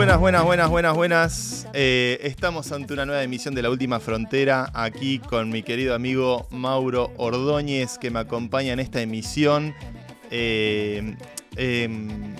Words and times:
Buenas, 0.00 0.18
buenas, 0.18 0.44
buenas, 0.44 0.70
buenas, 0.70 0.94
buenas. 0.96 1.66
Eh, 1.74 2.18
estamos 2.22 2.72
ante 2.72 2.94
una 2.94 3.04
nueva 3.04 3.22
emisión 3.22 3.54
de 3.54 3.60
La 3.60 3.68
Última 3.68 4.00
Frontera, 4.00 4.70
aquí 4.72 5.18
con 5.18 5.50
mi 5.50 5.62
querido 5.62 5.94
amigo 5.94 6.48
Mauro 6.50 7.12
Ordóñez, 7.18 7.98
que 7.98 8.10
me 8.10 8.18
acompaña 8.18 8.72
en 8.72 8.80
esta 8.80 9.02
emisión. 9.02 9.74
Eh, 10.30 11.14
em, 11.56 12.34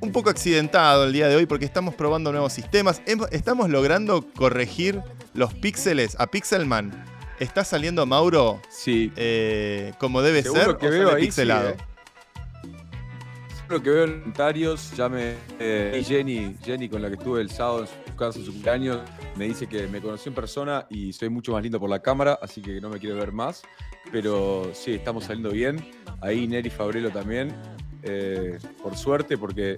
un 0.00 0.10
poco 0.10 0.30
accidentado 0.30 1.04
el 1.04 1.12
día 1.12 1.28
de 1.28 1.36
hoy 1.36 1.44
porque 1.44 1.66
estamos 1.66 1.94
probando 1.94 2.32
nuevos 2.32 2.54
sistemas. 2.54 3.02
Estamos 3.30 3.68
logrando 3.68 4.26
corregir 4.34 5.02
los 5.34 5.52
píxeles 5.52 6.16
a 6.18 6.28
Pixelman. 6.28 7.11
¿Está 7.42 7.64
saliendo 7.64 8.06
Mauro? 8.06 8.60
Sí. 8.70 9.12
Eh, 9.16 9.92
como 9.98 10.22
debe 10.22 10.42
ser. 10.42 10.76
que 10.76 10.88
veo 10.88 11.14
ahí, 11.14 11.24
pixelado 11.24 11.74
lo 13.72 13.82
que 13.82 13.88
veo 13.88 14.04
en 14.04 14.20
comentarios, 14.20 14.92
ya 14.94 15.08
me. 15.08 15.34
Eh, 15.58 16.02
Jenny, 16.06 16.56
Jenny, 16.62 16.90
con 16.90 17.00
la 17.00 17.08
que 17.08 17.14
estuve 17.14 17.40
el 17.40 17.50
sábado 17.50 17.80
en 17.80 17.86
su 17.86 18.16
casa, 18.16 18.38
en 18.38 18.44
su 18.44 18.52
cumpleaños, 18.52 18.98
me 19.34 19.46
dice 19.46 19.66
que 19.66 19.86
me 19.86 20.00
conoció 20.02 20.28
en 20.28 20.34
persona 20.34 20.86
y 20.90 21.12
soy 21.14 21.30
mucho 21.30 21.52
más 21.52 21.62
lindo 21.62 21.80
por 21.80 21.88
la 21.88 22.00
cámara, 22.00 22.38
así 22.42 22.60
que 22.60 22.80
no 22.82 22.90
me 22.90 22.98
quiero 22.98 23.16
ver 23.16 23.32
más. 23.32 23.62
Pero 24.10 24.70
sí, 24.74 24.92
estamos 24.92 25.24
saliendo 25.24 25.50
bien. 25.50 25.90
Ahí 26.20 26.46
Neri 26.46 26.68
Fabrelo 26.68 27.10
también. 27.10 27.54
Eh, 28.02 28.58
por 28.82 28.94
suerte, 28.94 29.38
porque 29.38 29.76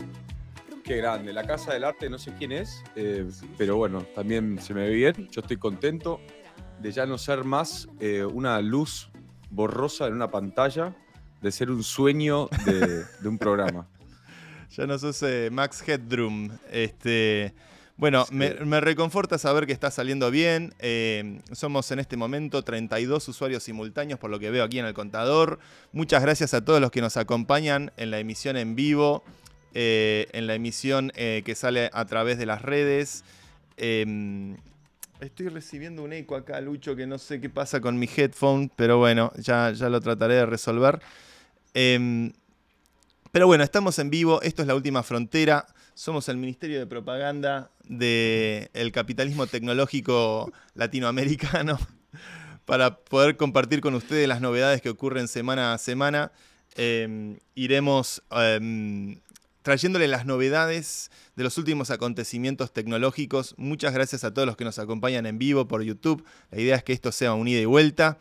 qué 0.82 0.96
grande. 0.96 1.32
La 1.32 1.46
Casa 1.46 1.72
del 1.72 1.84
Arte, 1.84 2.10
no 2.10 2.18
sé 2.18 2.32
quién 2.36 2.50
es, 2.50 2.82
eh, 2.96 3.24
pero 3.56 3.76
bueno, 3.76 4.04
también 4.14 4.58
se 4.60 4.74
me 4.74 4.88
ve 4.88 4.94
bien. 4.94 5.28
Yo 5.30 5.40
estoy 5.40 5.56
contento 5.56 6.20
de 6.80 6.92
ya 6.92 7.06
no 7.06 7.18
ser 7.18 7.44
más 7.44 7.88
una 8.32 8.60
luz 8.60 9.10
borrosa 9.54 10.06
en 10.06 10.14
una 10.14 10.30
pantalla, 10.30 10.94
de 11.40 11.52
ser 11.52 11.70
un 11.70 11.82
sueño 11.82 12.48
de, 12.64 13.28
un 13.28 13.38
programa. 13.38 13.86
ya 14.70 14.86
no 14.86 14.98
sos 14.98 15.22
eh, 15.22 15.50
Max 15.52 15.86
Headroom. 15.86 16.50
Este, 16.70 17.54
bueno, 17.96 18.26
me, 18.30 18.80
reconforta 18.80 19.38
saber 19.38 19.66
que 19.66 19.72
está 19.72 19.90
saliendo 19.90 20.30
bien. 20.30 20.74
Eh, 20.80 21.40
somos 21.52 21.90
en 21.92 22.00
este 22.00 22.16
momento 22.16 22.62
32 22.62 23.28
usuarios 23.28 23.62
simultáneos, 23.62 24.18
por 24.18 24.30
lo 24.30 24.38
que 24.38 24.50
veo 24.50 24.64
aquí 24.64 24.78
en 24.78 24.86
el 24.86 24.94
contador. 24.94 25.60
Muchas 25.92 26.22
gracias 26.22 26.54
a 26.54 26.64
todos 26.64 26.80
los 26.80 26.90
que 26.90 27.00
nos 27.00 27.16
acompañan 27.16 27.92
en 27.96 28.10
la 28.10 28.18
emisión 28.18 28.56
en 28.56 28.74
vivo, 28.74 29.22
eh, 29.74 30.28
en 30.32 30.46
la 30.46 30.54
emisión 30.54 31.12
que 31.14 31.54
sale 31.54 31.90
a 31.92 32.04
través 32.06 32.38
de 32.38 32.46
las 32.46 32.62
redes. 32.62 33.22
Estoy 35.20 35.48
recibiendo 35.48 36.02
un 36.02 36.12
eco 36.12 36.34
acá, 36.34 36.60
Lucho, 36.60 36.96
que 36.96 37.06
no 37.06 37.18
sé 37.18 37.40
qué 37.40 37.48
pasa 37.48 37.80
con 37.80 37.98
mi 37.98 38.08
headphone, 38.14 38.70
pero 38.74 38.98
bueno, 38.98 39.32
ya, 39.36 39.70
ya 39.70 39.88
lo 39.88 40.00
trataré 40.00 40.34
de 40.34 40.46
resolver. 40.46 41.00
Em, 41.72 42.32
pero 43.30 43.46
bueno, 43.46 43.62
estamos 43.62 43.98
en 44.00 44.10
vivo, 44.10 44.42
esto 44.42 44.62
es 44.62 44.68
La 44.68 44.74
Última 44.74 45.02
Frontera, 45.02 45.66
somos 45.94 46.28
el 46.28 46.36
Ministerio 46.36 46.80
de 46.80 46.86
Propaganda 46.86 47.70
del 47.84 48.90
capitalismo 48.92 49.46
tecnológico 49.46 50.52
latinoamericano 50.74 51.78
para 52.64 52.96
poder 52.96 53.36
compartir 53.36 53.80
con 53.80 53.94
ustedes 53.94 54.26
las 54.26 54.40
novedades 54.40 54.82
que 54.82 54.90
ocurren 54.90 55.28
semana 55.28 55.74
a 55.74 55.78
semana. 55.78 56.32
Em, 56.76 57.38
iremos 57.54 58.20
em, 58.32 59.20
trayéndole 59.64 60.08
las 60.08 60.26
novedades 60.26 61.10
de 61.36 61.42
los 61.42 61.56
últimos 61.56 61.90
acontecimientos 61.90 62.70
tecnológicos. 62.74 63.54
Muchas 63.56 63.94
gracias 63.94 64.22
a 64.22 64.34
todos 64.34 64.46
los 64.46 64.58
que 64.58 64.64
nos 64.64 64.78
acompañan 64.78 65.24
en 65.24 65.38
vivo 65.38 65.66
por 65.66 65.82
YouTube. 65.82 66.22
La 66.50 66.60
idea 66.60 66.76
es 66.76 66.84
que 66.84 66.92
esto 66.92 67.10
sea 67.10 67.32
un 67.32 67.48
ida 67.48 67.60
y 67.60 67.64
vuelta. 67.64 68.18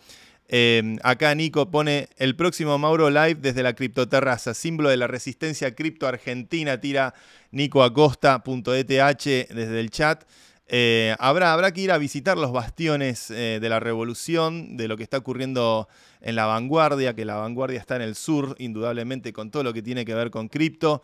Em, 0.48 1.00
acá 1.04 1.36
Nico 1.36 1.70
pone 1.70 2.08
el 2.16 2.38
próximo 2.38 2.78
Mauro 2.78 3.10
Live 3.10 3.36
desde 3.42 3.62
la 3.62 3.74
criptoterraza, 3.74 4.54
símbolo 4.54 4.88
de 4.88 4.96
la 4.96 5.08
resistencia 5.08 5.76
cripto 5.76 6.08
argentina, 6.08 6.80
tira 6.80 7.14
Nico 7.52 7.84
Acosta.eth 7.84 8.88
desde 8.88 9.80
el 9.82 9.90
chat. 9.90 10.24
Eh, 10.68 11.16
habrá, 11.20 11.54
habrá 11.54 11.72
que 11.72 11.82
ir 11.82 11.92
a 11.92 11.98
visitar 11.98 12.38
los 12.38 12.52
bastiones 12.52 13.30
eh, 13.32 13.60
de 13.62 13.70
la 13.70 13.80
revolución, 13.80 14.78
de 14.78 14.88
lo 14.88 14.98
que 14.98 15.04
está 15.04 15.18
ocurriendo 15.18 15.88
en 16.22 16.36
la 16.36 16.46
vanguardia, 16.46 17.14
que 17.14 17.26
la 17.26 17.36
vanguardia 17.36 17.80
está 17.80 17.96
en 17.96 18.02
el 18.02 18.16
sur, 18.16 18.56
indudablemente, 18.60 19.34
con 19.34 19.52
todo 19.52 19.64
lo 19.64 19.74
que 19.74 19.82
tiene 19.82 20.06
que 20.06 20.16
ver 20.16 20.32
con 20.32 20.48
cripto. 20.48 21.04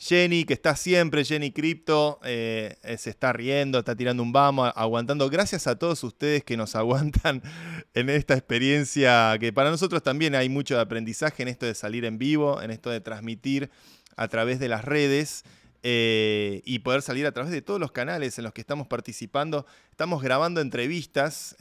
Jenny, 0.00 0.44
que 0.44 0.54
está 0.54 0.76
siempre, 0.76 1.26
Jenny 1.26 1.50
Crypto, 1.50 2.20
eh, 2.24 2.76
eh, 2.82 2.96
se 2.96 3.10
está 3.10 3.34
riendo, 3.34 3.80
está 3.80 3.94
tirando 3.94 4.22
un 4.22 4.32
vamos, 4.32 4.72
aguantando. 4.74 5.28
Gracias 5.28 5.66
a 5.66 5.78
todos 5.78 6.02
ustedes 6.02 6.42
que 6.42 6.56
nos 6.56 6.74
aguantan 6.74 7.42
en 7.92 8.08
esta 8.08 8.32
experiencia, 8.32 9.36
que 9.38 9.52
para 9.52 9.68
nosotros 9.68 10.02
también 10.02 10.34
hay 10.34 10.48
mucho 10.48 10.74
de 10.74 10.80
aprendizaje 10.80 11.42
en 11.42 11.48
esto 11.48 11.66
de 11.66 11.74
salir 11.74 12.06
en 12.06 12.16
vivo, 12.16 12.62
en 12.62 12.70
esto 12.70 12.88
de 12.88 13.02
transmitir 13.02 13.70
a 14.16 14.26
través 14.28 14.58
de 14.58 14.68
las 14.68 14.86
redes. 14.86 15.44
Eh, 15.82 16.60
y 16.64 16.80
poder 16.80 17.00
salir 17.00 17.26
a 17.26 17.32
través 17.32 17.50
de 17.50 17.62
todos 17.62 17.80
los 17.80 17.90
canales 17.90 18.36
en 18.38 18.44
los 18.44 18.52
que 18.52 18.60
estamos 18.60 18.86
participando. 18.86 19.66
Estamos 19.90 20.22
grabando 20.22 20.60
entrevistas. 20.60 21.56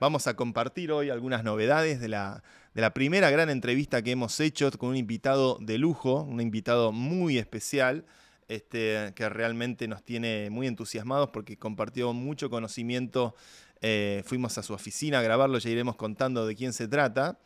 vamos 0.00 0.26
a 0.26 0.34
compartir 0.34 0.92
hoy 0.92 1.10
algunas 1.10 1.44
novedades 1.44 2.00
de 2.00 2.08
la, 2.08 2.42
de 2.74 2.80
la 2.80 2.94
primera 2.94 3.30
gran 3.30 3.50
entrevista 3.50 4.02
que 4.02 4.12
hemos 4.12 4.38
hecho 4.40 4.70
con 4.72 4.90
un 4.90 4.96
invitado 4.96 5.58
de 5.60 5.78
lujo, 5.78 6.22
un 6.22 6.40
invitado 6.40 6.92
muy 6.92 7.38
especial, 7.38 8.04
este, 8.48 9.12
que 9.14 9.28
realmente 9.28 9.88
nos 9.88 10.02
tiene 10.02 10.50
muy 10.50 10.66
entusiasmados 10.66 11.30
porque 11.30 11.56
compartió 11.56 12.12
mucho 12.12 12.50
conocimiento. 12.50 13.34
Eh, 13.80 14.22
fuimos 14.26 14.58
a 14.58 14.62
su 14.62 14.72
oficina 14.72 15.20
a 15.20 15.22
grabarlo, 15.22 15.58
ya 15.58 15.70
iremos 15.70 15.96
contando 15.96 16.46
de 16.46 16.54
quién 16.54 16.72
se 16.72 16.86
trata. 16.86 17.38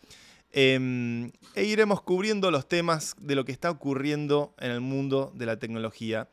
Em, 0.56 1.32
e 1.56 1.64
iremos 1.64 2.00
cubriendo 2.00 2.52
los 2.52 2.68
temas 2.68 3.16
de 3.18 3.34
lo 3.34 3.44
que 3.44 3.50
está 3.50 3.72
ocurriendo 3.72 4.54
en 4.60 4.70
el 4.70 4.80
mundo 4.80 5.32
de 5.34 5.46
la 5.46 5.58
tecnología. 5.58 6.28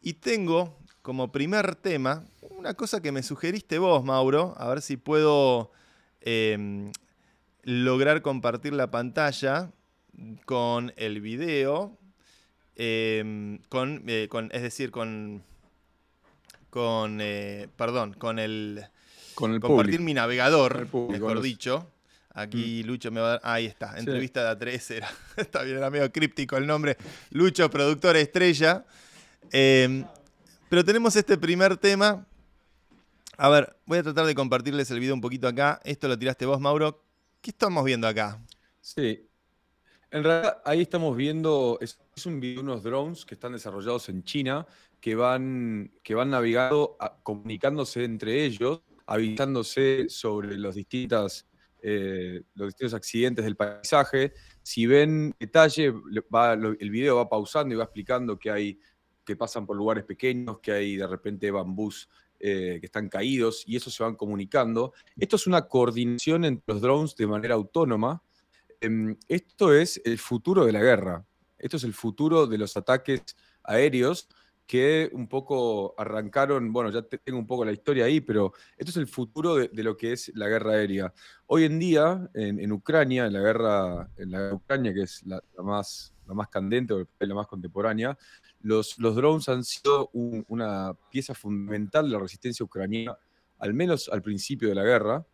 Y 0.00 0.14
tengo 0.14 0.78
como 1.02 1.32
primer 1.32 1.74
tema 1.74 2.24
una 2.50 2.74
cosa 2.74 3.02
que 3.02 3.10
me 3.10 3.24
sugeriste 3.24 3.78
vos, 3.78 4.04
Mauro, 4.04 4.54
a 4.56 4.68
ver 4.68 4.82
si 4.82 4.96
puedo 4.96 5.72
em, 6.20 6.92
lograr 7.64 8.22
compartir 8.22 8.72
la 8.72 8.92
pantalla 8.92 9.72
con 10.44 10.92
el 10.96 11.20
video, 11.20 11.98
em, 12.76 13.58
eh, 14.06 14.28
con, 14.28 14.50
es 14.52 14.62
decir, 14.62 14.92
con, 14.92 15.42
con 16.70 17.18
eh, 17.20 17.66
perdón, 17.76 18.12
con 18.12 18.38
el, 18.38 18.84
con 19.34 19.54
el 19.54 19.60
compartir 19.60 19.98
mi 19.98 20.14
navegador, 20.14 20.86
mejor 21.10 21.40
dicho. 21.40 21.90
Aquí 22.36 22.82
mm. 22.84 22.86
Lucho 22.86 23.10
me 23.10 23.20
va 23.20 23.26
a 23.26 23.30
dar. 23.30 23.40
Ahí 23.44 23.64
está, 23.64 23.98
entrevista 23.98 24.54
de 24.54 24.66
A3 24.66 24.90
era. 24.96 25.08
está 25.36 25.62
bien, 25.62 25.78
era 25.78 25.88
medio 25.88 26.12
críptico 26.12 26.58
el 26.58 26.66
nombre. 26.66 26.98
Lucho, 27.30 27.70
productor 27.70 28.14
estrella. 28.16 28.84
Em, 29.50 30.04
pero 30.68 30.84
tenemos 30.84 31.16
este 31.16 31.38
primer 31.38 31.78
tema. 31.78 32.26
A 33.38 33.48
ver, 33.48 33.74
voy 33.86 33.98
a 33.98 34.02
tratar 34.02 34.26
de 34.26 34.34
compartirles 34.34 34.90
el 34.90 35.00
video 35.00 35.14
un 35.14 35.20
poquito 35.22 35.48
acá. 35.48 35.80
Esto 35.82 36.08
lo 36.08 36.18
tiraste 36.18 36.44
vos, 36.44 36.60
Mauro. 36.60 37.02
¿Qué 37.40 37.50
estamos 37.50 37.82
viendo 37.84 38.06
acá? 38.06 38.38
Sí. 38.82 39.26
En 40.10 40.22
realidad, 40.22 40.60
ahí 40.66 40.82
estamos 40.82 41.16
viendo, 41.16 41.78
es, 41.80 41.98
un 42.26 42.38
video 42.38 42.56
de 42.56 42.62
unos 42.62 42.82
drones 42.82 43.24
que 43.24 43.34
están 43.34 43.52
desarrollados 43.52 44.10
en 44.10 44.22
China, 44.24 44.66
que 45.00 45.14
van, 45.14 45.90
que 46.02 46.14
van 46.14 46.30
navegando, 46.30 46.98
comunicándose 47.22 48.04
entre 48.04 48.44
ellos, 48.44 48.82
avisándose 49.06 50.08
sobre 50.08 50.56
los, 50.58 50.74
distintas, 50.74 51.46
eh, 51.82 52.42
los 52.54 52.68
distintos 52.68 52.94
accidentes 52.94 53.44
del 53.44 53.56
paisaje. 53.56 54.32
Si 54.62 54.86
ven 54.86 55.34
detalle, 55.38 55.86
el 55.86 56.90
video 56.90 57.16
va 57.16 57.28
pausando 57.28 57.74
y 57.74 57.78
va 57.78 57.84
explicando 57.84 58.38
que 58.38 58.50
hay 58.50 58.80
que 59.24 59.36
pasan 59.36 59.66
por 59.66 59.76
lugares 59.76 60.04
pequeños, 60.04 60.60
que 60.60 60.72
hay 60.72 60.96
de 60.96 61.06
repente 61.06 61.50
bambús 61.50 62.08
eh, 62.38 62.78
que 62.80 62.86
están 62.86 63.08
caídos 63.08 63.64
y 63.66 63.76
eso 63.76 63.90
se 63.90 64.02
van 64.02 64.14
comunicando. 64.14 64.92
Esto 65.16 65.36
es 65.36 65.46
una 65.46 65.66
coordinación 65.68 66.44
entre 66.44 66.74
los 66.74 66.80
drones 66.80 67.16
de 67.16 67.26
manera 67.26 67.54
autónoma. 67.54 68.22
Em, 68.80 69.16
esto 69.26 69.74
es 69.74 70.00
el 70.04 70.18
futuro 70.18 70.64
de 70.64 70.72
la 70.72 70.80
guerra. 70.80 71.26
Esto 71.58 71.76
es 71.76 71.84
el 71.84 71.92
futuro 71.92 72.46
de 72.46 72.58
los 72.58 72.76
ataques 72.76 73.22
aéreos 73.64 74.28
que 74.66 75.08
un 75.12 75.28
poco 75.28 75.94
arrancaron, 75.96 76.72
bueno, 76.72 76.90
ya 76.90 77.02
tengo 77.02 77.38
un 77.38 77.46
poco 77.46 77.64
la 77.64 77.72
historia 77.72 78.06
ahí, 78.06 78.20
pero 78.20 78.52
esto 78.76 78.90
es 78.90 78.96
el 78.96 79.06
futuro 79.06 79.54
de, 79.54 79.82
lo 79.82 79.96
que 79.96 80.12
es 80.12 80.32
la 80.34 80.48
guerra 80.48 80.72
aérea. 80.72 81.12
Hoy 81.46 81.64
en 81.64 81.78
día, 81.78 82.28
en, 82.34 82.72
Ucrania, 82.72 83.26
en 83.26 83.32
la 83.32 83.40
guerra, 83.40 84.10
en 84.16 84.30
la 84.32 84.54
Ucrania, 84.54 84.92
que 84.92 85.02
es 85.02 85.24
la, 85.24 85.40
más, 85.62 86.12
la 86.26 86.34
más 86.34 86.48
candente 86.48 86.94
o 86.94 87.06
la 87.18 87.34
más 87.34 87.46
contemporánea, 87.46 88.18
los, 88.60 88.96
drones 88.98 89.48
han 89.48 89.62
sido 89.62 90.10
una 90.12 90.94
pieza 91.10 91.34
fundamental 91.34 92.06
de 92.06 92.12
la 92.12 92.18
resistencia 92.18 92.64
ucraniana, 92.64 93.16
al 93.58 93.72
menos 93.72 94.08
al 94.08 94.22
principio 94.22 94.68
de 94.68 94.74
la 94.74 94.82
guerra. 94.82 95.24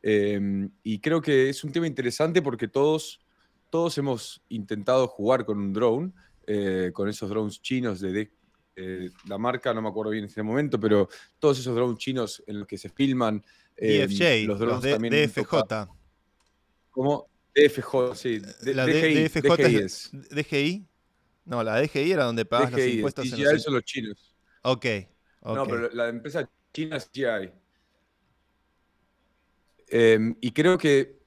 Em, 0.00 0.70
y 0.82 0.98
creo 1.00 1.20
que 1.20 1.50
es 1.50 1.62
un 1.62 1.72
tema 1.72 1.86
interesante 1.86 2.40
porque 2.40 2.68
todos, 2.68 3.20
todos 3.68 3.98
hemos 3.98 4.42
intentado 4.48 5.06
jugar 5.08 5.44
con 5.44 5.58
un 5.58 5.72
drone, 5.74 6.12
eh, 6.46 6.90
con 6.94 7.10
esos 7.10 7.28
drones 7.28 7.60
chinos 7.60 8.00
de, 8.00 8.30
eh, 8.80 9.10
la 9.26 9.38
marca, 9.38 9.74
no 9.74 9.82
me 9.82 9.88
acuerdo 9.88 10.12
bien 10.12 10.22
en 10.22 10.28
este 10.28 10.42
momento, 10.42 10.78
pero 10.78 11.08
todos 11.40 11.58
esos 11.58 11.74
drones 11.74 11.98
chinos 11.98 12.44
en 12.46 12.60
los 12.60 12.68
que 12.68 12.78
se 12.78 12.88
filman. 12.88 13.44
Em, 13.76 14.46
los 14.46 14.60
drones 14.60 14.92
también 14.92 15.28
DFJ. 15.28 15.88
¿Cómo? 16.90 17.28
DFJ, 17.54 18.14
sí. 18.14 18.40
la 18.62 18.86
DGI, 18.86 19.24
DFJ 19.24 19.62
es, 19.82 20.10
DGI. 20.12 20.86
No, 21.44 21.64
la 21.64 21.80
DGI 21.80 22.12
era 22.12 22.24
donde 22.24 22.44
pagas 22.44 22.70
los 22.70 22.80
impuestos. 22.80 23.28
DGI 23.28 23.42
en 23.42 23.52
los... 23.54 23.62
son 23.64 23.74
los 23.74 23.82
chinos. 23.82 24.36
Ok. 24.62 24.86
No, 25.42 25.66
pero 25.66 25.90
la 25.90 26.08
empresa 26.08 26.48
china 26.72 26.98
es 26.98 27.10
GI. 27.12 27.50
Em, 29.88 30.36
y 30.40 30.52
creo 30.52 30.78
que 30.78 31.18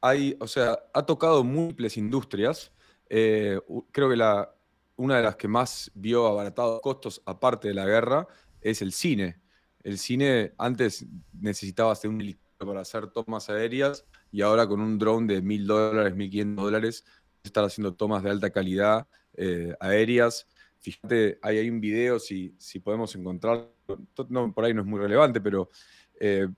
hay, 0.00 0.34
o 0.40 0.46
sea, 0.46 0.78
ha 0.94 1.04
tocado 1.04 1.44
múltiples 1.44 1.98
industrias. 1.98 2.72
Eh, 3.10 3.60
creo 3.92 4.08
que 4.08 4.16
la, 4.16 4.55
una 4.96 5.16
de 5.16 5.22
las 5.22 5.36
que 5.36 5.48
más 5.48 5.90
vio 5.94 6.26
abaratados 6.26 6.80
costos, 6.80 7.22
aparte 7.26 7.68
de 7.68 7.74
la 7.74 7.86
guerra, 7.86 8.26
es 8.60 8.82
el 8.82 8.92
cine. 8.92 9.40
El 9.82 9.98
cine 9.98 10.52
antes 10.58 11.06
necesitaba 11.32 11.92
hacer 11.92 12.10
un 12.10 12.20
helicóptero 12.20 12.66
para 12.66 12.80
hacer 12.80 13.06
tomas 13.08 13.48
aéreas 13.50 14.04
y 14.32 14.42
ahora 14.42 14.66
con 14.66 14.80
un 14.80 14.98
drone 14.98 15.32
de 15.32 15.42
mil 15.42 15.66
dólares, 15.66 16.14
mil 16.16 16.30
quinientos 16.30 16.64
dólares, 16.64 17.04
estar 17.44 17.64
haciendo 17.64 17.94
tomas 17.94 18.22
de 18.22 18.30
alta 18.30 18.50
calidad 18.50 19.06
eh, 19.34 19.74
aéreas. 19.78 20.46
Fíjate, 20.78 21.38
hay 21.42 21.68
un 21.68 21.80
video, 21.80 22.18
si, 22.18 22.54
si 22.58 22.80
podemos 22.80 23.14
encontrar, 23.14 23.68
no, 24.28 24.52
por 24.52 24.64
ahí 24.64 24.74
no 24.74 24.82
es 24.82 24.86
muy 24.86 24.98
relevante, 24.98 25.40
pero 25.40 25.70
eh, 26.18 26.48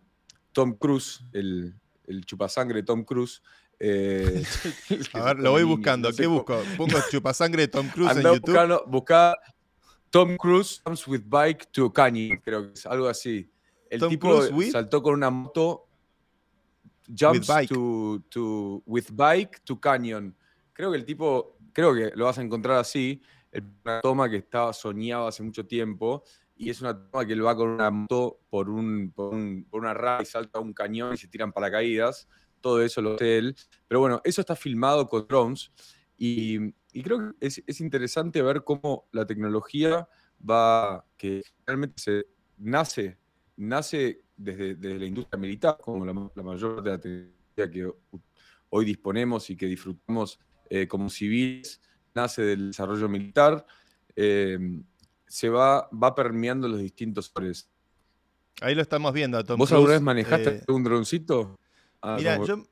Tom 0.52 0.75
Cruise, 0.75 1.20
el, 1.32 1.75
el 2.06 2.25
chupasangre 2.25 2.82
Tom 2.82 3.05
Cruise. 3.05 3.43
Eh, 3.80 4.42
a 5.14 5.22
ver, 5.22 5.38
lo 5.38 5.52
voy 5.52 5.62
buscando. 5.62 6.12
¿Qué 6.12 6.26
busco? 6.26 6.60
Pongo 6.76 6.98
chupasangre 7.10 7.62
de 7.62 7.69
Tom 7.69 7.88
Cruise 7.88 8.16
en 8.16 8.22
YouTube. 8.22 8.84
Buscando, 8.86 9.36
Tom 10.10 10.36
Cruise 10.36 10.80
comes 10.82 11.06
with 11.06 11.22
bike 11.26 11.70
to 11.72 11.92
Canyon, 11.92 12.38
creo 12.38 12.66
que 12.66 12.72
es 12.72 12.86
algo 12.86 13.08
así. 13.08 13.50
El 13.90 14.00
tipo 14.08 14.42
saltó 14.70 15.02
con 15.02 15.14
una 15.14 15.30
moto, 15.30 15.86
jumps 17.06 17.40
with 17.40 17.46
bike. 17.46 17.69
To, 17.69 18.22
to, 18.28 18.82
with 18.86 19.06
bike 19.12 19.60
to 19.64 19.78
Canyon. 19.78 20.34
Creo 20.72 20.90
que 20.90 20.98
el 20.98 21.04
tipo, 21.04 21.56
creo 21.72 21.94
que 21.94 22.12
lo 22.14 22.26
vas 22.26 22.38
a 22.38 22.42
encontrar 22.42 22.78
así. 22.78 23.20
Una 23.84 24.00
toma 24.00 24.28
que 24.28 24.36
estaba 24.36 24.72
soñado 24.72 25.26
hace 25.26 25.42
mucho 25.42 25.66
tiempo 25.66 26.22
y 26.54 26.70
es 26.70 26.80
una 26.80 26.94
toma 26.94 27.26
que 27.26 27.32
él 27.32 27.44
va 27.44 27.56
con 27.56 27.69
una 27.69 27.90
moto 27.90 28.40
por, 28.50 28.69
un, 28.69 29.12
por, 29.14 29.34
una 29.34 29.94
raya 29.94 30.22
y 30.22 30.26
salta 30.26 30.60
un 30.60 30.72
cañón 30.72 31.14
y 31.14 31.16
se 31.16 31.28
tiran 31.28 31.52
paracaídas. 31.52 32.28
Todo 32.60 32.82
eso 32.82 33.00
lo 33.00 33.14
hace 33.14 33.38
él. 33.38 33.56
Pero 33.87 34.00
bueno, 34.00 34.20
eso 34.25 34.40
está 34.40 34.56
filmado 34.56 35.06
con 35.06 35.26
drones 35.26 35.70
y, 36.16 36.72
creo 37.02 37.34
que 37.38 37.46
es, 37.46 37.81
interesante 37.81 38.43
ver 38.43 38.64
cómo 38.64 39.08
la 39.12 39.25
tecnología 39.25 40.08
va, 40.49 41.06
que 41.16 41.43
realmente 41.64 42.02
se 42.02 42.26
nace, 42.56 43.16
nace 43.56 44.22
desde, 44.37 44.99
la 44.99 45.05
industria 45.05 45.38
militar, 45.40 45.78
como 45.81 46.05
la, 46.05 46.12
mayor 46.12 46.76
parte 46.76 46.90
de 46.90 46.96
la 46.96 47.00
tecnología 47.00 47.70
que 47.70 47.93
hoy 48.70 48.84
disponemos 48.84 49.49
y 49.50 49.56
que 49.56 49.66
disfrutamos 49.66 50.40
eh, 50.69 50.88
como 50.88 51.08
civiles, 51.08 51.81
nace 52.14 52.43
del 52.43 52.69
desarrollo 52.69 53.08
militar. 53.08 53.64
Eh, 54.16 54.58
se 55.26 55.49
va, 55.49 55.88
va 55.90 56.14
permeando 56.14 56.66
los 56.66 56.81
distintos 56.81 57.26
sectores. 57.26 57.70
Ahí 58.61 58.75
lo 58.75 58.82
estamos 58.82 59.12
viendo. 59.12 59.43
Tom 59.44 59.58
¿Vos 59.58 59.70
alguna 59.70 59.93
vez 59.93 60.02
manejaste 60.02 60.49
eh, 60.56 60.62
un 60.69 60.82
droncito? 60.82 61.56
Ah, 62.03 62.17
mira, 62.19 62.39
yo, 62.45 62.65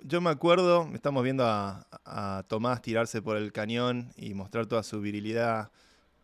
yo, 0.00 0.20
me 0.20 0.30
acuerdo, 0.30 0.88
estamos 0.94 1.22
viendo 1.22 1.44
a, 1.46 2.44
Tomás 2.48 2.82
tirarse 2.82 3.22
por 3.22 3.36
el 3.36 3.52
cañón 3.52 4.12
y 4.16 4.34
mostrar 4.34 4.66
toda 4.66 4.82
su 4.82 5.00
virilidad 5.00 5.70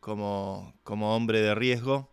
como, 0.00 0.74
como 0.84 1.16
hombre 1.16 1.40
de 1.40 1.54
riesgo. 1.54 2.10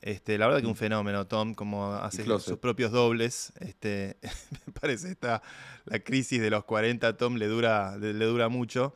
Este, 0.00 0.36
la 0.36 0.46
verdad 0.46 0.60
que 0.60 0.66
un 0.66 0.72
mm. 0.72 0.76
fenómeno, 0.76 1.26
Tom, 1.26 1.54
como 1.54 1.94
hace 1.94 2.24
sus 2.24 2.58
propios 2.58 2.90
dobles. 2.90 3.52
Este, 3.60 4.18
me 4.66 4.72
parece 4.72 5.10
esta, 5.10 5.42
la 5.84 6.00
crisis 6.00 6.40
de 6.40 6.50
los 6.50 6.64
40, 6.64 7.16
Tom 7.16 7.36
le 7.36 7.46
dura, 7.46 7.96
le, 7.98 8.12
dura 8.12 8.48
mucho. 8.48 8.94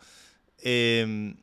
Eh, 0.58 1.34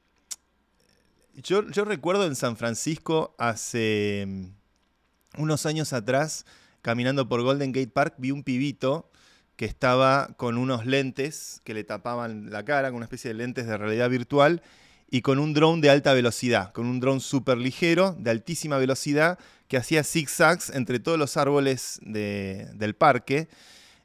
yo, 1.35 1.61
recuerdo 1.85 2.25
en 2.25 2.35
San 2.35 2.57
Francisco 2.57 3.35
hace 3.39 4.25
mm, 4.27 5.41
unos 5.41 5.65
años 5.65 5.93
atrás, 5.93 6.45
caminando 6.83 7.27
por 7.27 7.41
Golden 7.41 7.71
Gate 7.71 7.87
Park, 7.87 8.15
vi 8.19 8.29
un 8.29 8.43
pibito 8.43 9.09
que 9.55 9.65
estaba 9.65 10.35
con 10.37 10.57
unos 10.57 10.85
lentes 10.85 11.61
que 11.63 11.73
le 11.73 11.83
tapaban 11.83 12.51
la 12.51 12.65
cara, 12.65 12.89
con 12.89 12.97
una 12.97 13.05
especie 13.05 13.29
de 13.29 13.35
lentes 13.35 13.65
de 13.65 13.77
realidad 13.77 14.09
virtual, 14.09 14.61
y 15.09 15.21
con 15.21 15.39
un 15.39 15.53
drone 15.53 15.81
de 15.81 15.89
alta 15.89 16.13
velocidad, 16.13 16.73
con 16.73 16.85
un 16.85 16.99
drone 16.99 17.21
súper 17.21 17.57
ligero, 17.57 18.15
de 18.19 18.31
altísima 18.31 18.77
velocidad, 18.77 19.39
que 19.67 19.77
hacía 19.77 20.03
zigzags 20.03 20.69
entre 20.71 20.99
todos 20.99 21.17
los 21.17 21.37
árboles 21.37 21.99
del 22.03 22.95
parque. 22.95 23.47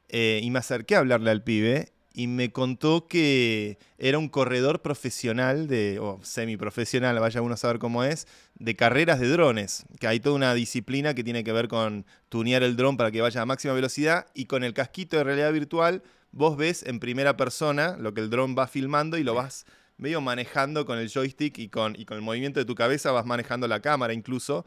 Eh, 0.07 0.39
y 0.41 0.49
me 0.49 0.59
acerqué 0.59 0.95
a 0.95 0.99
hablarle 0.99 1.29
al 1.29 1.43
pibe 1.43 1.91
y 2.19 2.27
me 2.27 2.51
contó 2.51 3.07
que 3.07 3.77
era 3.97 4.17
un 4.17 4.27
corredor 4.27 4.81
profesional, 4.81 5.69
de, 5.69 5.99
o 5.99 6.19
semiprofesional, 6.21 7.17
vaya 7.17 7.41
uno 7.41 7.53
a 7.53 7.57
saber 7.57 7.79
cómo 7.79 8.03
es, 8.03 8.27
de 8.55 8.75
carreras 8.75 9.21
de 9.21 9.29
drones, 9.29 9.85
que 10.01 10.07
hay 10.07 10.19
toda 10.19 10.35
una 10.35 10.53
disciplina 10.53 11.13
que 11.13 11.23
tiene 11.23 11.45
que 11.45 11.53
ver 11.53 11.69
con 11.69 12.05
tunear 12.27 12.61
el 12.61 12.75
dron 12.75 12.97
para 12.97 13.09
que 13.11 13.21
vaya 13.21 13.41
a 13.41 13.45
máxima 13.45 13.73
velocidad 13.73 14.27
y 14.33 14.47
con 14.47 14.65
el 14.65 14.73
casquito 14.73 15.15
de 15.15 15.23
realidad 15.23 15.53
virtual 15.53 16.03
vos 16.33 16.57
ves 16.57 16.83
en 16.83 16.99
primera 16.99 17.37
persona 17.37 17.95
lo 17.97 18.13
que 18.13 18.19
el 18.19 18.29
dron 18.29 18.53
va 18.53 18.67
filmando 18.67 19.17
y 19.17 19.23
lo 19.23 19.33
vas 19.33 19.65
medio 19.95 20.19
manejando 20.19 20.85
con 20.85 20.99
el 20.99 21.09
joystick 21.09 21.57
y 21.57 21.69
con, 21.69 21.95
y 21.97 22.03
con 22.03 22.17
el 22.17 22.23
movimiento 22.23 22.59
de 22.59 22.65
tu 22.65 22.75
cabeza 22.75 23.13
vas 23.13 23.25
manejando 23.25 23.65
la 23.69 23.79
cámara 23.81 24.11
incluso. 24.11 24.65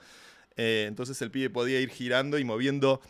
Eh, 0.57 0.87
entonces 0.89 1.21
el 1.21 1.31
pibe 1.31 1.51
podía 1.51 1.81
ir 1.81 1.91
girando 1.91 2.39
y 2.39 2.45
moviendo 2.45 3.03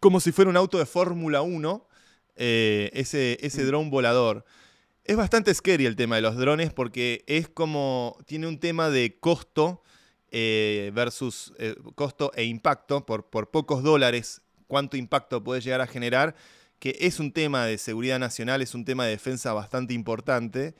como 0.00 0.18
si 0.18 0.32
fuera 0.32 0.50
un 0.50 0.56
auto 0.56 0.78
de 0.78 0.86
Fórmula 0.86 1.42
1 1.42 1.87
eh, 2.38 2.90
ese, 2.94 3.36
ese 3.40 3.64
mm. 3.64 3.66
dron 3.66 3.90
volador. 3.90 4.44
Es 5.04 5.16
bastante 5.16 5.52
scary 5.52 5.86
el 5.86 5.96
tema 5.96 6.16
de 6.16 6.22
los 6.22 6.36
drones 6.36 6.72
porque 6.72 7.24
es 7.26 7.48
como, 7.48 8.16
tiene 8.26 8.46
un 8.46 8.60
tema 8.60 8.90
de 8.90 9.18
costo 9.18 9.82
eh, 10.30 10.92
versus 10.94 11.52
eh, 11.58 11.74
costo 11.94 12.30
e 12.34 12.44
impacto, 12.44 13.04
por, 13.04 13.28
por 13.28 13.50
pocos 13.50 13.82
dólares, 13.82 14.42
cuánto 14.66 14.96
impacto 14.96 15.42
puede 15.42 15.60
llegar 15.62 15.80
a 15.80 15.86
generar, 15.86 16.36
que 16.78 16.96
es 17.00 17.18
un 17.18 17.32
tema 17.32 17.66
de 17.66 17.78
seguridad 17.78 18.18
nacional, 18.18 18.62
es 18.62 18.74
un 18.74 18.84
tema 18.84 19.04
de 19.04 19.12
defensa 19.12 19.52
bastante 19.52 19.94
importante. 19.94 20.74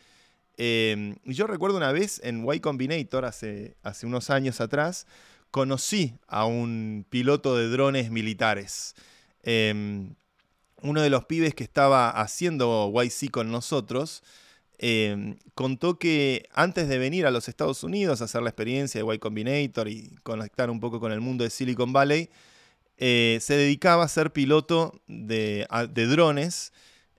Em, 0.59 1.17
yo 1.25 1.47
recuerdo 1.47 1.77
una 1.77 1.93
vez 1.93 2.21
en 2.23 2.47
Y 2.53 2.61
Combinator, 2.61 3.25
hace, 3.25 3.77
hace 3.83 4.07
unos 4.07 4.31
años 4.31 4.61
atrás, 4.61 5.07
conocí 5.51 6.15
a 6.27 6.45
un 6.45 7.07
piloto 7.09 7.57
de 7.57 7.69
drones 7.69 8.11
militares. 8.11 8.95
Em, 9.43 10.15
uno 10.83 11.03
de 11.03 11.11
los 11.11 11.25
pibes 11.25 11.55
que 11.55 11.65
estaba 11.65 12.11
haciendo 12.11 12.91
YC 12.93 13.31
con 13.31 13.51
nosotros, 13.51 14.23
em, 14.79 15.37
contó 15.55 15.99
que 15.99 16.49
antes 16.55 16.89
de 16.89 16.99
venir 16.99 17.27
a 17.27 17.31
los 17.31 17.49
Estados 17.49 17.83
Unidos 17.83 18.21
a 18.21 18.25
hacer 18.25 18.43
la 18.43 18.51
experiencia 18.51 19.03
de 19.03 19.15
Y 19.15 19.19
Combinator 19.19 19.89
y 19.89 20.17
conectar 20.23 20.71
un 20.71 20.81
poco 20.81 21.01
con 21.01 21.13
el 21.13 21.21
mundo 21.21 21.45
de 21.45 21.51
Silicon 21.51 21.93
Valley, 21.93 22.31
eh, 22.97 23.39
se 23.41 23.55
dedicaba 23.55 24.05
a 24.05 24.09
ser 24.09 24.33
piloto 24.33 25.01
de, 25.07 25.67
drones 25.95 26.73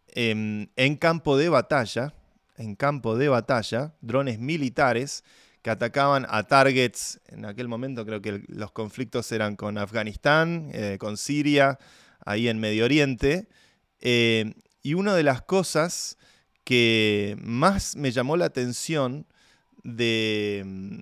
em, 0.09 0.67
en 0.75 0.95
campo 0.97 1.37
de 1.37 1.49
batalla, 1.49 2.13
en 2.57 2.75
campo 2.75 3.17
de 3.17 3.29
batalla, 3.29 3.93
drones 4.01 4.39
militares 4.39 5.23
que 5.61 5.69
atacaban 5.69 6.25
a 6.29 6.43
targets, 6.43 7.19
en 7.27 7.45
aquel 7.45 7.67
momento 7.67 8.05
creo 8.05 8.21
que 8.21 8.43
los 8.47 8.71
conflictos 8.71 9.31
eran 9.31 9.55
con 9.55 9.77
Afganistán, 9.77 10.69
eh, 10.73 10.97
con 10.99 11.17
Siria, 11.17 11.79
ahí 12.29 12.47
en 12.47 12.59
Medio 12.59 12.85
Oriente. 12.85 13.47
Eh, 14.01 14.53
y 14.83 14.93
una 14.93 15.15
de 15.15 15.23
las 15.23 15.41
cosas 15.41 16.17
que 16.63 17.35
más 17.41 17.95
me 17.95 18.11
llamó 18.11 18.37
la 18.37 18.45
atención 18.45 19.25
de... 19.83 20.63
Mm, 20.63 20.99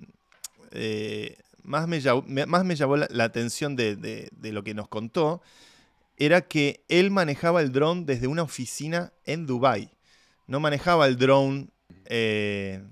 eh, 0.70 1.36
más, 1.62 1.86
me 1.86 2.00
llamó, 2.00 2.24
más 2.46 2.64
me 2.64 2.76
llamó 2.76 2.96
la, 2.96 3.24
atención 3.24 3.76
de, 3.76 4.30
lo 4.42 4.64
que 4.64 4.72
nos 4.72 4.88
contó 4.88 5.42
era 6.16 6.40
que 6.40 6.82
él 6.88 7.10
manejaba 7.10 7.60
el 7.60 7.72
dron 7.72 8.06
desde 8.06 8.26
una 8.26 8.42
oficina 8.42 9.12
en 9.24 9.46
Dubai. 9.46 9.90
No 10.46 10.60
manejaba 10.60 11.06
el 11.06 11.18
dron 11.18 11.70
eh, 12.06 12.82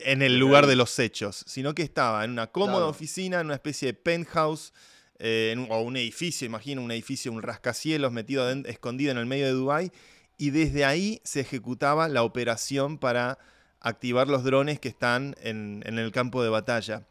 en 0.00 0.20
el 0.20 0.38
lugar 0.38 0.66
de 0.66 0.76
los 0.76 0.98
hechos, 0.98 1.44
sino 1.46 1.74
que 1.74 1.82
estaba 1.82 2.24
en 2.24 2.32
una 2.32 2.48
cómoda 2.48 2.86
oficina, 2.86 3.40
en 3.40 3.46
una 3.46 3.54
especie 3.54 3.88
de 3.88 3.94
penthouse 3.94 4.74
eh, 5.18 5.66
o 5.68 5.80
un 5.80 5.96
edificio, 5.96 6.46
imagino 6.46 6.82
un 6.82 6.92
edificio, 6.92 7.32
un 7.32 7.42
rascacielos 7.42 8.12
metido 8.12 8.48
escondido 8.50 9.10
en 9.10 9.18
el 9.18 9.26
medio 9.26 9.46
de 9.46 9.52
Dubái, 9.52 9.92
y 10.36 10.50
desde 10.50 10.84
ahí 10.84 11.20
se 11.24 11.40
ejecutaba 11.40 12.08
la 12.08 12.22
operación 12.22 12.98
para 12.98 13.38
activar 13.80 14.28
los 14.28 14.44
drones 14.44 14.78
que 14.78 14.88
están 14.88 15.34
en, 15.40 15.82
el 15.84 16.12
campo 16.12 16.42
de 16.42 16.48
batalla. 16.48 17.06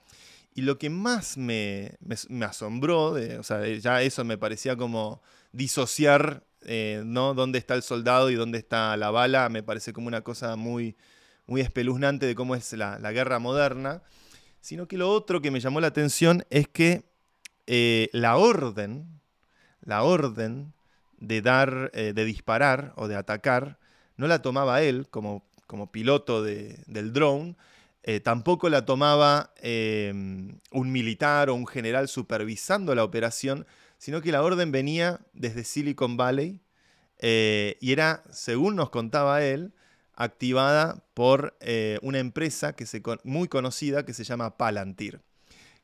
Y 0.56 0.62
lo 0.62 0.78
que 0.78 0.90
más 0.90 1.38
me, 1.38 1.98
asombró, 2.42 3.16
o 3.40 3.44
sea, 3.44 3.68
ya 3.68 4.02
eso 4.02 4.24
me 4.24 4.38
parecía 4.38 4.76
como 4.78 5.22
disociar 5.52 6.46
eh, 6.62 7.04
¿no? 7.06 7.34
dónde 7.34 7.60
está 7.60 7.76
el 7.76 7.84
soldado 7.84 8.32
y 8.32 8.36
dónde 8.36 8.58
está 8.58 8.96
la 8.98 9.12
bala, 9.12 9.50
me 9.50 9.62
parece 9.62 9.92
como 9.92 10.08
una 10.08 10.22
cosa 10.22 10.56
muy, 10.56 10.96
muy 11.46 11.62
espeluznante 11.62 12.26
de 12.26 12.36
cómo 12.36 12.56
es 12.56 12.72
la 12.74 13.12
guerra 13.12 13.40
moderna, 13.40 14.02
sino 14.62 14.88
que 14.88 14.98
lo 14.98 15.12
otro 15.12 15.42
que 15.42 15.52
me 15.52 15.60
llamó 15.60 15.82
la 15.82 15.88
atención 15.88 16.46
es 16.50 16.68
que 16.68 17.04
eh, 17.68 18.10
la 18.14 18.38
orden, 18.38 19.20
la 19.82 20.04
orden 20.04 20.74
de 21.20 21.42
dar, 21.42 21.92
de 21.92 22.26
disparar 22.26 22.94
o 22.96 23.08
de 23.08 23.16
atacar, 23.16 23.80
no 24.18 24.28
la 24.28 24.42
tomaba 24.42 24.82
él 24.82 25.08
como, 25.10 25.44
como 25.66 25.92
piloto 25.92 26.44
del 26.44 27.12
drone, 27.14 27.56
tampoco 28.24 28.70
la 28.70 28.86
tomaba 28.86 29.52
em, 29.58 30.60
un 30.72 30.92
militar 30.92 31.50
o 31.50 31.56
un 31.56 31.66
general 31.66 32.08
supervisando 32.08 32.94
la 32.94 33.04
operación, 33.04 33.66
sino 33.98 34.22
que 34.22 34.32
la 34.32 34.44
orden 34.44 34.72
venía 34.72 35.22
desde 35.34 35.64
Silicon 35.64 36.18
Valley 36.18 36.62
y 37.20 37.92
era, 37.92 38.24
según 38.30 38.76
nos 38.76 38.92
contaba 38.92 39.44
él, 39.44 39.74
activada 40.18 41.04
por 41.14 41.56
eh, 41.62 42.00
una 42.02 42.20
empresa 42.20 42.74
que 42.74 42.86
se, 42.86 43.02
muy 43.24 43.48
conocida 43.48 44.04
que 44.04 44.14
se 44.14 44.24
llama 44.24 44.58
Palantir. 44.58 45.22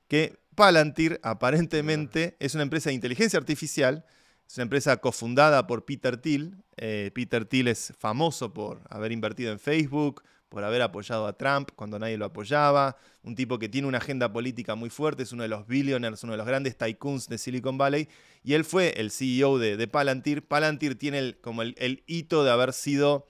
Que 0.08 0.38
Palantir 0.56 1.20
aparentemente 1.24 2.36
es 2.40 2.54
una 2.54 2.64
empresa 2.64 2.90
de 2.90 2.96
inteligencia 2.96 3.40
artificial, 3.40 4.06
es 4.48 4.58
una 4.58 4.64
empresa 4.64 4.98
cofundada 4.98 5.66
por 5.68 5.86
Peter 5.86 6.18
Thiel. 6.18 6.58
Eh, 6.78 7.12
Peter 7.14 7.46
Thiel 7.46 7.68
es 7.70 7.94
famoso 7.98 8.54
por 8.54 8.82
haber 8.90 9.12
invertido 9.12 9.52
en 9.52 9.60
Facebook, 9.60 10.22
por 10.54 10.64
haber 10.64 10.84
apoyado 10.84 11.26
a 11.26 11.34
Trump 11.36 11.72
cuando 11.76 11.98
nadie 11.98 12.16
lo 12.16 12.26
apoyaba, 12.26 12.96
un 13.24 13.34
tipo 13.34 13.58
que 13.58 13.70
tiene 13.70 13.88
una 13.88 13.98
agenda 13.98 14.32
política 14.32 14.76
muy 14.76 14.92
fuerte, 14.92 15.24
es 15.24 15.32
uno 15.32 15.42
de 15.42 15.50
los 15.50 15.66
billionaires, 15.66 16.24
uno 16.24 16.34
de 16.34 16.38
los 16.38 16.46
grandes 16.46 16.78
tycoons 16.78 17.28
de 17.28 17.40
Silicon 17.40 17.80
Valley, 17.80 18.08
y 18.44 18.54
él 18.54 18.64
fue 18.64 18.94
el 18.98 19.10
CEO 19.10 19.58
de, 19.58 19.88
Palantir. 19.88 20.48
Palantir 20.48 20.96
tiene 20.96 21.36
como 21.42 21.64
el, 21.64 22.04
hito 22.06 22.44
de 22.44 22.52
haber 22.52 22.74
sido 22.74 23.28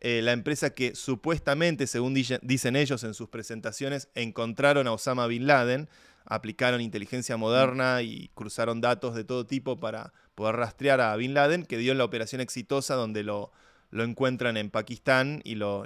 eh, 0.00 0.20
la 0.22 0.32
empresa 0.32 0.74
que 0.74 0.94
supuestamente, 0.94 1.86
según 1.86 2.12
dicen 2.12 2.76
ellos 2.76 3.02
en 3.02 3.14
sus 3.14 3.30
presentaciones, 3.30 4.08
encontraron 4.14 4.86
a 4.86 4.92
Osama 4.92 5.26
Bin 5.26 5.46
Laden, 5.46 5.88
aplicaron 6.28 6.80
inteligencia 6.80 7.36
moderna 7.36 8.02
y 8.02 8.30
cruzaron 8.34 8.80
datos 8.80 9.14
de 9.14 9.24
todo 9.24 9.46
tipo 9.46 9.80
para 9.80 10.12
poder 10.34 10.56
rastrear 10.56 11.00
a 11.00 11.16
Bin 11.16 11.34
Laden, 11.34 11.64
que 11.64 11.78
dio 11.78 11.92
en 11.92 11.98
la 11.98 12.04
operación 12.04 12.40
exitosa 12.40 12.94
donde 12.94 13.24
lo, 13.24 13.50
lo 13.90 14.04
encuentran 14.04 14.56
en 14.56 14.70
Pakistán 14.70 15.40
y 15.44 15.54
lo, 15.54 15.84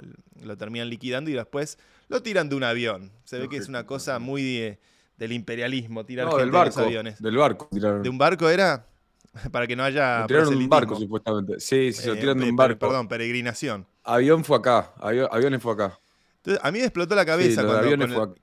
terminan 0.57 0.89
liquidando 0.89 1.31
y 1.31 1.33
después 1.33 1.79
lo 2.09 2.21
tiran 2.21 2.49
de 2.49 2.55
un 2.55 2.63
avión. 2.63 3.11
Se 3.23 3.39
ve 3.39 3.49
que 3.49 3.57
es 3.57 3.69
una 3.69 3.85
cosa 3.85 4.19
muy 4.19 4.77
del 5.17 5.31
imperialismo, 5.31 6.05
tirar 6.05 6.27
gente 6.27 6.41
del 6.41 6.51
barco, 6.51 6.75
de 6.75 6.81
los 6.81 6.87
aviones. 6.87 7.21
Del 7.21 7.37
barco. 7.37 7.69
¿De 7.71 8.09
un 8.09 8.17
barco 8.17 8.49
era? 8.49 8.85
Para 9.51 9.65
que 9.65 9.75
no 9.75 9.83
haya. 9.83 10.21
Lo 10.21 10.27
tiraron 10.27 10.49
de 10.49 10.55
un 10.57 10.69
barco, 10.69 10.95
supuestamente. 10.95 11.59
Sí, 11.59 11.91
sí, 11.93 12.05
lo 12.05 12.13
eh, 12.13 12.19
tiran 12.19 12.37
de 12.37 12.49
un 12.49 12.55
barco. 12.55 12.79
Perdón, 12.79 13.07
peregrinación. 13.07 13.87
Avión 14.03 14.43
fue 14.43 14.57
acá. 14.57 14.93
aviones 14.99 15.61
fue 15.61 15.73
acá. 15.73 15.99
Entonces, 16.37 16.63
a 16.63 16.71
mí 16.71 16.79
me 16.79 16.85
explotó 16.85 17.15
la 17.15 17.25
cabeza 17.25 17.65
cuando, 17.65 18.13
con, 18.13 18.35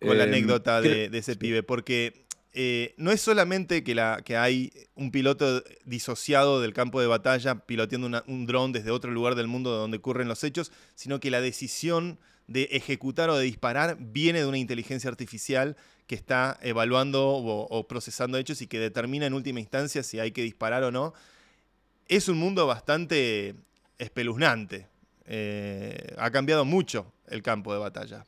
la 0.00 0.14
eh, 0.14 0.22
anécdota 0.22 0.80
de, 0.80 1.10
ese 1.12 1.36
pibe, 1.36 1.62
porque 1.62 2.24
eh, 2.52 2.94
no 2.96 3.12
es 3.12 3.20
solamente 3.20 3.84
que, 3.84 3.94
la, 3.94 4.22
que 4.24 4.36
hay 4.36 4.72
un 4.94 5.10
piloto 5.10 5.62
disociado 5.84 6.60
del 6.60 6.72
campo 6.72 7.00
de 7.00 7.06
batalla 7.06 7.66
piloteando 7.66 8.22
un 8.26 8.46
dron 8.46 8.72
desde 8.72 8.90
otro 8.90 9.10
lugar 9.10 9.34
del 9.34 9.46
mundo 9.46 9.70
donde 9.70 9.98
ocurren 9.98 10.28
los 10.28 10.42
hechos, 10.42 10.72
sino 10.94 11.20
que 11.20 11.30
la 11.30 11.40
decisión 11.40 12.18
de 12.50 12.64
ejecutar 12.72 13.30
o 13.30 13.36
de 13.36 13.44
disparar 13.44 13.96
viene 14.00 14.40
de 14.40 14.46
una 14.46 14.58
inteligencia 14.58 15.08
artificial 15.08 15.76
que 16.08 16.16
está 16.16 16.58
evaluando 16.62 17.28
o, 17.28 17.86
procesando 17.86 18.36
hechos 18.36 18.60
y 18.60 18.66
que 18.66 18.80
determina 18.80 19.26
en 19.26 19.34
última 19.34 19.60
instancia 19.60 20.02
si 20.02 20.18
hay 20.18 20.32
que 20.32 20.42
disparar 20.42 20.82
o 20.82 20.90
no. 20.90 21.14
Es 22.08 22.28
un 22.28 22.38
mundo 22.38 22.66
bastante 22.66 23.54
espeluznante. 23.98 24.88
Eh, 25.26 26.16
ha 26.18 26.32
cambiado 26.32 26.64
mucho 26.64 27.12
el 27.28 27.40
campo 27.42 27.72
de 27.72 27.78
batalla. 27.78 28.26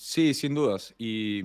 Sí, 0.00 0.32
sin 0.32 0.54
dudas. 0.54 0.94
Y, 0.96 1.40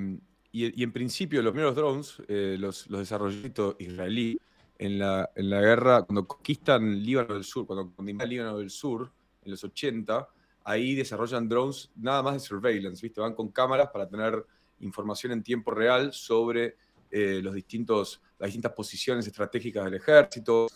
en 0.54 0.92
principio 0.92 1.42
los 1.42 1.54
primeros 1.54 1.76
drones, 1.76 2.22
eh, 2.28 2.56
los, 2.60 2.88
los 2.88 3.00
desarrollados 3.00 3.76
israelí, 3.80 4.40
en 4.78 5.00
la, 5.00 5.28
en 5.36 5.50
la 5.50 5.60
guerra, 5.60 6.04
cuando 6.04 6.28
conquistan 6.28 7.02
Líbano 7.02 7.34
del 7.34 7.44
Sur, 7.44 7.66
cuando 7.66 7.92
conquistan 7.96 8.30
Líbano 8.30 8.60
del 8.60 8.70
Sur, 8.70 9.12
en 9.44 9.50
los 9.50 9.64
80, 9.64 10.28
ahí 10.66 10.94
desarrollan 10.94 11.50
drones 11.50 11.90
nada 11.96 12.22
más 12.22 12.36
de 12.36 12.40
surveillance, 12.42 13.02
¿viste? 13.02 13.22
Van 13.22 13.34
con 13.34 13.50
cámaras 13.50 13.90
para 13.92 14.08
tener 14.08 14.46
información 14.82 15.32
en 15.32 15.42
tiempo 15.42 15.72
real 15.72 16.14
sobre 16.14 16.76
eh, 17.10 17.40
los 17.42 17.56
distintos, 17.56 18.22
las 18.38 18.50
distintas 18.50 18.74
posiciones 18.74 19.26
estratégicas 19.26 19.86
del 19.86 19.96
ejército. 19.96 20.68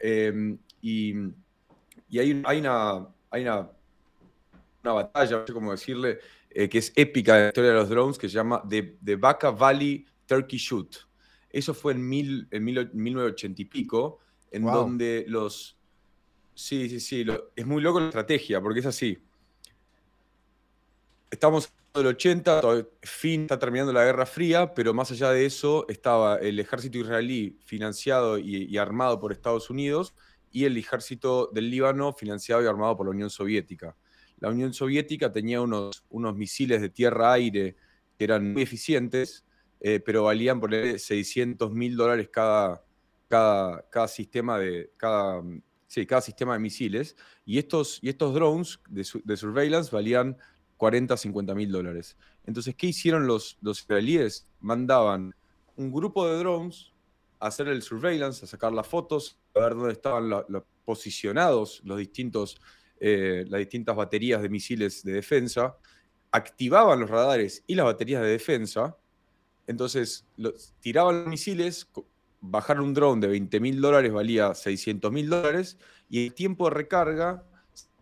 Em, 0.00 0.56
y, 0.80 1.12
hay, 2.18 2.42
hay, 2.46 2.60
una, 2.60 3.06
hay 3.30 3.42
una, 3.42 3.70
una 4.82 4.92
batalla, 4.94 5.36
no 5.40 5.46
sé 5.46 5.52
cómo 5.52 5.70
decirle, 5.72 6.18
eh, 6.50 6.68
que 6.68 6.78
es 6.78 6.92
épica 6.96 7.36
en 7.36 7.42
la 7.42 7.48
historia 7.48 7.70
de 7.70 7.76
los 7.76 7.88
drones, 7.88 8.18
que 8.18 8.28
se 8.28 8.34
llama 8.34 8.62
The, 8.68 8.98
The 9.04 9.16
Baca 9.16 9.50
Valley 9.50 10.06
Turkey 10.26 10.58
Shoot. 10.58 10.96
Eso 11.48 11.74
fue 11.74 11.92
en, 11.92 12.08
mil, 12.08 12.46
en 12.50 12.64
1980 12.64 13.62
y 13.62 13.64
pico, 13.64 14.18
en 14.50 14.64
donde 14.64 15.24
los, 15.26 15.80
Sí, 16.60 16.90
sí, 16.90 17.00
sí. 17.00 17.24
es 17.56 17.66
muy 17.66 17.80
loco 17.80 18.00
la 18.00 18.08
estrategia, 18.08 18.60
porque 18.60 18.80
es 18.80 18.86
así. 18.86 19.18
Estamos 21.30 21.72
en 21.94 22.00
el 22.02 22.06
80, 22.08 22.60
fin, 23.00 23.42
está 23.42 23.58
terminando 23.58 23.94
la 23.94 24.04
Guerra 24.04 24.26
Fría, 24.26 24.74
pero 24.74 24.92
más 24.92 25.10
allá 25.10 25.30
de 25.30 25.46
eso 25.46 25.86
estaba 25.88 26.36
el 26.36 26.60
ejército 26.60 26.98
israelí 26.98 27.58
financiado 27.64 28.36
y, 28.36 28.76
armado 28.76 29.18
por 29.18 29.32
Estados 29.32 29.70
Unidos 29.70 30.14
y 30.52 30.66
el 30.66 30.76
ejército 30.76 31.48
del 31.50 31.70
Líbano 31.70 32.12
financiado 32.12 32.62
y 32.62 32.66
armado 32.66 32.94
por 32.94 33.06
la 33.06 33.12
Unión 33.12 33.30
Soviética. 33.30 33.96
La 34.40 34.48
Unión 34.48 34.72
Soviética 34.74 35.32
tenía 35.32 35.60
unos, 35.60 36.04
unos 36.10 36.36
misiles 36.36 36.80
de 36.80 36.88
tierra-aire 36.88 37.76
que 38.18 38.24
eran 38.24 38.52
muy 38.52 38.62
eficientes, 38.62 39.44
eh, 39.80 40.00
pero 40.00 40.24
valían 40.24 40.60
por 40.60 40.72
600 40.74 41.72
mil 41.72 41.96
dólares 41.96 42.28
cada, 42.30 42.82
cada, 43.28 43.88
cada 43.90 44.08
sistema 44.08 44.58
de, 44.58 44.90
cada 44.96 45.42
Sí, 45.90 46.06
cada 46.06 46.20
sistema 46.20 46.52
de 46.52 46.60
misiles. 46.60 47.16
Y 47.44 47.58
estos, 47.58 47.98
y 48.00 48.10
estos 48.10 48.32
drones 48.32 48.78
de, 48.88 49.36
surveillance 49.36 49.90
valían 49.90 50.36
40, 50.76 51.16
50 51.16 51.52
mil 51.56 51.72
dólares. 51.72 52.16
Entonces, 52.46 52.76
¿qué 52.76 52.86
hicieron 52.86 53.26
los, 53.26 53.58
los 53.60 53.80
israelíes? 53.80 54.46
Mandaban 54.60 55.34
un 55.74 55.90
grupo 55.90 56.28
de 56.28 56.38
drones 56.38 56.92
a 57.40 57.48
hacer 57.48 57.66
el 57.66 57.82
surveillance, 57.82 58.44
a 58.44 58.46
sacar 58.46 58.72
las 58.72 58.86
fotos, 58.86 59.36
a 59.56 59.62
ver 59.62 59.74
dónde 59.74 59.94
estaban 59.94 60.30
posicionados 60.84 61.80
los 61.82 61.98
distintos, 61.98 62.60
eh, 63.00 63.46
las 63.48 63.58
distintas 63.58 63.96
baterías 63.96 64.42
de 64.42 64.48
misiles 64.48 65.02
de 65.02 65.12
defensa, 65.12 65.76
activaban 66.30 67.00
los 67.00 67.10
radares 67.10 67.64
y 67.66 67.74
las 67.74 67.86
baterías 67.86 68.22
de 68.22 68.28
defensa, 68.28 68.96
entonces 69.66 70.26
tiraban 70.80 71.20
los 71.20 71.28
misiles, 71.28 71.88
bajar 72.40 72.80
un 72.80 72.94
drone 72.94 73.20
de 73.20 73.28
20 73.28 73.60
mil 73.60 73.80
dólares 73.80 74.12
valía 74.12 74.54
600 74.54 75.12
mil 75.12 75.28
dólares 75.28 75.78
y 76.08 76.26
el 76.26 76.34
tiempo 76.34 76.68
de 76.68 76.74
recarga, 76.74 77.44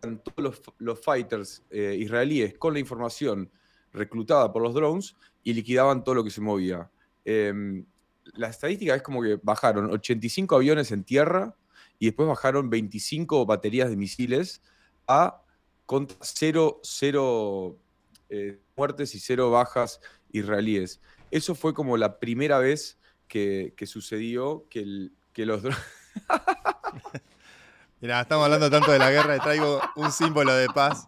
todos 0.01 0.61
los, 0.77 0.99
fighters 0.99 1.63
eh, 1.69 1.95
israelíes 1.99 2.57
con 2.57 2.73
la 2.73 2.79
información 2.79 3.49
reclutada 3.91 4.51
por 4.51 4.61
los 4.61 4.73
drones 4.73 5.15
y 5.43 5.53
liquidaban 5.53 6.03
todo 6.03 6.15
lo 6.15 6.23
que 6.23 6.29
se 6.29 6.41
movía. 6.41 6.89
Em, 7.25 7.85
la 8.33 8.47
estadística 8.47 8.95
es 8.95 9.01
como 9.01 9.21
que 9.21 9.39
bajaron 9.41 9.91
85 9.91 10.55
aviones 10.55 10.91
en 10.91 11.03
tierra 11.03 11.55
y 11.97 12.07
después 12.07 12.27
bajaron 12.27 12.69
25 12.69 13.45
baterías 13.45 13.89
de 13.89 13.97
misiles 13.97 14.61
a 15.09 15.41
contra 15.85 16.17
cero, 16.21 16.79
eh, 18.29 18.59
muertes 18.77 19.15
y 19.15 19.19
cero 19.19 19.49
bajas 19.49 19.99
israelíes. 20.31 21.01
Eso 21.31 21.55
fue 21.55 21.73
como 21.73 21.97
la 21.97 22.19
primera 22.19 22.59
vez 22.59 22.99
que, 23.27 23.73
sucedió 23.85 24.65
que, 24.69 24.81
el, 24.81 25.11
que 25.33 25.45
los 25.45 25.63
drones... 25.63 25.81
Mira, 28.01 28.21
estamos 28.21 28.45
hablando 28.45 28.69
tanto 28.69 28.91
de 28.91 28.99
la 28.99 29.11
guerra 29.11 29.35
y 29.35 29.39
traigo 29.39 29.81
un 29.95 30.11
símbolo 30.11 30.53
de 30.53 30.67
paz. 30.67 31.07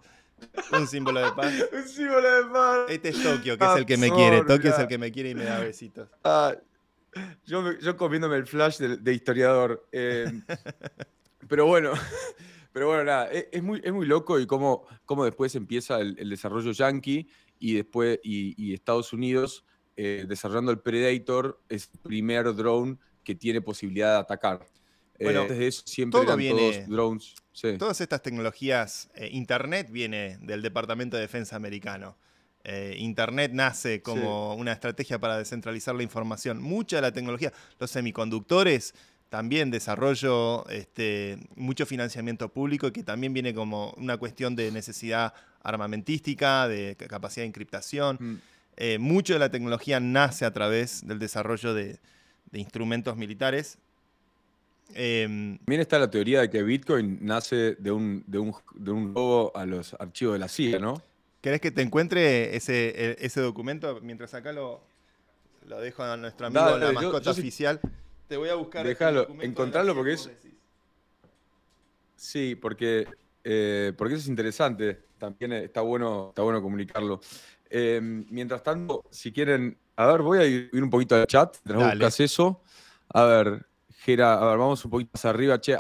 Un 0.74 0.88
símbolo 0.88 1.22
de 1.22 1.32
paz. 1.32 1.54
un 1.72 1.88
símbolo 1.88 2.44
de 2.44 2.52
paz. 2.52 2.80
Este 2.90 3.10
es 3.10 3.24
Tokio, 3.24 3.58
que 3.58 3.66
es 3.66 3.76
el 3.78 3.86
que 3.86 3.98
me 3.98 4.12
quiere. 4.12 4.44
Tokio 4.44 4.72
es 4.72 4.80
el 4.80 4.88
que 4.88 4.98
me 4.98 5.12
quiere 5.12 5.30
y 5.30 5.36
me 5.36 5.46
da 5.46 5.60
besitos. 5.60 6.10
Ah, 6.24 6.54
yo, 7.46 7.78
yo 7.80 7.96
comiéndome 7.96 8.36
el 8.36 8.48
flash 8.48 8.78
de, 8.78 9.14
historiador. 9.14 9.88
Eh, 9.92 10.32
pero 11.48 11.66
bueno, 11.68 11.94
pero 12.72 12.88
bueno, 12.88 13.04
nada, 13.04 13.30
es, 13.32 13.62
muy, 13.62 13.82
es 13.84 13.92
muy 13.94 14.06
loco 14.06 14.40
y 14.40 14.48
cómo, 14.48 14.86
cómo 15.06 15.26
después 15.26 15.56
empieza 15.56 16.00
el, 16.00 16.30
desarrollo 16.30 16.72
yankee 16.72 17.28
y 17.60 17.76
después 17.76 18.20
y 18.24 18.74
Estados 18.74 19.14
Unidos 19.14 19.66
eh, 19.98 20.26
desarrollando 20.28 20.72
el 20.72 20.80
Predator, 20.80 21.62
es 21.70 21.90
el 21.94 22.00
primer 22.00 22.56
drone 22.56 22.98
que 23.24 23.36
tiene 23.36 23.62
posibilidad 23.62 24.14
de 24.14 24.20
atacar. 24.20 24.66
Eh, 25.20 25.26
bueno, 25.26 25.44
desde 25.44 25.68
eso 25.68 25.84
siempre 25.86 26.22
todo 26.22 26.36
viene, 26.38 26.86
drones. 26.88 27.36
Todas 27.78 28.00
estas 28.02 28.24
tecnologías, 28.24 29.12
eh, 29.14 29.30
Internet 29.32 29.90
viene 29.92 30.38
del 30.42 30.62
Departamento 30.62 31.18
de 31.18 31.22
Defensa 31.22 31.56
americano. 31.56 32.18
Internet 32.96 33.54
nace 33.54 34.04
como 34.04 34.54
una 34.54 34.72
estrategia 34.72 35.20
para 35.20 35.36
descentralizar 35.36 35.96
la 35.96 36.04
información. 36.04 36.62
Mucha 36.62 36.98
de 36.98 37.02
la 37.02 37.12
tecnología, 37.12 37.52
los 37.80 37.90
semiconductores, 37.90 38.94
también 39.32 39.72
desarrollo, 39.72 40.68
este, 40.68 41.38
mucho 41.56 41.86
financiamiento 41.86 42.50
público 42.50 42.92
que 42.92 43.02
también 43.02 43.32
viene 43.32 43.54
como 43.54 43.94
una 43.96 44.18
cuestión 44.18 44.58
de 44.58 44.74
necesidad 44.74 45.34
armamentística, 45.64 46.68
de 46.68 46.98
capacidad 46.98 47.44
de 47.44 47.48
encriptación. 47.48 48.18
Mm. 48.20 48.36
Eh, 48.76 48.98
mucho 49.00 49.32
de 49.32 49.40
la 49.40 49.50
tecnología 49.50 50.02
nace 50.02 50.44
a 50.44 50.52
través 50.52 51.08
del 51.08 51.18
desarrollo 51.18 51.74
de, 51.74 51.98
de 52.52 52.60
instrumentos 52.60 53.16
militares. 53.16 53.78
Em, 54.96 55.60
También 55.60 55.80
está 55.80 55.98
la 55.98 56.12
teoría 56.12 56.42
de 56.42 56.50
que 56.50 56.62
Bitcoin 56.62 57.20
nace 57.22 57.76
de 57.76 57.90
un, 57.90 58.26
de 58.28 58.38
un, 58.38 58.54
de 58.76 58.92
un 58.92 59.16
robo 59.16 59.56
a 59.56 59.66
los 59.66 59.94
archivos 59.94 60.34
de 60.34 60.40
la 60.40 60.50
CIA, 60.50 60.80
¿no? 60.80 61.02
¿Querés 61.40 61.62
que 61.62 61.72
te 61.72 61.82
encuentre 61.82 62.54
ese, 62.58 63.16
ese 63.26 63.40
documento? 63.40 63.98
Mientras 64.02 64.34
acá 64.34 64.52
lo, 64.52 64.82
lo 65.70 65.80
dejo 65.80 66.04
a 66.04 66.18
nuestro 66.18 66.48
amigo, 66.48 66.78
la 66.78 66.92
mascota 66.92 67.32
oficial. 67.32 67.80
Te 68.32 68.38
voy 68.38 68.48
a 68.48 68.56
buscar. 68.56 68.88
Déjalo, 68.88 69.28
encontrarlo 69.42 69.94
porque 69.94 70.14
es. 70.14 70.32
Sí, 72.16 72.56
porque, 72.56 73.06
eh, 73.44 73.92
porque 73.98 74.14
eso 74.14 74.24
es 74.24 74.30
interesante. 74.30 75.04
También 75.18 75.52
está 75.52 75.82
bueno, 75.82 76.30
está 76.30 76.42
bueno 76.42 76.62
comunicarlo. 76.62 77.20
Em, 77.70 78.26
mientras 78.30 78.64
tanto, 78.64 79.04
si 79.10 79.34
quieren. 79.34 79.78
A 79.98 80.06
ver, 80.06 80.22
voy 80.22 80.40
a 80.40 80.46
ir 80.46 80.70
un 80.82 80.90
poquito 80.90 81.16
al 81.16 81.28
chat. 81.28 81.58
Buscas 81.66 82.22
eso. 82.22 82.62
A 83.10 83.26
ver, 83.26 83.66
Gera, 83.98 84.42
a 84.42 84.46
ver, 84.46 84.58
vamos 84.60 84.86
un 84.86 84.92
poquito 84.92 85.12
más 85.14 85.26
arriba. 85.26 85.60
Che, 85.60 85.76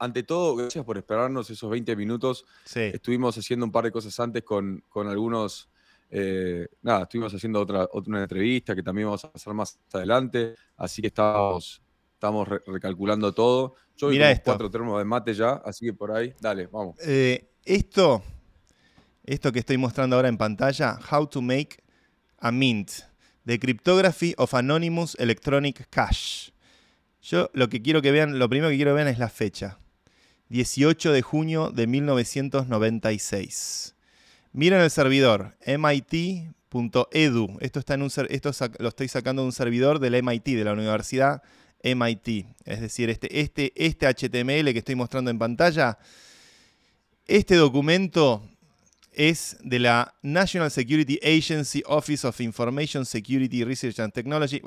ante, 0.00 0.22
todo, 0.24 0.56
gracias 0.56 0.84
por 0.84 0.98
esperarnos 0.98 1.48
esos 1.48 1.70
20 1.70 1.94
minutos. 1.94 2.44
Estuvimos 2.74 3.38
haciendo 3.38 3.64
un 3.64 3.70
par 3.70 3.84
de 3.84 3.92
cosas 3.92 4.18
antes 4.18 4.42
con, 4.42 4.82
con 4.88 5.06
algunos 5.06 5.68
eh, 6.10 6.66
nada, 6.82 7.02
estuvimos 7.02 7.34
haciendo 7.34 7.60
otra, 7.60 7.88
otra 7.92 8.22
entrevista 8.22 8.74
que 8.74 8.82
también 8.82 9.08
vamos 9.08 9.24
a 9.24 9.30
hacer 9.34 9.52
más 9.54 9.78
adelante, 9.92 10.54
así 10.76 11.02
que 11.02 11.08
estamos, 11.08 11.82
estamos 12.14 12.48
recalculando 12.48 13.32
todo. 13.32 13.74
Yo 13.96 14.08
Mira 14.08 14.30
esto. 14.30 14.44
cuatro 14.44 14.70
termos 14.70 14.98
de 14.98 15.04
mate 15.04 15.34
ya, 15.34 15.60
así 15.64 15.86
que 15.86 15.92
por 15.92 16.12
ahí, 16.12 16.32
dale, 16.40 16.66
vamos. 16.68 16.96
Eh, 17.04 17.50
esto, 17.64 18.22
esto 19.24 19.52
que 19.52 19.58
estoy 19.58 19.76
mostrando 19.76 20.16
ahora 20.16 20.28
en 20.28 20.38
pantalla, 20.38 20.98
How 21.10 21.26
to 21.26 21.42
Make 21.42 21.78
a 22.38 22.52
Mint, 22.52 22.90
The 23.44 23.58
Cryptography 23.58 24.34
of 24.38 24.54
Anonymous 24.54 25.16
Electronic 25.18 25.88
Cash. 25.90 26.50
Yo 27.20 27.50
lo 27.52 27.68
que 27.68 27.82
quiero 27.82 28.00
que 28.00 28.12
vean, 28.12 28.38
lo 28.38 28.48
primero 28.48 28.70
que 28.70 28.76
quiero 28.76 28.92
que 28.92 28.96
vean 28.96 29.08
es 29.08 29.18
la 29.18 29.28
fecha. 29.28 29.78
18 30.48 31.12
de 31.12 31.20
junio 31.20 31.70
de 31.70 31.86
1996. 31.86 33.94
Miren 34.52 34.80
el 34.80 34.90
servidor, 34.90 35.56
mit.edu. 35.66 37.58
Esto, 37.60 37.78
está 37.78 37.94
en 37.94 38.02
un, 38.02 38.10
esto 38.28 38.50
lo 38.78 38.88
estoy 38.88 39.08
sacando 39.08 39.42
de 39.42 39.46
un 39.46 39.52
servidor 39.52 39.98
del 39.98 40.22
MIT, 40.22 40.46
de 40.46 40.64
la 40.64 40.72
Universidad 40.72 41.42
MIT. 41.82 42.46
Es 42.64 42.80
decir, 42.80 43.10
este, 43.10 43.40
este, 43.40 43.72
este 43.76 44.06
HTML 44.06 44.72
que 44.72 44.78
estoy 44.78 44.94
mostrando 44.94 45.30
en 45.30 45.38
pantalla, 45.38 45.98
este 47.26 47.56
documento 47.56 48.42
es 49.12 49.58
de 49.60 49.80
la 49.80 50.14
National 50.22 50.70
Security 50.70 51.18
Agency 51.22 51.82
Office 51.86 52.26
of 52.26 52.40
Information 52.40 53.04
Security 53.04 53.64
Research 53.64 54.00
and 54.00 54.12
Technology. 54.14 54.62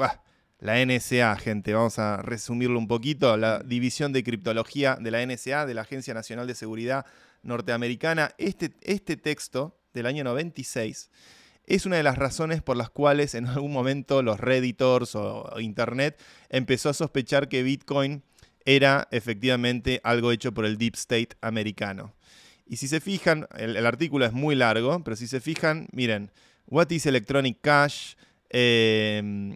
la 0.60 0.86
NSA, 0.86 1.36
gente, 1.38 1.74
vamos 1.74 1.98
a 1.98 2.18
resumirlo 2.18 2.78
un 2.78 2.88
poquito. 2.88 3.36
La 3.36 3.60
división 3.60 4.14
de 4.14 4.24
criptología 4.24 4.96
de 5.02 5.10
la 5.10 5.26
NSA, 5.26 5.66
de 5.66 5.74
la 5.74 5.82
Agencia 5.82 6.14
Nacional 6.14 6.46
de 6.46 6.54
Seguridad 6.54 7.06
norteamericana. 7.44 8.34
Este, 8.38 8.72
este 8.82 9.18
texto 9.18 9.78
del 9.94 10.06
año 10.06 10.24
96 10.24 11.10
es 11.66 11.86
una 11.86 11.98
de 11.98 12.04
las 12.04 12.18
razones 12.18 12.62
por 12.62 12.78
las 12.78 12.90
cuales 12.90 13.36
en 13.36 13.48
algún 13.48 13.72
momento 13.72 14.22
los 14.22 14.40
redditors 14.40 15.16
o 15.16 15.60
Internet 15.60 16.20
empezó 16.50 16.90
a 16.90 16.94
sospechar 16.94 17.48
que 17.48 17.64
Bitcoin 17.64 18.24
era 18.66 19.08
efectivamente 19.12 20.02
algo 20.04 20.32
hecho 20.32 20.54
por 20.54 20.66
el 20.66 20.78
Deep 20.78 20.96
State 20.96 21.30
americano. 21.42 22.14
Y 22.66 22.78
si 22.78 22.88
se 22.88 23.02
fijan, 23.02 23.48
el, 23.58 23.86
artículo 23.86 24.26
es 24.26 24.34
muy 24.34 24.56
largo, 24.56 25.04
pero 25.04 25.16
si 25.16 25.28
se 25.28 25.42
fijan, 25.42 25.88
miren, 25.92 26.32
What 26.68 26.90
is 26.92 27.06
Electronic 27.06 27.60
Cash? 27.62 28.16
Em, 28.50 29.56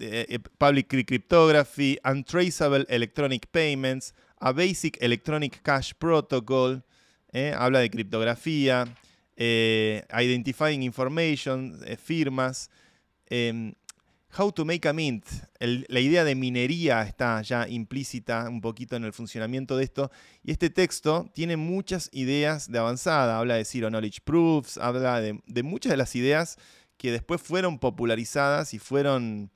eh, 0.00 0.38
public 0.58 0.88
Cryptography, 0.88 1.98
Untraceable 2.04 2.86
Electronic 2.88 3.46
Payments, 3.46 4.14
A 4.38 4.52
Basic 4.52 4.96
Electronic 5.02 5.62
Cash 5.62 5.92
Protocol, 5.98 6.82
¿eh? 7.32 7.54
habla 7.56 7.80
de 7.80 7.90
criptografía, 7.90 8.86
eh, 9.36 10.04
identifying 10.12 10.82
information, 10.82 11.80
eh, 11.84 11.96
firmas. 11.96 12.70
Em, 13.26 13.74
how 14.38 14.50
to 14.50 14.64
make 14.64 14.88
a 14.88 14.92
mint. 14.92 15.24
la 15.60 16.00
idea 16.00 16.24
de 16.24 16.34
minería 16.34 17.02
está 17.02 17.42
ya 17.42 17.68
implícita 17.68 18.48
un 18.48 18.60
poquito 18.60 18.96
en 18.96 19.04
el 19.04 19.12
funcionamiento 19.12 19.76
de 19.76 19.84
esto. 19.84 20.10
Y 20.42 20.52
este 20.52 20.70
texto 20.70 21.30
tiene 21.34 21.56
muchas 21.56 22.08
ideas 22.12 22.70
de 22.70 22.78
avanzada. 22.78 23.38
Habla 23.38 23.56
de 23.56 23.64
Zero 23.64 23.88
Knowledge 23.90 24.20
Proofs, 24.24 24.78
habla 24.78 25.20
de, 25.20 25.62
muchas 25.62 25.90
de 25.90 25.96
las 25.98 26.16
ideas 26.16 26.56
que 26.96 27.12
después 27.12 27.42
fueron 27.42 27.78
popularizadas 27.78 28.74
y 28.74 28.78
fueron 28.78 29.50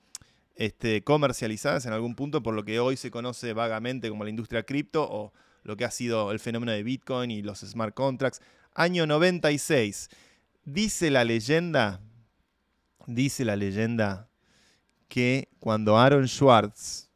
este, 0.57 1.03
comercializadas 1.03 1.87
en 1.87 1.93
algún 1.93 2.15
punto 2.15 2.43
por 2.43 2.55
lo 2.55 2.65
que 2.65 2.79
hoy 2.81 2.97
se 2.97 3.11
conoce 3.11 3.53
vagamente 3.53 4.09
como 4.09 4.25
la 4.25 4.31
industria 4.31 4.65
cripto 4.65 5.07
o 5.09 5.33
lo 5.67 5.77
que 5.77 5.85
ha 5.85 5.91
sido 5.91 6.31
el 6.31 6.39
fenómeno 6.39 6.73
de 6.73 6.83
Bitcoin 6.83 7.31
y 7.31 7.43
los 7.43 7.61
smart 7.61 7.95
contracts. 7.95 8.41
Año 8.75 9.07
96. 9.07 10.09
Dice 10.65 11.11
la 11.11 11.25
leyenda, 11.25 12.01
dice 13.07 13.45
la 13.45 13.57
leyenda 13.57 14.29
que 15.09 15.49
cuando 15.61 15.99
Aaron 15.99 16.29
Schwartz, 16.29 17.11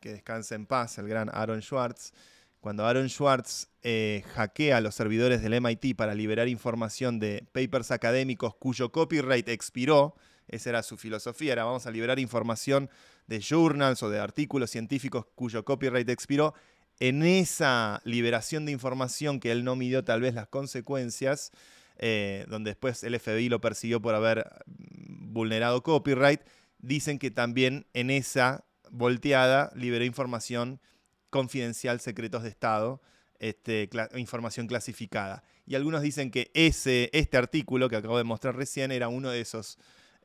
que 0.00 0.10
descansa 0.12 0.54
en 0.54 0.66
paz, 0.66 0.98
el 0.98 1.08
gran 1.08 1.30
Aaron 1.32 1.62
Schwartz, 1.62 2.12
cuando 2.60 2.86
Aaron 2.86 3.08
Schwartz 3.08 3.68
eh, 3.82 4.24
hackea 4.34 4.80
los 4.80 4.94
servidores 4.94 5.42
del 5.42 5.60
MIT 5.60 5.96
para 5.96 6.14
liberar 6.14 6.48
información 6.48 7.18
de 7.18 7.44
papers 7.52 7.90
académicos 7.90 8.54
cuyo 8.56 8.92
copyright 8.92 9.48
expiró, 9.48 10.14
esa 10.48 10.70
era 10.70 10.82
su 10.82 10.96
filosofía, 10.96 11.52
era 11.52 11.64
vamos 11.64 11.86
a 11.86 11.90
liberar 11.90 12.18
información 12.18 12.88
de 13.26 13.40
journals 13.40 14.02
o 14.02 14.10
de 14.10 14.20
artículos 14.20 14.70
científicos 14.70 15.26
cuyo 15.34 15.64
copyright 15.64 16.08
expiró, 16.08 16.54
en 17.02 17.24
esa 17.24 18.00
liberación 18.04 18.64
de 18.64 18.70
información 18.70 19.40
que 19.40 19.50
él 19.50 19.64
no 19.64 19.74
midió 19.74 20.04
tal 20.04 20.20
vez 20.20 20.34
las 20.34 20.46
consecuencias, 20.46 21.50
eh, 21.98 22.46
donde 22.48 22.70
después 22.70 23.02
el 23.02 23.18
FBI 23.18 23.48
lo 23.48 23.60
persiguió 23.60 24.00
por 24.00 24.14
haber 24.14 24.48
mm, 24.66 25.32
vulnerado 25.32 25.82
copyright, 25.82 26.42
dicen 26.78 27.18
que 27.18 27.32
también 27.32 27.88
en 27.92 28.10
esa 28.10 28.64
volteada 28.88 29.72
liberó 29.74 30.04
información 30.04 30.80
confidencial, 31.28 31.98
secretos 31.98 32.44
de 32.44 32.50
Estado, 32.50 33.02
este, 33.40 33.90
información 34.14 34.68
clasificada. 34.68 35.42
Y 35.66 35.74
algunos 35.74 36.02
dicen 36.02 36.30
que 36.30 36.52
ese, 36.54 37.10
este 37.12 37.36
artículo 37.36 37.88
que 37.88 37.96
acabo 37.96 38.16
de 38.16 38.22
mostrar 38.22 38.54
recién 38.54 38.92
era 38.92 39.08
uno 39.08 39.30
de 39.30 39.40
esos 39.40 39.76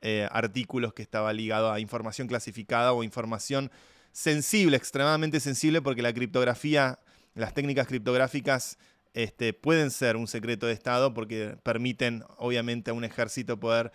eh, 0.01 0.27
artículos 0.29 0.93
que 0.93 1.01
estaba 1.01 1.33
ligado 1.33 1.71
a 1.71 1.79
información 1.79 2.27
clasificada 2.27 2.93
o 2.93 3.03
información 3.03 3.71
sensible, 4.17 4.75
extremadamente 4.75 5.39
sensible, 5.39 5.80
porque 5.80 6.01
la 6.01 6.12
criptografía, 6.12 6.97
las 7.36 7.53
técnicas 7.53 7.86
criptográficas 7.86 8.80
este, 9.13 9.53
pueden 9.53 9.91
ser 9.91 10.15
un 10.15 10.27
secreto 10.27 10.65
de 10.65 10.73
Estado 10.73 11.13
porque 11.13 11.56
permiten, 11.62 12.23
obviamente, 12.38 12.89
a 12.89 12.95
un 12.95 13.03
ejército 13.03 13.60
poder 13.60 13.91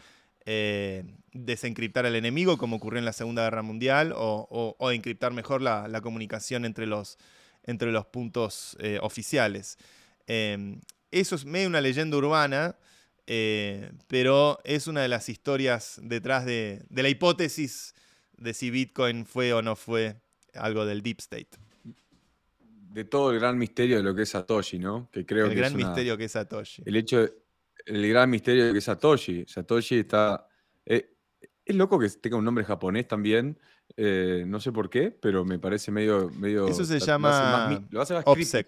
eh, 0.46 1.02
desencriptar 1.32 2.06
al 2.06 2.14
enemigo, 2.14 2.56
como 2.56 2.76
ocurrió 2.76 3.00
en 3.00 3.04
la 3.04 3.12
Segunda 3.12 3.42
Guerra 3.42 3.62
Mundial, 3.62 4.12
o, 4.14 4.90
encriptar 4.92 5.32
mejor 5.32 5.60
la, 5.60 6.00
comunicación 6.02 6.64
entre 6.66 6.86
los, 6.86 7.18
entre 7.64 7.90
los 7.90 8.06
puntos 8.06 8.76
eh, 8.78 9.00
oficiales. 9.02 9.76
Em, 10.28 10.80
eso 11.10 11.34
es 11.34 11.44
medio 11.44 11.66
una 11.66 11.80
leyenda 11.80 12.16
urbana, 12.16 12.76
eh, 13.26 13.90
pero 14.06 14.60
es 14.62 14.86
una 14.86 15.02
de 15.02 15.08
las 15.08 15.28
historias 15.28 15.98
detrás 16.00 16.44
de, 16.44 16.84
de 16.90 17.02
la 17.02 17.08
hipótesis 17.08 17.96
de 18.36 18.54
si 18.54 18.70
Bitcoin 18.70 19.26
fue 19.26 19.52
o 19.52 19.62
no 19.62 19.76
fue 19.76 20.16
algo 20.54 20.84
del 20.84 21.02
Deep 21.02 21.20
State. 21.20 21.48
De 22.92 23.04
todo 23.04 23.30
el 23.32 23.38
gran 23.38 23.56
misterio 23.56 23.96
de 23.96 24.02
lo 24.02 24.14
que 24.14 24.22
es 24.22 24.30
Satoshi, 24.30 24.78
¿no? 24.78 25.08
Que 25.10 25.24
creo 25.24 25.46
el 25.46 25.54
gran 25.54 25.74
misterio 25.74 26.16
que 26.18 26.24
es 26.24 26.32
Satoshi. 26.32 26.82
El 26.84 26.96
hecho, 26.96 27.26
el 27.86 28.08
gran 28.08 28.28
misterio 28.28 28.66
de 28.66 28.72
que 28.72 28.78
es 28.78 28.84
Satoshi. 28.84 29.44
Satoshi 29.46 30.00
está. 30.00 30.46
Eh, 30.84 31.14
es 31.64 31.76
loco 31.76 31.98
que 31.98 32.08
tenga 32.10 32.36
un 32.36 32.44
nombre 32.44 32.64
japonés 32.64 33.08
también. 33.08 33.58
Eh, 33.96 34.44
no 34.46 34.60
sé 34.60 34.72
por 34.72 34.90
qué, 34.90 35.10
pero 35.10 35.44
me 35.44 35.58
parece 35.58 35.90
medio. 35.90 36.28
medio 36.30 36.68
Eso 36.68 36.84
se 36.84 37.00
llama. 37.00 37.82
Lo 37.90 38.02
hace 38.02 38.14
más, 38.14 38.24
OPSEC. 38.26 38.66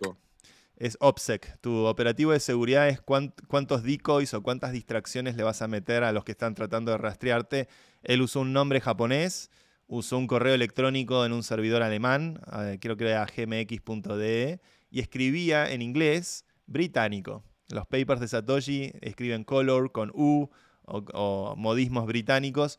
Es 0.76 0.96
OPSEC. 1.00 1.60
Tu 1.60 1.72
operativo 1.84 2.32
de 2.32 2.40
seguridad 2.40 2.88
es 2.88 3.00
cuántos 3.00 3.82
decoys 3.82 4.34
o 4.34 4.42
cuántas 4.42 4.72
distracciones 4.72 5.36
le 5.36 5.42
vas 5.42 5.62
a 5.62 5.68
meter 5.68 6.04
a 6.04 6.12
los 6.12 6.24
que 6.24 6.32
están 6.32 6.54
tratando 6.54 6.90
de 6.90 6.98
rastrearte. 6.98 7.68
Él 8.02 8.22
usó 8.22 8.40
un 8.40 8.52
nombre 8.52 8.80
japonés 8.80 9.50
usó 9.86 10.18
un 10.18 10.26
correo 10.26 10.54
electrónico 10.54 11.24
en 11.24 11.32
un 11.32 11.42
servidor 11.42 11.82
alemán, 11.82 12.40
creo 12.80 12.96
que 12.96 13.08
era 13.08 13.26
gmx.de, 13.26 14.60
y 14.90 15.00
escribía 15.00 15.70
en 15.70 15.82
inglés 15.82 16.44
británico. 16.66 17.42
Los 17.70 17.86
papers 17.86 18.20
de 18.20 18.28
Satoshi 18.28 18.92
escriben 19.00 19.44
color 19.44 19.92
con 19.92 20.10
U 20.14 20.50
o, 20.84 21.54
modismos 21.56 22.06
británicos. 22.06 22.78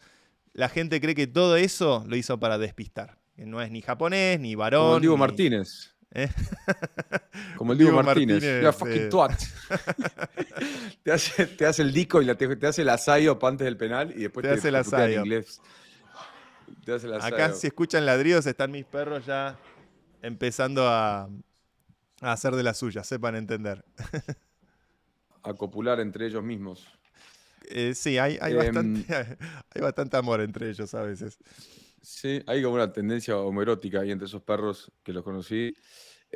La 0.54 0.70
gente 0.70 1.02
cree 1.02 1.16
que 1.16 1.28
todo 1.28 1.58
eso 1.58 2.06
lo 2.08 2.16
hizo 2.16 2.40
para 2.40 2.58
despistar. 2.58 3.18
Que 3.36 3.46
no 3.46 3.62
es 3.62 3.70
ni 3.72 3.82
japonés, 3.82 4.40
ni 4.40 4.56
varón. 4.56 4.84
Como 4.84 4.96
el 4.96 5.02
Diego 5.02 5.18
Martínez. 5.18 5.95
¿Eh? 6.16 6.30
Como 7.58 7.74
el 7.74 7.78
Diego, 7.78 8.02
Martínez. 8.02 8.42
fucking 8.76 9.10
te, 11.04 11.12
hace, 11.12 11.82
el 11.82 11.92
dico 11.92 12.22
y 12.22 12.36
te, 12.36 12.68
hace 12.68 12.84
el 12.84 12.90
asayo 12.90 13.38
antes 13.42 13.66
del 13.66 13.76
penal 13.76 14.14
y 14.16 14.22
después 14.22 14.46
te, 14.46 14.52
hace 14.52 14.70
el 14.70 14.76
asayo. 14.76 15.24
Acá 17.22 17.54
si 17.54 17.68
escuchan 17.68 18.06
ladridos 18.06 18.46
están 18.46 18.72
mis 18.72 18.86
perros 18.86 19.26
ya 19.26 19.60
empezando 20.22 20.88
a, 20.88 21.30
hacer 22.22 22.56
de 22.56 22.64
las 22.64 22.78
suyas, 22.78 23.06
sepan 23.06 23.36
entender. 23.36 23.84
a 25.44 25.54
copular 25.54 26.00
entre 26.00 26.28
ellos 26.28 26.44
mismos. 26.44 26.88
Eh, 27.68 27.94
sí, 27.94 28.18
hay, 28.18 28.38
hay, 28.40 28.54
bastante, 28.54 29.14
em, 29.14 29.38
hay 29.76 29.82
bastante 29.82 30.16
amor 30.16 30.40
entre 30.40 30.70
ellos 30.70 30.94
a 30.94 31.02
veces. 31.02 31.38
Sí, 32.02 32.42
hay 32.46 32.62
como 32.62 32.76
una 32.76 32.94
tendencia 32.94 33.36
homoerótica 33.38 34.02
ahí 34.02 34.12
entre 34.12 34.28
esos 34.28 34.44
perros 34.44 34.92
que 35.04 35.12
los 35.12 35.24
conocí. 35.24 35.76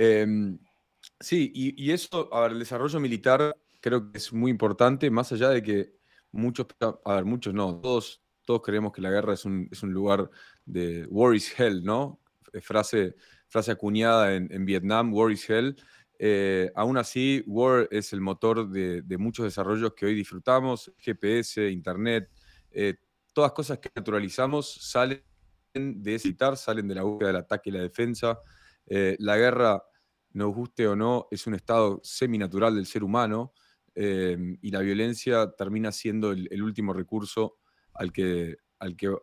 Em, 0.01 0.57
sí, 1.19 1.51
y, 1.53 1.91
eso, 1.91 2.33
a 2.33 2.43
ver, 2.43 2.53
el 2.53 2.59
desarrollo 2.59 3.01
militar 3.01 3.53
creo 3.81 4.09
que 4.11 4.17
es 4.17 4.31
muy 4.31 4.49
importante, 4.49 5.11
más 5.11 5.31
allá 5.33 5.49
de 5.49 5.61
que 5.61 5.93
muchos, 6.31 6.67
a 6.79 7.15
ver, 7.15 7.25
muchos 7.25 7.53
no, 7.53 7.81
todos, 7.81 8.23
todos 8.45 8.61
creemos 8.61 8.93
que 8.93 9.01
la 9.01 9.11
guerra 9.11 9.33
es 9.33 9.43
un, 9.43 9.67
es 9.69 9.83
un 9.83 9.91
lugar 9.91 10.29
de 10.65 11.05
war 11.09 11.35
is 11.35 11.53
hell, 11.59 11.83
¿no? 11.83 12.21
Frase, 12.61 13.15
frase 13.49 13.71
acuñada 13.71 14.35
en, 14.35 14.47
en 14.51 14.65
Vietnam, 14.65 15.13
war 15.13 15.31
is 15.31 15.49
hell. 15.49 15.75
Eh, 16.21 16.69
aún 16.75 16.97
así, 16.97 17.43
War 17.47 17.87
es 17.91 18.11
el 18.11 18.19
motor 18.19 18.69
de, 18.69 19.17
muchos 19.17 19.45
desarrollos 19.45 19.93
que 19.93 20.05
hoy 20.05 20.13
disfrutamos, 20.13 20.91
GPS, 20.97 21.69
Internet, 21.69 22.29
eh, 22.71 22.95
todas 23.33 23.53
cosas 23.53 23.79
que 23.79 23.89
naturalizamos 23.95 24.69
salen 24.81 25.23
de 25.73 26.15
ese 26.15 26.35
salen 26.57 26.87
de 26.87 26.95
la 26.95 27.03
búsqueda 27.03 27.29
del 27.29 27.37
ataque 27.37 27.69
y 27.69 27.73
la 27.73 27.81
defensa. 27.81 28.39
Eh, 28.85 29.15
la 29.19 29.37
guerra, 29.37 29.81
nos 30.31 30.53
guste 30.53 30.87
o 30.87 30.95
no, 30.95 31.27
es 31.31 31.47
un 31.47 31.55
estado 31.55 31.99
seminatural 32.03 32.75
del 32.75 32.85
ser 32.85 33.03
humano 33.03 33.53
y 33.95 34.71
la 34.71 34.79
violencia 34.79 35.51
termina 35.57 35.91
siendo 35.91 36.31
el, 36.31 36.63
último 36.63 36.93
recurso 36.93 37.57
al 37.93 38.13
que, 38.13 38.55
al 38.79 38.95
que 38.95 39.13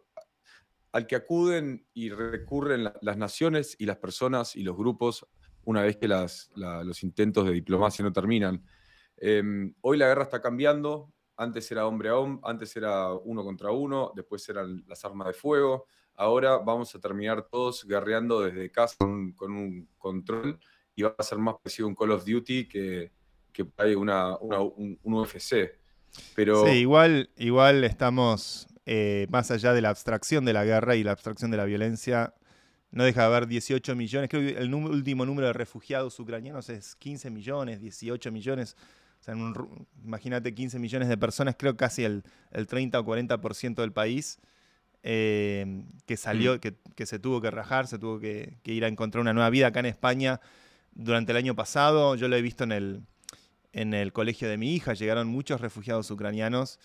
al 0.96 1.06
que 1.06 1.16
acuden 1.16 1.86
y 1.92 2.08
recurren 2.08 2.90
las 3.02 3.16
naciones 3.18 3.76
y 3.78 3.84
las 3.84 3.98
personas 3.98 4.56
y 4.56 4.62
los 4.62 4.74
grupos 4.76 5.26
una 5.64 5.82
vez 5.82 5.98
que 5.98 6.08
los 6.08 7.02
intentos 7.02 7.44
de 7.44 7.52
diplomacia 7.52 8.02
no 8.02 8.12
terminan. 8.12 8.64
Em, 9.18 9.74
hoy 9.82 9.98
la 9.98 10.06
guerra 10.06 10.22
está 10.22 10.40
cambiando, 10.40 11.12
antes 11.36 11.70
era 11.70 11.86
hombre 11.86 12.08
a 12.08 12.16
hombre, 12.16 12.40
antes 12.44 12.74
era 12.76 13.12
uno 13.12 13.44
contra 13.44 13.70
uno, 13.72 14.12
después 14.16 14.48
eran 14.48 14.84
las 14.86 15.04
armas 15.04 15.26
de 15.26 15.34
fuego, 15.34 15.86
ahora 16.14 16.56
vamos 16.58 16.94
a 16.94 16.98
terminar 16.98 17.46
todos 17.46 17.84
guerreando 17.84 18.40
desde 18.40 18.70
casa 18.70 18.96
con, 18.98 19.52
un 19.52 19.90
control 19.98 20.58
y 20.96 21.02
va 21.02 21.14
a 21.16 21.22
ser 21.22 21.38
más 21.38 21.56
parecido 21.62 21.86
a 21.86 21.88
un 21.90 21.94
Call 21.94 22.10
of 22.10 22.24
Duty 22.24 22.66
que, 22.66 23.12
que 23.52 23.66
hay 23.76 23.94
una, 23.94 24.36
un, 24.38 24.98
UFC. 25.04 25.78
Pero... 26.34 26.66
Sí, 26.66 26.72
igual, 26.72 27.30
igual 27.36 27.84
estamos 27.84 28.66
eh, 28.86 29.26
más 29.30 29.50
allá 29.50 29.74
de 29.74 29.82
la 29.82 29.90
abstracción 29.90 30.44
de 30.46 30.54
la 30.54 30.64
guerra 30.64 30.96
y 30.96 31.04
la 31.04 31.12
abstracción 31.12 31.50
de 31.50 31.58
la 31.58 31.66
violencia, 31.66 32.34
no 32.90 33.04
deja 33.04 33.20
de 33.22 33.26
haber 33.26 33.46
18 33.46 33.94
millones, 33.94 34.30
creo 34.30 34.42
que 34.42 34.58
el 34.58 34.72
último 34.72 35.26
número 35.26 35.48
de 35.48 35.52
refugiados 35.52 36.18
ucranianos 36.18 36.70
es 36.70 36.96
15 36.96 37.30
millones, 37.30 37.80
18 37.80 38.32
millones. 38.32 38.74
O 39.20 39.24
sea, 39.24 39.34
imagínate 40.02 40.54
15 40.54 40.78
millones 40.78 41.08
de 41.08 41.18
personas, 41.18 41.56
creo 41.58 41.76
casi 41.76 42.04
el, 42.04 42.22
30 42.52 43.00
o 43.00 43.04
40% 43.04 43.74
del 43.74 43.92
país, 43.92 44.38
eh, 45.02 45.82
que 46.06 46.16
salió, 46.16 46.56
mm. 46.56 46.60
que, 46.94 47.06
se 47.06 47.18
tuvo 47.18 47.40
que 47.40 47.50
rajar, 47.50 47.86
se 47.86 47.98
tuvo 47.98 48.18
que, 48.18 48.58
ir 48.64 48.84
a 48.84 48.88
encontrar 48.88 49.20
una 49.20 49.32
nueva 49.32 49.50
vida 49.50 49.66
acá 49.66 49.80
en 49.80 49.86
España 49.86 50.40
durante 50.96 51.32
el 51.32 51.38
año 51.38 51.54
pasado. 51.54 52.16
Yo 52.16 52.28
lo 52.28 52.36
he 52.36 52.42
visto 52.42 52.64
en 52.64 52.72
el, 52.72 53.02
en 53.72 53.94
el 53.94 54.12
colegio 54.12 54.48
de 54.48 54.56
mi 54.56 54.74
hija, 54.74 54.94
llegaron 54.94 55.28
muchos 55.28 55.60
refugiados 55.60 56.10
ucranianos 56.10 56.80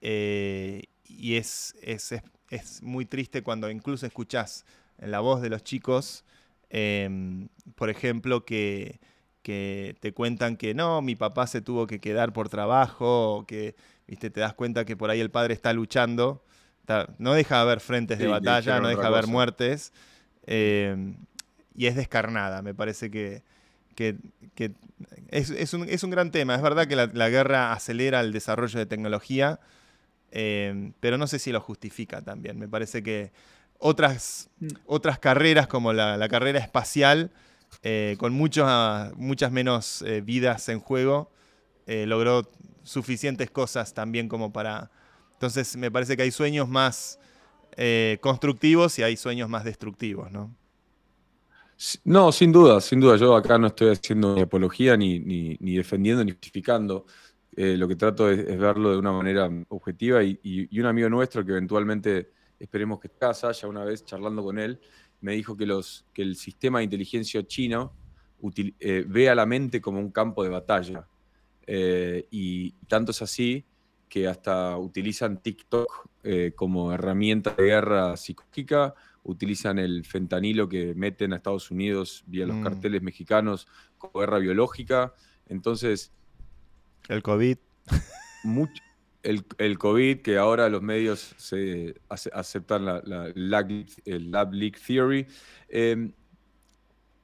eh, 0.00 0.84
y 1.04 1.36
es, 1.36 1.74
es, 1.82 2.14
es, 2.48 2.82
muy 2.82 3.04
triste 3.04 3.42
cuando 3.42 3.70
incluso 3.70 4.06
escuchás 4.06 4.64
en 4.98 5.10
la 5.10 5.20
voz 5.20 5.42
de 5.42 5.50
los 5.50 5.62
chicos, 5.62 6.24
em, 6.70 7.48
por 7.74 7.90
ejemplo, 7.90 8.44
que, 8.44 8.98
te 9.42 10.12
cuentan 10.14 10.56
que 10.56 10.74
no, 10.74 11.02
mi 11.02 11.16
papá 11.16 11.48
se 11.48 11.60
tuvo 11.60 11.88
que 11.88 11.98
quedar 11.98 12.32
por 12.32 12.48
trabajo, 12.48 13.38
o 13.38 13.46
que 13.46 13.74
¿viste? 14.06 14.30
te 14.30 14.38
das 14.38 14.54
cuenta 14.54 14.84
que 14.84 14.96
por 14.96 15.10
ahí 15.10 15.18
el 15.18 15.32
padre 15.32 15.54
está 15.54 15.72
luchando. 15.72 16.44
no 17.18 17.34
deja 17.34 17.56
de 17.56 17.60
haber 17.62 17.80
frentes 17.80 18.20
de 18.20 18.28
batalla, 18.28 18.78
no 18.78 18.86
deja 18.86 19.02
de 19.02 19.08
haber 19.08 19.26
muertes. 19.26 19.92
Em, 20.46 21.16
y 21.74 21.86
es 21.86 21.96
descarnada, 21.96 22.62
me 22.62 22.74
parece 22.74 23.10
que, 23.10 23.42
es, 25.30 25.74
un, 25.74 26.10
gran 26.10 26.30
tema. 26.30 26.54
Es 26.54 26.62
verdad 26.62 26.86
que 26.86 26.96
la, 26.96 27.28
guerra 27.28 27.72
acelera 27.72 28.20
el 28.20 28.32
desarrollo 28.32 28.78
de 28.78 28.86
tecnología, 28.86 29.60
em, 30.30 30.92
pero 31.00 31.18
no 31.18 31.26
sé 31.26 31.38
si 31.38 31.52
lo 31.52 31.60
justifica 31.60 32.22
también. 32.22 32.58
Me 32.58 32.68
parece 32.68 33.02
que 33.02 33.32
otras, 33.78 34.50
mm. 34.60 34.68
otras 34.86 35.18
carreras 35.18 35.66
como 35.66 35.92
la, 35.92 36.28
carrera 36.28 36.58
espacial, 36.58 37.30
eh, 37.82 38.16
con 38.18 38.32
muchas 38.32 39.52
menos 39.52 40.02
eh, 40.02 40.20
vidas 40.20 40.68
en 40.68 40.80
juego, 40.80 41.30
eh, 41.86 42.06
logró 42.06 42.50
suficientes 42.82 43.50
cosas 43.50 43.94
también 43.94 44.28
como 44.28 44.52
para... 44.52 44.90
Entonces 45.34 45.76
me 45.76 45.90
parece 45.90 46.16
que 46.16 46.22
hay 46.22 46.30
sueños 46.30 46.68
más 46.68 47.18
constructivos 48.20 48.98
y 48.98 49.02
hay 49.02 49.16
sueños 49.16 49.48
más 49.48 49.64
destructivos, 49.64 50.30
¿no? 50.30 50.54
No, 52.04 52.30
sin 52.32 52.52
duda, 52.52 52.80
sin 52.80 53.00
duda. 53.00 53.16
Yo 53.16 53.34
acá 53.34 53.58
no 53.58 53.68
estoy 53.68 53.90
haciendo 53.90 54.34
ni 54.34 54.42
apología, 54.42 54.96
ni, 54.96 55.18
ni, 55.18 55.76
defendiendo, 55.76 56.24
ni 56.24 56.32
justificando. 56.32 57.06
lo 57.56 57.88
que 57.88 57.96
trato 57.96 58.30
es, 58.30 58.58
verlo 58.58 58.92
de 58.92 58.98
una 58.98 59.12
manera 59.12 59.50
objetiva 59.68 60.22
y, 60.22 60.68
un 60.78 60.86
amigo 60.86 61.08
nuestro 61.08 61.44
que 61.44 61.52
eventualmente 61.52 62.30
esperemos 62.58 63.00
que 63.00 63.08
casa, 63.08 63.52
ya 63.52 63.66
una 63.66 63.84
vez 63.84 64.04
charlando 64.04 64.42
con 64.42 64.58
él, 64.58 64.78
me 65.20 65.32
dijo 65.32 65.56
que, 65.56 65.66
los, 65.66 66.06
que 66.12 66.22
el 66.22 66.36
sistema 66.36 66.78
de 66.78 66.84
inteligencia 66.84 67.46
chino 67.46 67.92
eh, 68.78 69.04
ve 69.06 69.28
a 69.28 69.34
la 69.34 69.46
mente 69.46 69.80
como 69.80 69.98
un 69.98 70.10
campo 70.10 70.42
de 70.42 70.50
batalla. 70.50 71.06
Eh, 71.66 72.26
y 72.30 72.72
tanto 72.88 73.12
es 73.12 73.22
así 73.22 73.64
que 74.08 74.26
hasta 74.26 74.76
utilizan 74.76 75.40
TikTok 75.40 76.08
eh, 76.24 76.52
como 76.56 76.92
herramienta 76.92 77.54
de 77.54 77.64
guerra 77.64 78.16
psicológica, 78.16 78.94
utilizan 79.22 79.78
el 79.78 80.04
fentanilo 80.04 80.68
que 80.68 80.94
meten 80.94 81.32
a 81.32 81.36
Estados 81.36 81.70
Unidos 81.70 82.24
vía 82.26 82.46
los 82.46 82.56
mm. 82.56 82.62
carteles 82.62 83.02
mexicanos 83.02 83.66
como 83.98 84.20
guerra 84.20 84.38
biológica. 84.38 85.14
Entonces... 85.46 86.12
El 87.08 87.22
COVID. 87.22 87.58
Mucho, 88.44 88.82
el, 89.22 89.78
COVID, 89.78 90.20
que 90.22 90.38
ahora 90.38 90.68
los 90.68 90.82
medios 90.82 91.34
se 91.36 91.94
aceptan 92.08 92.84
la, 92.84 93.32
el 93.34 94.30
lab 94.30 94.52
leak 94.52 94.80
theory. 94.80 95.26
Em, 95.68 96.12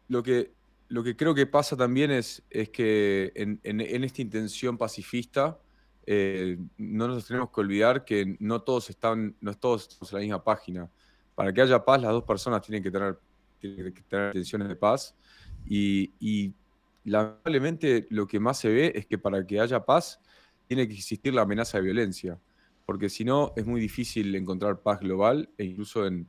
lo, 0.08 0.22
que, 0.22 0.52
lo 0.88 1.02
que 1.02 1.16
creo 1.16 1.34
que 1.34 1.46
pasa 1.46 1.76
también 1.76 2.10
es, 2.10 2.42
es 2.50 2.68
que 2.68 3.32
en, 3.34 3.80
esta 4.04 4.22
intención 4.22 4.76
pacifista 4.76 5.58
eh, 6.06 6.58
no 6.76 7.08
nos 7.08 7.26
tenemos 7.26 7.50
que 7.50 7.60
olvidar 7.60 8.04
que 8.04 8.36
no 8.38 8.62
todos 8.62 8.90
están, 8.90 9.36
no 9.40 9.54
todos 9.54 9.88
estamos 9.88 10.12
en 10.12 10.16
la 10.16 10.22
misma 10.22 10.44
página. 10.44 10.90
Para 11.36 11.52
que 11.52 11.60
haya 11.60 11.84
paz, 11.84 12.02
las 12.02 12.10
dos 12.10 12.24
personas 12.24 12.62
tienen 12.62 12.82
que 12.82 12.90
tener, 12.90 13.16
tienen 13.60 13.94
que 13.94 14.02
tener 14.02 14.26
intenciones 14.28 14.66
de 14.66 14.74
paz. 14.74 15.14
Y, 15.64 16.12
y 16.18 16.52
lamentablemente 17.04 18.08
lo 18.10 18.26
que 18.26 18.40
más 18.40 18.58
se 18.58 18.68
ve 18.68 18.92
es 18.96 19.06
que 19.06 19.18
para 19.18 19.46
que 19.46 19.60
haya 19.60 19.84
paz 19.84 20.18
tiene 20.66 20.88
que 20.88 20.94
existir 20.94 21.32
la 21.32 21.42
amenaza 21.42 21.78
de 21.78 21.84
violencia, 21.84 22.38
porque 22.84 23.08
si 23.08 23.24
no 23.24 23.52
es 23.56 23.64
muy 23.64 23.80
difícil 23.80 24.34
encontrar 24.34 24.80
paz 24.80 25.00
global 25.00 25.48
e 25.56 25.64
incluso 25.64 26.06
en, 26.06 26.28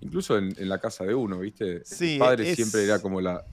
incluso 0.00 0.36
en, 0.36 0.54
la 0.68 0.78
casa 0.78 1.04
de 1.04 1.14
uno, 1.14 1.38
¿viste? 1.38 1.84
Sí, 1.84 2.14
El 2.14 2.18
padre 2.18 2.54
siempre 2.54 2.84
era 2.84 3.00
como 3.00 3.20
la... 3.20 3.44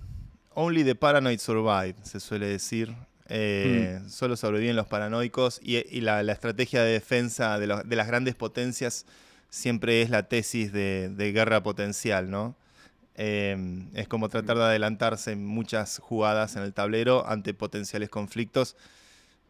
Only 0.53 0.83
the 0.83 0.95
paranoid 0.95 1.39
survive, 1.39 1.95
se 2.03 2.19
suele 2.19 2.47
decir. 2.47 2.95
Eh, 3.29 3.99
mm. 4.01 4.09
Solo 4.09 4.35
sobreviven 4.35 4.75
los 4.75 4.87
paranoicos 4.87 5.59
y, 5.61 6.01
la, 6.01 6.21
estrategia 6.31 6.83
de 6.83 6.93
defensa 6.93 7.59
de, 7.59 7.67
las 7.67 8.07
grandes 8.07 8.35
potencias 8.35 9.05
siempre 9.49 10.01
es 10.01 10.09
la 10.09 10.27
tesis 10.27 10.71
de, 10.71 11.31
guerra 11.33 11.63
potencial, 11.63 12.29
¿no? 12.29 12.55
Eh, 13.15 13.85
es 13.95 14.07
como 14.07 14.29
tratar 14.29 14.57
de 14.57 14.63
adelantarse 14.63 15.31
en 15.31 15.45
muchas 15.45 15.97
jugadas 15.97 16.55
en 16.55 16.63
el 16.63 16.73
tablero 16.73 17.27
ante 17.27 17.55
potenciales 17.55 18.09
conflictos 18.09 18.75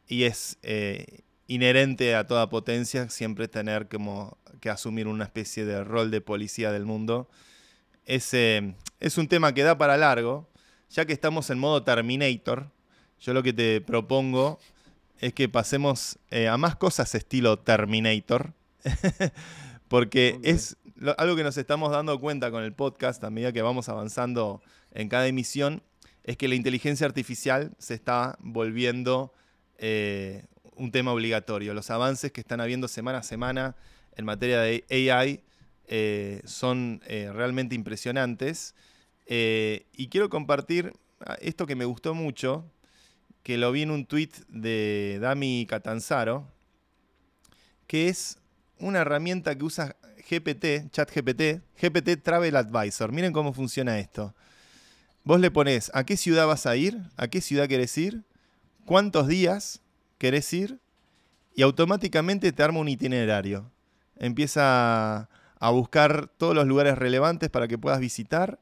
y 0.08 0.24
es 0.24 0.58
eh, 0.62 1.22
inherente 1.48 2.16
a 2.16 2.26
toda 2.26 2.50
potencia 2.50 3.10
siempre 3.10 3.50
tener 3.50 3.90
como 3.90 4.38
que 4.62 4.70
asumir 4.70 5.08
una 5.08 5.26
especie 5.26 5.66
de 5.66 5.84
rol 5.84 6.12
de 6.12 6.22
policía 6.22 6.72
del 6.72 6.86
mundo. 6.86 7.30
Es, 8.06 8.34
es 8.34 9.18
un 9.18 9.28
tema 9.28 9.54
que 9.54 9.64
da 9.64 9.78
para 9.78 9.98
largo, 9.98 10.50
ya 10.90 11.06
que 11.06 11.12
estamos 11.14 11.50
en 11.50 11.60
modo 11.60 11.84
Terminator. 11.84 12.72
Yo 13.20 13.34
lo 13.34 13.44
que 13.44 13.52
te 13.52 13.82
propongo 13.82 14.60
es 15.20 15.34
que 15.34 15.50
pasemos 15.50 16.20
eh, 16.30 16.48
a 16.48 16.58
más 16.58 16.76
cosas 16.76 17.16
estilo 17.16 17.60
Terminator, 17.60 18.54
porque 19.88 20.40
es 20.44 20.78
algo 21.18 21.36
que 21.36 21.44
nos 21.44 21.58
estamos 21.58 21.92
dando 21.92 22.20
cuenta 22.20 22.52
con 22.52 22.64
el 22.64 22.74
podcast 22.74 23.24
a 23.24 23.30
medida 23.30 23.54
que 23.54 23.62
vamos 23.62 23.90
avanzando 23.90 24.62
en 24.92 25.10
cada 25.10 25.28
emisión, 25.28 25.84
es 26.24 26.38
que 26.38 26.48
la 26.48 26.56
inteligencia 26.56 27.06
artificial 27.06 27.74
se 27.78 27.94
está 27.94 28.38
volviendo 28.40 29.34
eh, 29.78 30.46
un 30.76 30.92
tema 30.92 31.14
obligatorio. 31.14 31.74
Los 31.74 31.90
avances 31.90 32.32
que 32.32 32.42
están 32.42 32.60
habiendo 32.60 32.88
semana 32.88 33.20
a 33.20 33.24
semana 33.24 33.76
en 34.16 34.26
materia 34.26 34.60
de 34.60 34.84
AI 34.90 35.42
eh, 35.86 36.42
son 36.44 37.02
eh, 37.06 37.32
realmente 37.34 37.76
impresionantes. 37.76 38.76
y 39.28 40.08
quiero 40.10 40.30
compartir 40.30 40.94
ah, 41.26 41.38
esto 41.42 41.66
que 41.66 41.76
me 41.76 41.86
gustó 41.86 42.14
mucho, 42.14 42.66
que 43.44 43.58
lo 43.58 43.72
vi 43.72 43.84
en 43.84 43.92
un 43.92 44.06
tweet 44.06 44.32
de 44.50 45.20
Dami 45.22 45.66
Catanzaro, 45.70 46.46
que 47.88 48.10
es 48.10 48.40
una 48.80 49.00
herramienta 49.00 49.58
que 49.58 49.64
usa 49.64 49.96
GPT, 50.30 50.92
ChatGPT, 50.92 51.62
GPT 51.82 52.22
Travel 52.22 52.56
Advisor. 52.56 53.12
Miren 53.12 53.34
cómo 53.34 53.54
funciona 53.54 54.00
esto. 54.00 54.34
Vos 55.24 55.40
le 55.40 55.52
pones 55.52 55.92
a 55.94 56.06
qué 56.06 56.18
ciudad 56.18 56.48
vas 56.48 56.66
a 56.66 56.76
ir, 56.76 57.00
a 57.18 57.28
qué 57.28 57.42
ciudad 57.42 57.68
querés 57.68 57.98
ir, 57.98 58.24
cuántos 58.86 59.28
días 59.28 59.82
querés 60.18 60.52
ir 60.54 60.80
y 61.56 61.64
automáticamente 61.64 62.52
te 62.52 62.64
arma 62.64 62.80
un 62.80 62.88
itinerario. 62.88 63.70
Empieza 64.18 65.30
a 65.60 65.70
buscar 65.72 66.28
todos 66.38 66.56
los 66.56 66.68
lugares 66.68 66.98
relevantes 66.98 67.50
para 67.50 67.68
que 67.68 67.78
puedas 67.78 68.00
visitar 68.00 68.60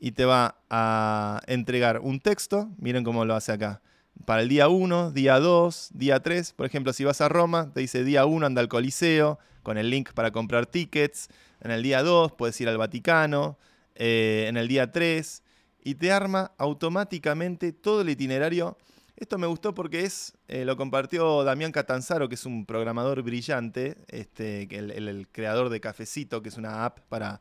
y 0.00 0.12
te 0.12 0.24
va 0.24 0.56
a 0.70 1.40
entregar 1.46 2.00
un 2.00 2.20
texto, 2.20 2.70
miren 2.78 3.04
cómo 3.04 3.24
lo 3.24 3.34
hace 3.34 3.52
acá, 3.52 3.80
para 4.24 4.42
el 4.42 4.48
día 4.48 4.68
1, 4.68 5.12
día 5.12 5.38
2, 5.38 5.90
día 5.94 6.20
3, 6.20 6.52
por 6.52 6.66
ejemplo, 6.66 6.92
si 6.92 7.04
vas 7.04 7.20
a 7.20 7.28
Roma, 7.28 7.70
te 7.72 7.80
dice 7.80 8.04
día 8.04 8.26
1 8.26 8.46
anda 8.46 8.60
al 8.60 8.68
Coliseo, 8.68 9.38
con 9.68 9.76
el 9.76 9.90
link 9.90 10.14
para 10.14 10.30
comprar 10.30 10.64
tickets, 10.64 11.28
en 11.60 11.70
el 11.70 11.82
día 11.82 12.02
2 12.02 12.32
puedes 12.32 12.58
ir 12.58 12.70
al 12.70 12.78
Vaticano, 12.78 13.58
eh, 13.96 14.46
en 14.48 14.56
el 14.56 14.66
día 14.66 14.90
3, 14.90 15.42
y 15.84 15.94
te 15.96 16.10
arma 16.10 16.52
automáticamente 16.56 17.74
todo 17.74 18.00
el 18.00 18.08
itinerario. 18.08 18.78
Esto 19.16 19.36
me 19.36 19.46
gustó 19.46 19.74
porque 19.74 20.06
es, 20.06 20.32
eh, 20.48 20.64
lo 20.64 20.78
compartió 20.78 21.44
Damián 21.44 21.70
Catanzaro, 21.70 22.30
que 22.30 22.36
es 22.36 22.46
un 22.46 22.64
programador 22.64 23.22
brillante, 23.22 23.98
este, 24.08 24.62
el, 24.74 25.28
creador 25.30 25.68
de 25.68 25.80
Cafecito, 25.80 26.40
que 26.40 26.48
es 26.48 26.56
una 26.56 26.86
app 26.86 27.00
para 27.10 27.38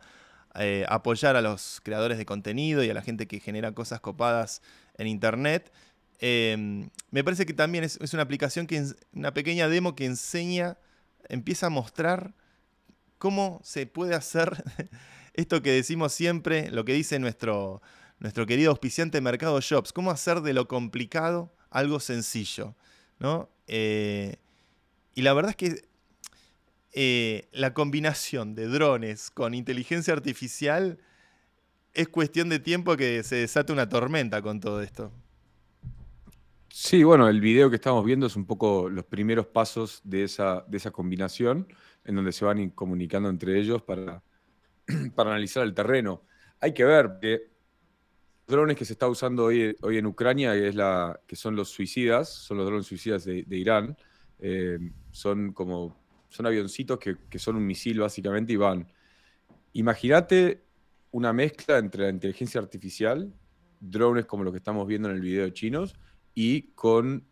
eh, 0.55 0.85
apoyar 0.89 1.37
a 1.37 1.41
los 1.41 1.79
creadores 1.81 2.17
de 2.17 2.25
contenido 2.25 2.83
y 2.83 2.89
a 2.89 2.93
la 2.93 3.03
gente 3.03 3.25
que 3.27 3.39
genera 3.39 3.71
cosas 3.71 4.01
copadas 4.01 4.61
en 4.97 5.07
Internet. 5.07 5.71
Me 6.19 7.23
parece 7.23 7.45
que 7.45 7.53
también 7.53 7.85
es, 7.85 8.13
una 8.13 8.23
aplicación, 8.23 8.67
que 8.67 8.83
una 9.13 9.33
pequeña 9.33 9.69
demo 9.69 9.95
que 9.95 10.03
enseña, 10.03 10.77
empieza 11.27 11.67
a 11.67 11.69
mostrar 11.69 12.33
cómo 13.17 13.59
se 13.63 13.85
puede 13.85 14.15
hacer 14.15 14.63
esto 15.33 15.61
que 15.61 15.71
decimos 15.71 16.13
siempre, 16.13 16.69
lo 16.71 16.85
que 16.85 16.93
dice 16.93 17.19
nuestro, 17.19 17.81
nuestro 18.19 18.45
querido 18.45 18.71
auspiciante 18.71 19.21
Mercado 19.21 19.59
Shops, 19.61 19.93
cómo 19.93 20.11
hacer 20.11 20.41
de 20.41 20.53
lo 20.53 20.67
complicado 20.67 21.53
algo 21.69 21.99
sencillo. 21.99 22.75
¿no? 23.19 23.49
Eh, 23.67 24.37
y 25.15 25.21
la 25.21 25.33
verdad 25.33 25.51
es 25.51 25.57
que 25.57 25.87
eh, 26.93 27.47
la 27.51 27.73
combinación 27.73 28.55
de 28.55 28.67
drones 28.67 29.29
con 29.29 29.53
inteligencia 29.53 30.13
artificial 30.13 30.99
es 31.93 32.07
cuestión 32.07 32.49
de 32.49 32.59
tiempo 32.59 32.95
que 32.95 33.23
se 33.23 33.37
desate 33.37 33.73
una 33.73 33.89
tormenta 33.89 34.41
con 34.41 34.59
todo 34.59 34.81
esto. 34.81 35.11
Sí, 36.79 37.03
bueno, 37.03 37.27
el 37.27 37.41
video 37.41 37.71
que 37.71 37.75
estamos 37.77 38.05
viendo 38.05 38.27
es 38.27 38.35
un 38.35 38.45
poco 38.45 38.87
los 38.87 39.03
primeros 39.03 39.47
pasos 39.47 39.99
de 40.03 40.23
esa, 40.23 40.63
de 40.67 40.77
esa 40.77 40.91
combinación, 40.91 41.67
en 42.05 42.15
donde 42.15 42.31
se 42.31 42.45
van 42.45 42.69
comunicando 42.69 43.29
entre 43.29 43.59
ellos 43.59 43.81
para, 43.81 44.21
para 45.15 45.31
analizar 45.31 45.63
el 45.63 45.73
terreno. 45.73 46.21
Hay 46.59 46.75
que 46.75 46.85
ver 46.85 47.17
que 47.19 47.49
los 48.45 48.55
drones 48.55 48.77
que 48.77 48.85
se 48.85 48.93
está 48.93 49.07
usando 49.07 49.45
hoy, 49.45 49.75
hoy 49.81 49.97
en 49.97 50.05
Ucrania, 50.05 50.53
que, 50.53 50.67
es 50.67 50.75
la, 50.75 51.19
que 51.25 51.35
son 51.35 51.55
los 51.55 51.69
suicidas, 51.69 52.29
son 52.29 52.57
los 52.57 52.67
drones 52.67 52.85
suicidas 52.85 53.25
de, 53.25 53.43
Irán, 53.49 53.97
eh, 54.37 54.77
son 55.09 55.53
como 55.53 55.97
son 56.29 56.45
avioncitos 56.45 56.99
que, 56.99 57.17
que, 57.27 57.39
son 57.39 57.55
un 57.55 57.65
misil 57.65 58.01
básicamente 58.01 58.53
y 58.53 58.55
van. 58.55 58.87
Imagínate 59.73 60.61
una 61.09 61.33
mezcla 61.33 61.79
entre 61.79 62.03
la 62.03 62.09
inteligencia 62.09 62.61
artificial, 62.61 63.33
drones 63.79 64.27
como 64.27 64.43
los 64.43 64.53
que 64.53 64.59
estamos 64.59 64.85
viendo 64.85 65.09
en 65.09 65.15
el 65.15 65.21
video 65.21 65.49
chinos, 65.49 65.95
y 66.39 66.61
con, 66.75 67.25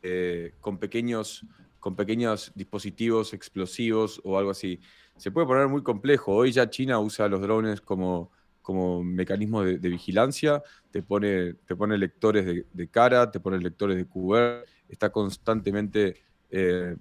eh, 0.00 0.54
con, 0.62 0.78
pequeños, 0.78 1.44
con 1.78 1.94
pequeños 1.94 2.52
dispositivos 2.54 3.34
explosivos 3.34 4.18
o 4.24 4.38
algo 4.38 4.50
así. 4.50 4.80
Se 5.18 5.30
puede 5.30 5.46
poner 5.46 5.68
muy 5.68 5.82
complejo. 5.82 6.32
Hoy 6.34 6.52
ya 6.52 6.70
China 6.70 6.98
usa 6.98 7.28
los 7.28 7.42
drones 7.42 7.82
como, 7.82 8.32
como 8.62 9.04
mecanismo 9.04 9.62
de, 9.62 9.76
vigilancia, 9.76 10.62
te 10.90 11.02
pone, 11.02 11.52
te 11.66 11.76
pone 11.76 11.98
lectores 11.98 12.64
de, 12.72 12.88
cara, 12.88 13.30
te 13.30 13.40
pone 13.40 13.58
lectores 13.58 13.98
de 13.98 14.06
QR, 14.06 14.64
está 14.88 15.10
constantemente, 15.10 16.16
eh, 16.50 16.96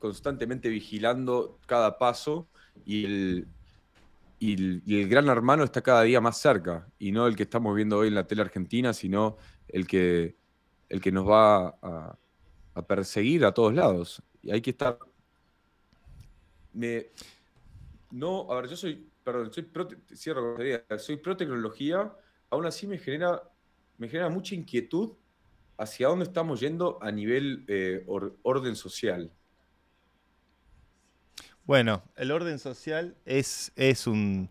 constantemente 0.00 0.68
vigilando 0.70 1.60
cada 1.66 1.98
paso 1.98 2.48
y 2.84 3.04
el, 3.04 3.48
y 4.40 5.00
el, 5.00 5.08
gran 5.08 5.28
hermano 5.28 5.62
está 5.62 5.82
cada 5.82 6.02
día 6.02 6.20
más 6.20 6.38
cerca, 6.38 6.88
y 6.98 7.12
no 7.12 7.28
el 7.28 7.36
que 7.36 7.44
estamos 7.44 7.76
viendo 7.76 7.98
hoy 7.98 8.08
en 8.08 8.16
la 8.16 8.26
tele 8.26 8.42
argentina, 8.42 8.92
sino 8.92 9.36
el 9.68 9.86
que, 9.86 10.37
el 10.88 11.00
que 11.00 11.12
nos 11.12 11.28
va 11.28 11.76
a, 11.82 12.18
perseguir 12.86 13.44
a 13.44 13.52
todos 13.52 13.74
lados. 13.74 14.22
Y 14.42 14.52
hay 14.52 14.60
que 14.60 14.70
estar. 14.70 14.98
No, 18.10 18.52
a 18.52 18.60
ver, 18.60 18.70
yo 18.70 18.76
soy, 18.76 19.10
perdón, 19.24 19.52
soy 19.52 19.64
pro, 19.64 19.88
cierro 20.14 20.56
soy 20.98 21.16
pro 21.16 21.36
tecnología, 21.36 22.12
aún 22.50 22.66
así 22.66 22.86
me 22.86 22.98
genera, 22.98 23.42
me 23.96 24.08
genera 24.08 24.28
mucha 24.28 24.54
inquietud 24.54 25.12
hacia 25.76 26.08
dónde 26.08 26.24
estamos 26.24 26.60
yendo 26.60 26.98
a 27.02 27.10
nivel 27.10 27.64
eh, 27.66 28.04
orden 28.42 28.76
social. 28.76 29.32
Bueno, 31.64 32.02
el 32.16 32.30
orden 32.30 32.58
social 32.58 33.16
es, 33.24 33.72
es 33.76 34.06
un 34.06 34.48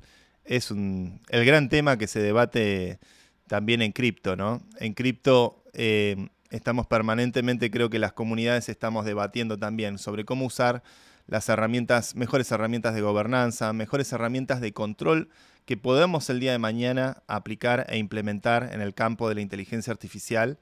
es 0.48 0.72
un 0.72 1.22
el 1.30 1.46
gran 1.46 1.70
tema 1.70 1.98
que 1.98 2.08
se 2.08 2.20
debate 2.20 3.00
también 3.48 3.82
en 3.82 3.92
cripto, 3.92 4.36
¿no? 4.36 4.62
En 4.80 4.94
cripto 4.94 5.64
eh, 5.74 6.28
estamos 6.50 6.88
permanentemente, 6.88 7.72
creo 7.72 7.90
que 7.90 8.00
las 8.00 8.14
comunidades 8.14 8.70
estamos 8.70 9.06
debatiendo 9.06 9.58
también 9.58 9.98
sobre 9.98 10.26
cómo 10.26 10.46
usar 10.46 10.84
las 11.28 11.50
herramientas, 11.50 12.16
mejores 12.16 12.52
herramientas 12.52 12.96
de 12.96 13.02
gobernanza, 13.02 13.74
mejores 13.74 14.12
herramientas 14.14 14.62
de 14.62 14.72
control 14.74 15.30
que 15.66 15.76
podamos 15.76 16.30
el 16.30 16.40
día 16.40 16.54
de 16.54 16.60
mañana 16.60 17.24
aplicar 17.28 17.86
e 17.90 17.98
implementar 17.98 18.70
en 18.72 18.80
el 18.80 18.94
campo 18.94 19.28
de 19.28 19.36
la 19.36 19.42
inteligencia 19.42 19.92
artificial. 19.92 20.58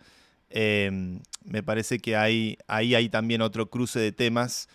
Eh, 0.50 1.20
me 1.44 1.62
parece 1.62 2.00
que 2.00 2.16
ahí 2.16 2.58
hay 2.68 3.10
también 3.10 3.42
otro 3.42 3.70
cruce 3.70 4.00
de 4.00 4.12
temas 4.12 4.68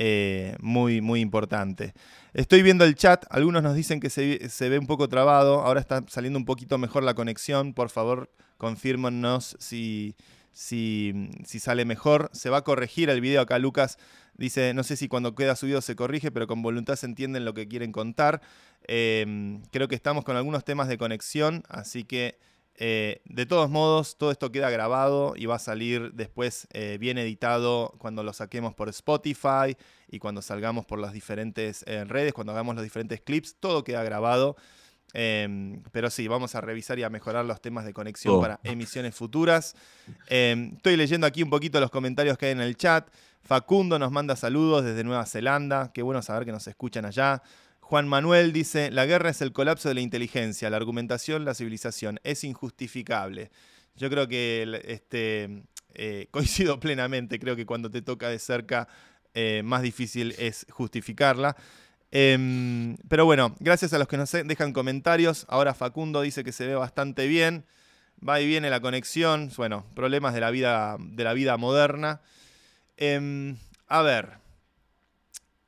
eh, 0.00 0.56
muy, 0.60 1.00
muy 1.00 1.20
importante. 1.20 1.92
Estoy 2.32 2.62
viendo 2.62 2.84
el 2.84 2.94
chat, 2.94 3.24
algunos 3.30 3.64
nos 3.64 3.74
dicen 3.74 3.98
que 3.98 4.10
se, 4.10 4.48
se, 4.48 4.68
ve 4.68 4.78
un 4.78 4.86
poco 4.86 5.08
trabado, 5.08 5.62
ahora 5.62 5.80
está 5.80 6.04
saliendo 6.06 6.38
un 6.38 6.44
poquito 6.44 6.78
mejor 6.78 7.02
la 7.02 7.14
conexión, 7.14 7.74
por 7.74 7.90
favor 7.90 8.30
confírmenos 8.58 9.56
si, 9.58 10.14
si, 10.52 11.30
si, 11.44 11.58
sale 11.58 11.84
mejor. 11.84 12.30
Se 12.32 12.48
va 12.48 12.58
a 12.58 12.64
corregir 12.64 13.10
el 13.10 13.20
video 13.20 13.40
acá, 13.40 13.58
Lucas 13.58 13.98
dice, 14.36 14.72
no 14.72 14.84
sé 14.84 14.96
si 14.96 15.08
cuando 15.08 15.34
queda 15.34 15.56
subido 15.56 15.80
se 15.80 15.96
corrige, 15.96 16.30
pero 16.30 16.46
con 16.46 16.62
voluntad 16.62 16.94
se 16.94 17.06
entienden 17.06 17.44
lo 17.44 17.54
que 17.54 17.66
quieren 17.66 17.90
contar. 17.90 18.40
Em, 18.86 19.62
creo 19.72 19.88
que 19.88 19.96
estamos 19.96 20.24
con 20.24 20.36
algunos 20.36 20.64
temas 20.64 20.86
de 20.86 20.96
conexión, 20.96 21.64
así 21.68 22.04
que 22.04 22.38
eh, 22.80 23.22
de 23.24 23.44
todos 23.44 23.68
modos, 23.68 24.16
todo 24.16 24.30
esto 24.30 24.52
queda 24.52 24.70
grabado 24.70 25.34
y 25.36 25.46
va 25.46 25.56
a 25.56 25.58
salir 25.58 26.12
después 26.12 26.68
eh, 26.72 26.96
bien 27.00 27.18
editado 27.18 27.92
cuando 27.98 28.22
lo 28.22 28.32
saquemos 28.32 28.72
por 28.72 28.88
Spotify 28.88 29.76
y 30.08 30.20
cuando 30.20 30.42
salgamos 30.42 30.86
por 30.86 31.00
las 31.00 31.12
diferentes 31.12 31.82
eh, 31.88 32.04
redes, 32.04 32.32
cuando 32.32 32.52
hagamos 32.52 32.76
los 32.76 32.84
diferentes 32.84 33.20
clips, 33.20 33.56
todo 33.58 33.82
queda 33.82 34.04
grabado. 34.04 34.56
Em, 35.12 35.82
pero 35.90 36.08
sí, 36.08 36.28
vamos 36.28 36.54
a 36.54 36.60
revisar 36.60 37.00
y 37.00 37.02
a 37.02 37.10
mejorar 37.10 37.44
los 37.44 37.60
temas 37.60 37.84
de 37.84 37.92
conexión 37.92 38.40
para 38.40 38.60
emisiones 38.62 39.16
futuras. 39.16 39.74
Em, 40.28 40.74
estoy 40.76 40.96
leyendo 40.96 41.26
aquí 41.26 41.42
un 41.42 41.50
poquito 41.50 41.80
los 41.80 41.90
comentarios 41.90 42.38
que 42.38 42.46
hay 42.46 42.52
en 42.52 42.60
el 42.60 42.76
chat. 42.76 43.08
Facundo 43.42 43.98
nos 43.98 44.12
manda 44.12 44.36
saludos 44.36 44.84
desde 44.84 45.02
Nueva 45.02 45.26
Zelanda. 45.26 45.90
Qué 45.92 46.02
bueno 46.02 46.22
saber 46.22 46.44
que 46.44 46.52
nos 46.52 46.68
escuchan 46.68 47.06
allá. 47.06 47.42
Juan 47.88 48.06
Manuel 48.06 48.52
dice, 48.52 48.90
la 48.90 49.06
guerra 49.06 49.30
es 49.30 49.40
el 49.40 49.54
colapso 49.54 49.88
de 49.88 49.94
la 49.94 50.02
inteligencia, 50.02 50.68
la 50.68 50.76
argumentación, 50.76 51.46
la 51.46 51.54
civilización, 51.54 52.20
es 52.22 52.44
injustificable. 52.44 53.50
Yo 53.96 54.10
creo 54.10 54.28
que 54.28 54.82
este, 54.84 55.62
eh, 55.94 56.28
coincido 56.30 56.78
plenamente, 56.78 57.38
creo 57.38 57.56
que 57.56 57.64
cuando 57.64 57.90
te 57.90 58.02
toca 58.02 58.28
de 58.28 58.38
cerca, 58.40 58.88
eh, 59.32 59.62
más 59.64 59.80
difícil 59.80 60.34
es 60.36 60.66
justificarla. 60.68 61.56
Em, 62.10 62.98
pero 63.08 63.24
bueno, 63.24 63.56
gracias 63.58 63.94
a 63.94 63.98
los 63.98 64.06
que 64.06 64.18
nos 64.18 64.32
dejan 64.32 64.74
comentarios. 64.74 65.46
Ahora 65.48 65.72
Facundo 65.72 66.20
dice 66.20 66.44
que 66.44 66.52
se 66.52 66.66
ve 66.66 66.74
bastante 66.74 67.26
bien. 67.26 67.64
Va 68.20 68.38
y 68.38 68.46
viene 68.46 68.68
la 68.68 68.80
conexión. 68.80 69.50
Bueno, 69.56 69.86
problemas 69.94 70.34
de 70.34 70.40
la 70.40 70.50
vida, 70.50 70.98
de 71.00 71.24
la 71.24 71.32
vida 71.32 71.56
moderna. 71.56 72.20
Em, 72.98 73.56
a 73.86 74.02
ver. 74.02 74.32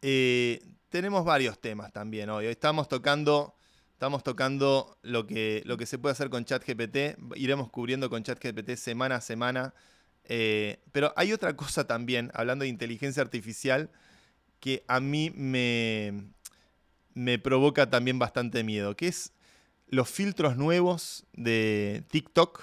Eh, 0.02 0.60
tenemos 0.90 1.24
varios 1.24 1.58
temas 1.58 1.92
también 1.92 2.28
hoy. 2.30 2.46
Hoy 2.46 2.52
estamos 2.52 2.88
tocando, 2.88 3.54
estamos 3.92 4.22
tocando 4.24 4.98
lo 5.02 5.26
que, 5.26 5.62
lo 5.64 5.76
que 5.78 5.86
se 5.86 5.98
puede 5.98 6.12
hacer 6.12 6.28
con 6.30 6.44
ChatGPT. 6.44 7.16
Iremos 7.36 7.70
cubriendo 7.70 8.10
con 8.10 8.22
ChatGPT 8.22 8.74
semana 8.74 9.16
a 9.16 9.20
semana. 9.20 9.72
Eh, 10.24 10.80
pero 10.92 11.14
hay 11.16 11.32
otra 11.32 11.56
cosa 11.56 11.86
también, 11.86 12.30
hablando 12.34 12.64
de 12.64 12.68
inteligencia 12.68 13.22
artificial, 13.22 13.90
que 14.58 14.84
a 14.88 15.00
mí 15.00 15.30
me, 15.30 16.24
me 17.14 17.38
provoca 17.38 17.88
también 17.88 18.18
bastante 18.18 18.64
miedo, 18.64 18.96
que 18.96 19.08
es 19.08 19.32
los 19.86 20.10
filtros 20.10 20.56
nuevos 20.56 21.24
de 21.32 22.04
TikTok 22.10 22.62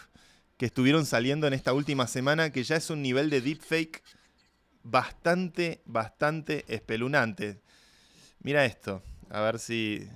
que 0.58 0.66
estuvieron 0.66 1.06
saliendo 1.06 1.48
en 1.48 1.54
esta 1.54 1.74
última 1.74 2.08
semana, 2.08 2.52
que 2.52 2.63
ya 2.63 2.76
es 2.76 2.90
un 2.90 3.02
nivel 3.02 3.30
de 3.30 3.42
deepfake 3.42 4.04
bastante, 4.84 5.82
bastante 5.86 6.66
espelunante. 6.68 7.62
Mira 8.48 8.64
esto, 8.64 9.04
a 9.30 9.42
ver 9.42 9.60
si. 9.60 10.10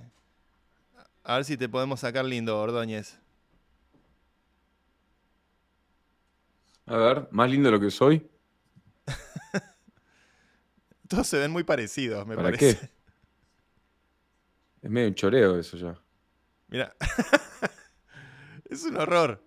A 1.22 1.36
ver 1.36 1.44
si 1.44 1.58
te 1.58 1.68
podemos 1.68 2.00
sacar 2.00 2.24
lindo, 2.24 2.58
Ordóñez. 2.58 3.18
A 6.86 6.96
ver, 6.96 7.28
más 7.30 7.50
lindo 7.50 7.68
de 7.68 7.72
lo 7.72 7.78
que 7.78 7.90
soy. 7.90 8.26
Todos 11.08 11.26
se 11.26 11.40
ven 11.40 11.50
muy 11.50 11.62
parecidos, 11.62 12.26
me 12.26 12.34
¿Para 12.34 12.48
parece. 12.48 12.78
Qué? 12.78 12.90
Es 14.80 14.90
medio 14.90 15.08
un 15.08 15.14
choreo 15.14 15.58
eso 15.58 15.76
ya. 15.76 16.00
Mira. 16.68 16.96
es 18.70 18.82
un 18.84 18.96
horror. 18.96 19.44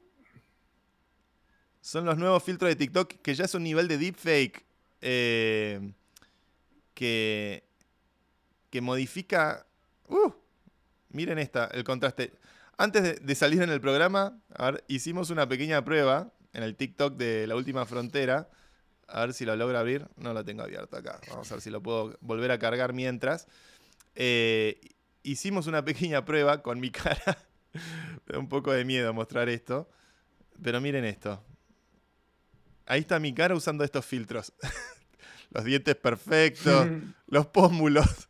Son 1.82 2.06
los 2.06 2.20
nuevos 2.20 2.44
filtros 2.44 2.70
de 2.70 2.76
TikTok 2.76 3.14
que 3.14 3.34
ya 3.34 3.46
es 3.46 3.56
un 3.56 3.64
nivel 3.64 3.88
de 3.88 3.98
deepfake 3.98 4.64
eh, 5.02 5.92
que, 6.94 7.65
que 8.76 8.82
modifica. 8.82 9.66
Uh, 10.10 10.34
miren 11.08 11.40
esta, 11.40 11.68
el 11.68 11.86
contraste. 11.86 12.34
Antes 12.78 13.26
de, 13.26 13.36
salir 13.36 13.62
en 13.62 13.70
el 13.70 13.80
programa, 13.80 14.38
hicimos 14.90 15.30
una 15.30 15.48
pequeña 15.48 15.86
prueba 15.86 16.34
en 16.52 16.62
el 16.62 16.76
TikTok 16.76 17.16
de 17.16 17.48
la 17.48 17.56
última 17.56 17.86
frontera. 17.86 18.50
A 19.08 19.22
ver 19.22 19.34
si 19.34 19.46
lo 19.46 19.56
logro 19.56 19.80
abrir. 19.80 20.10
No 20.18 20.34
lo 20.34 20.44
tengo 20.44 20.62
abierto 20.62 20.98
acá. 20.98 21.22
Vamos 21.30 21.50
a 21.50 21.56
ver 21.56 21.62
si 21.62 21.70
lo 21.70 21.82
puedo 21.82 22.18
volver 22.20 22.52
a 22.52 22.60
cargar 22.60 22.92
mientras. 22.92 23.48
Eh, 24.14 24.82
hicimos 25.24 25.68
una 25.68 25.86
pequeña 25.86 26.26
prueba 26.26 26.62
con 26.62 26.82
mi 26.82 26.92
cara. 26.92 27.38
Me 28.26 28.34
da 28.34 28.40
un 28.40 28.50
poco 28.50 28.74
de 28.74 28.84
miedo 28.84 29.14
mostrar 29.14 29.48
esto. 29.48 29.90
Pero 30.62 30.82
miren 30.82 31.06
esto. 31.06 31.42
Ahí 32.86 33.00
está 33.00 33.20
mi 33.20 33.34
cara 33.34 33.56
usando 33.56 33.86
estos 33.86 34.06
filtros. 34.06 34.52
los 35.52 35.64
dientes 35.64 35.96
perfectos, 35.96 36.90
los 37.28 37.48
pómulos. 37.48 38.28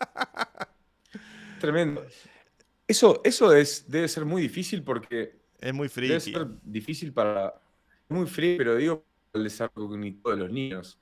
Tremendo. 1.60 2.04
Eso, 2.86 3.20
eso 3.24 3.52
es, 3.52 3.88
debe 3.88 4.08
ser 4.08 4.24
muy 4.24 4.42
difícil 4.42 4.82
porque. 4.82 5.40
Es 5.58 5.74
muy 5.74 5.88
frío. 5.88 6.08
Debe 6.08 6.20
ser 6.20 6.46
difícil 6.62 7.12
para. 7.12 7.54
Muy 8.08 8.26
frío, 8.26 8.56
pero 8.58 8.76
digo, 8.76 9.04
el 9.32 9.44
desarrollo 9.44 9.88
cognitivo 9.88 10.30
de 10.30 10.36
los 10.36 10.50
niños. 10.50 10.98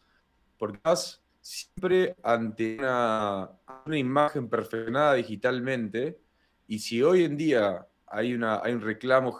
Porque 0.58 0.76
estás 0.76 1.22
siempre 1.40 2.14
ante 2.22 2.76
una, 2.78 3.50
imagen 3.86 4.48
perfeccionada 4.48 5.14
digitalmente, 5.14 6.18
y 6.66 6.78
si 6.78 7.02
hoy 7.02 7.24
en 7.24 7.36
día 7.36 7.86
hay, 8.06 8.34
una, 8.34 8.60
hay 8.62 8.74
un 8.74 8.82
reclamo 8.82 9.38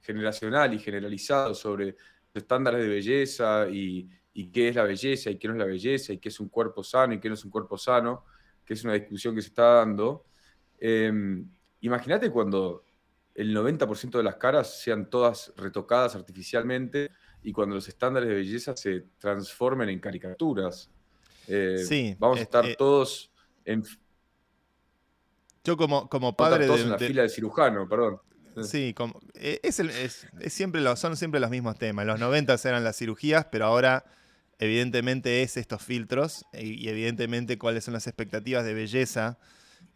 generacional 0.00 0.72
y 0.74 0.78
generalizado 0.78 1.54
sobre 1.54 1.86
los 1.86 2.42
estándares 2.42 2.80
de 2.80 2.88
belleza 2.88 3.68
y, 3.68 4.08
qué 4.52 4.68
es 4.68 4.76
la 4.76 4.84
belleza 4.84 5.30
y 5.30 5.36
qué 5.36 5.48
no 5.48 5.54
es 5.54 5.58
la 5.58 5.66
belleza 5.66 6.12
y 6.12 6.18
qué 6.18 6.28
es 6.28 6.38
un 6.40 6.48
cuerpo 6.48 6.84
sano 6.84 7.14
y 7.14 7.20
qué 7.20 7.28
no 7.28 7.34
es 7.34 7.44
un 7.44 7.50
cuerpo 7.50 7.76
sano, 7.76 8.24
que 8.64 8.74
es 8.74 8.84
una 8.84 8.94
discusión 8.94 9.34
que 9.34 9.42
se 9.42 9.48
está 9.48 9.74
dando, 9.74 10.24
em, 10.78 11.48
imagínate 11.80 12.30
cuando 12.30 12.84
el 13.34 13.54
90% 13.54 14.18
de 14.18 14.24
las 14.24 14.36
caras 14.36 14.80
sean 14.82 15.08
todas 15.08 15.52
retocadas 15.56 16.14
artificialmente 16.14 17.10
y 17.42 17.52
cuando 17.52 17.74
los 17.74 17.88
estándares 17.88 18.28
de 18.28 18.34
belleza 18.36 18.76
se 18.76 19.06
transformen 19.18 19.88
en 19.88 19.98
caricaturas. 20.00 20.90
Eh, 21.48 21.78
sí, 21.78 22.16
vamos 22.18 22.38
a 22.38 22.42
estar 22.42 22.64
eh, 22.66 22.76
todos 22.78 23.32
en. 23.64 23.82
Yo, 25.64 25.76
como, 25.76 26.08
como 26.08 26.36
padre. 26.36 26.66
Todos 26.66 26.80
de, 26.80 26.84
en 26.84 26.90
la 26.90 26.98
fila 26.98 27.22
de 27.22 27.28
cirujano, 27.28 27.88
perdón. 27.88 28.20
Sí, 28.62 28.92
como, 28.94 29.18
eh, 29.34 29.60
es, 29.62 29.80
es, 29.80 30.26
siempre 30.48 30.82
son 30.96 31.16
siempre 31.16 31.40
los 31.40 31.50
mismos 31.50 31.78
temas. 31.78 32.02
En 32.02 32.08
los 32.08 32.20
90 32.20 32.54
eran 32.64 32.84
las 32.84 32.96
cirugías, 32.96 33.46
pero 33.50 33.64
ahora, 33.64 34.04
evidentemente, 34.62 35.42
es 35.42 35.56
estos 35.56 35.82
filtros 35.82 36.44
y, 36.52 36.88
evidentemente, 36.88 37.58
cuáles 37.58 37.84
son 37.84 37.94
las 37.94 38.06
expectativas 38.06 38.64
de 38.64 38.74
belleza 38.74 39.38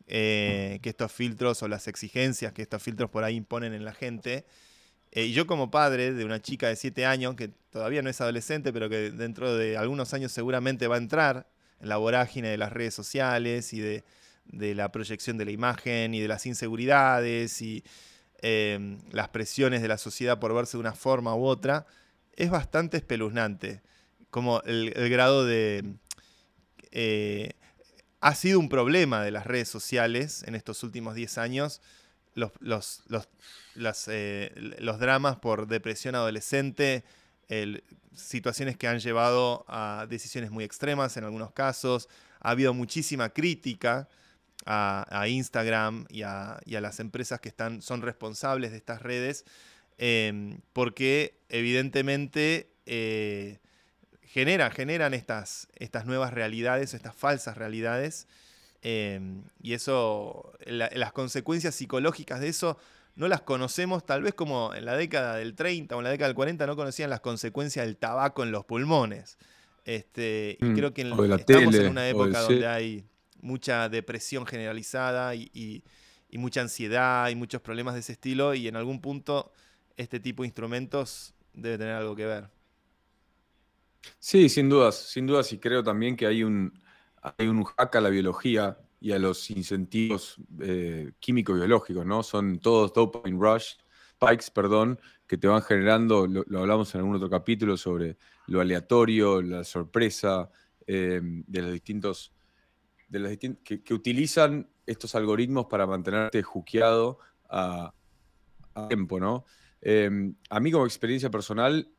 que 0.06 0.80
estos 0.84 1.10
filtros 1.12 1.62
o 1.62 1.68
las 1.68 1.88
exigencias 1.88 2.52
que 2.52 2.62
estos 2.62 2.82
filtros 2.82 3.10
por 3.10 3.24
ahí 3.24 3.34
imponen 3.36 3.74
en 3.74 3.84
la 3.84 3.92
gente. 3.92 4.44
y 5.12 5.32
yo, 5.32 5.46
como 5.46 5.70
padre 5.70 6.12
de 6.12 6.24
una 6.24 6.40
chica 6.40 6.68
de 6.68 6.76
7 6.76 7.06
años, 7.06 7.34
que 7.36 7.48
todavía 7.70 8.02
no 8.02 8.10
es 8.10 8.20
adolescente, 8.20 8.72
pero 8.72 8.88
que 8.88 9.10
dentro 9.10 9.56
de 9.56 9.76
algunos 9.76 10.14
años 10.14 10.32
seguramente 10.32 10.88
va 10.88 10.96
a 10.96 10.98
entrar 10.98 11.48
en 11.80 11.88
la 11.88 11.96
vorágine 11.96 12.48
de 12.48 12.56
las 12.56 12.72
redes 12.72 12.94
sociales 12.94 13.72
y 13.72 13.80
de, 13.80 14.04
la 14.74 14.92
proyección 14.92 15.36
de 15.38 15.44
la 15.44 15.50
imagen 15.50 16.14
y 16.14 16.20
de 16.20 16.28
las 16.28 16.46
inseguridades 16.46 17.60
y 17.62 17.84
em, 18.42 18.98
las 19.10 19.28
presiones 19.28 19.82
de 19.82 19.88
la 19.88 19.98
sociedad 19.98 20.38
por 20.38 20.54
verse 20.54 20.76
de 20.76 20.80
una 20.80 20.94
forma 20.94 21.34
u 21.34 21.44
otra, 21.44 21.86
es 22.34 22.50
bastante 22.50 22.96
espeluznante. 22.96 23.82
Como 24.36 24.60
el, 24.64 24.92
grado 25.08 25.46
de... 25.46 25.82
Eh, 26.90 27.54
ha 28.20 28.34
sido 28.34 28.60
un 28.60 28.68
problema 28.68 29.22
de 29.22 29.30
las 29.30 29.46
redes 29.46 29.66
sociales 29.66 30.42
en 30.46 30.54
estos 30.54 30.82
últimos 30.82 31.14
10 31.14 31.38
años. 31.38 31.80
Los, 32.34 32.52
los, 32.60 34.08
eh, 34.08 34.52
los 34.78 34.98
dramas 34.98 35.36
por 35.36 35.66
depresión 35.68 36.16
adolescente, 36.16 37.02
situaciones 38.14 38.76
que 38.76 38.86
han 38.86 38.98
llevado 38.98 39.64
a 39.68 40.04
decisiones 40.06 40.50
muy 40.50 40.64
extremas 40.64 41.16
en 41.16 41.24
algunos 41.24 41.52
casos. 41.52 42.06
Ha 42.40 42.50
habido 42.50 42.74
muchísima 42.74 43.30
crítica 43.30 44.06
a, 44.66 45.24
Instagram 45.28 46.04
y 46.10 46.24
a, 46.24 46.60
las 46.66 47.00
empresas 47.00 47.40
que 47.40 47.48
están, 47.48 47.80
son 47.80 48.02
responsables 48.02 48.72
de 48.72 48.76
estas 48.76 49.00
redes, 49.00 49.46
em, 49.96 50.60
porque 50.74 51.38
evidentemente 51.48 52.68
eh, 52.84 53.60
generan 54.26 55.14
estas, 55.14 55.68
estas 55.76 56.06
nuevas 56.06 56.32
realidades, 56.32 56.94
estas 56.94 57.14
falsas 57.14 57.56
realidades. 57.56 58.26
Em, 58.82 59.42
y 59.62 59.72
eso, 59.72 60.52
las 60.66 61.12
consecuencias 61.12 61.74
psicológicas 61.74 62.40
de 62.40 62.48
eso 62.48 62.78
no 63.16 63.28
las 63.28 63.40
conocemos, 63.40 64.04
tal 64.04 64.22
vez 64.22 64.34
como 64.34 64.74
en 64.74 64.84
la 64.84 64.94
década 64.94 65.36
del 65.36 65.54
30 65.54 65.96
o 65.96 65.98
en 65.98 66.04
la 66.04 66.10
década 66.10 66.28
del 66.28 66.36
40 66.36 66.66
no 66.66 66.76
conocían 66.76 67.08
las 67.10 67.20
consecuencias 67.20 67.86
del 67.86 67.96
tabaco 67.96 68.42
en 68.42 68.52
los 68.52 68.64
pulmones. 68.64 69.38
Este, 69.86 70.58
y 70.60 70.64
mm, 70.64 70.74
creo 70.74 70.92
que 70.92 71.02
estamos 71.02 71.74
en 71.74 71.88
una 71.88 72.08
época 72.08 72.40
donde 72.40 72.66
hay 72.66 73.04
mucha 73.40 73.88
depresión 73.88 74.44
generalizada 74.44 75.34
y, 75.34 75.82
mucha 76.32 76.60
ansiedad 76.60 77.30
y 77.30 77.34
muchos 77.34 77.62
problemas 77.62 77.94
de 77.94 78.00
ese 78.00 78.12
estilo 78.12 78.52
y 78.52 78.68
en 78.68 78.76
algún 78.76 79.00
punto 79.00 79.52
este 79.96 80.20
tipo 80.20 80.42
de 80.42 80.48
instrumentos 80.48 81.32
debe 81.54 81.78
tener 81.78 81.94
algo 81.94 82.14
que 82.14 82.26
ver. 82.26 82.50
Sí, 84.18 84.48
sin 84.48 84.68
dudas, 84.68 84.96
sin 84.96 85.26
dudas 85.26 85.52
y 85.52 85.58
creo 85.58 85.82
también 85.82 86.16
que 86.16 86.26
hay 86.26 86.42
un, 86.42 86.72
hay 87.38 87.48
un 87.48 87.64
hack 87.64 87.96
a 87.96 88.00
la 88.00 88.08
biología 88.08 88.78
y 89.00 89.12
a 89.12 89.18
los 89.18 89.50
incentivos 89.50 90.36
eh, 90.60 91.12
químicos 91.20 91.56
biológicos, 91.56 92.06
¿no? 92.06 92.22
Son 92.22 92.58
todos 92.58 92.92
dopamine 92.92 93.38
rush, 93.38 93.74
spikes, 94.14 94.50
perdón, 94.52 94.98
que 95.26 95.36
te 95.36 95.46
van 95.46 95.62
generando, 95.62 96.26
lo, 96.26 96.60
hablamos 96.60 96.94
en 96.94 97.00
algún 97.00 97.16
otro 97.16 97.28
capítulo 97.28 97.76
sobre 97.76 98.16
lo 98.46 98.60
aleatorio, 98.60 99.42
la 99.42 99.64
sorpresa 99.64 100.50
eh, 100.86 101.20
de 101.22 101.62
los 101.62 101.72
distintos, 101.72 102.32
de 103.08 103.56
que, 103.62 103.94
utilizan 103.94 104.68
estos 104.86 105.14
algoritmos 105.14 105.66
para 105.66 105.86
mantenerte 105.86 106.42
juqueado 106.42 107.18
a, 107.48 107.92
tiempo, 108.88 109.18
¿no? 109.18 109.44
Eh, 109.80 110.10
a 110.50 110.60
mí 110.60 110.70
como 110.70 110.84
experiencia 110.84 111.30
personal 111.30 111.90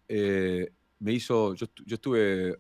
me 1.00 1.14
hizo, 1.14 1.54
yo, 1.54 1.68
yo 1.86 1.96
estuve 1.96 2.58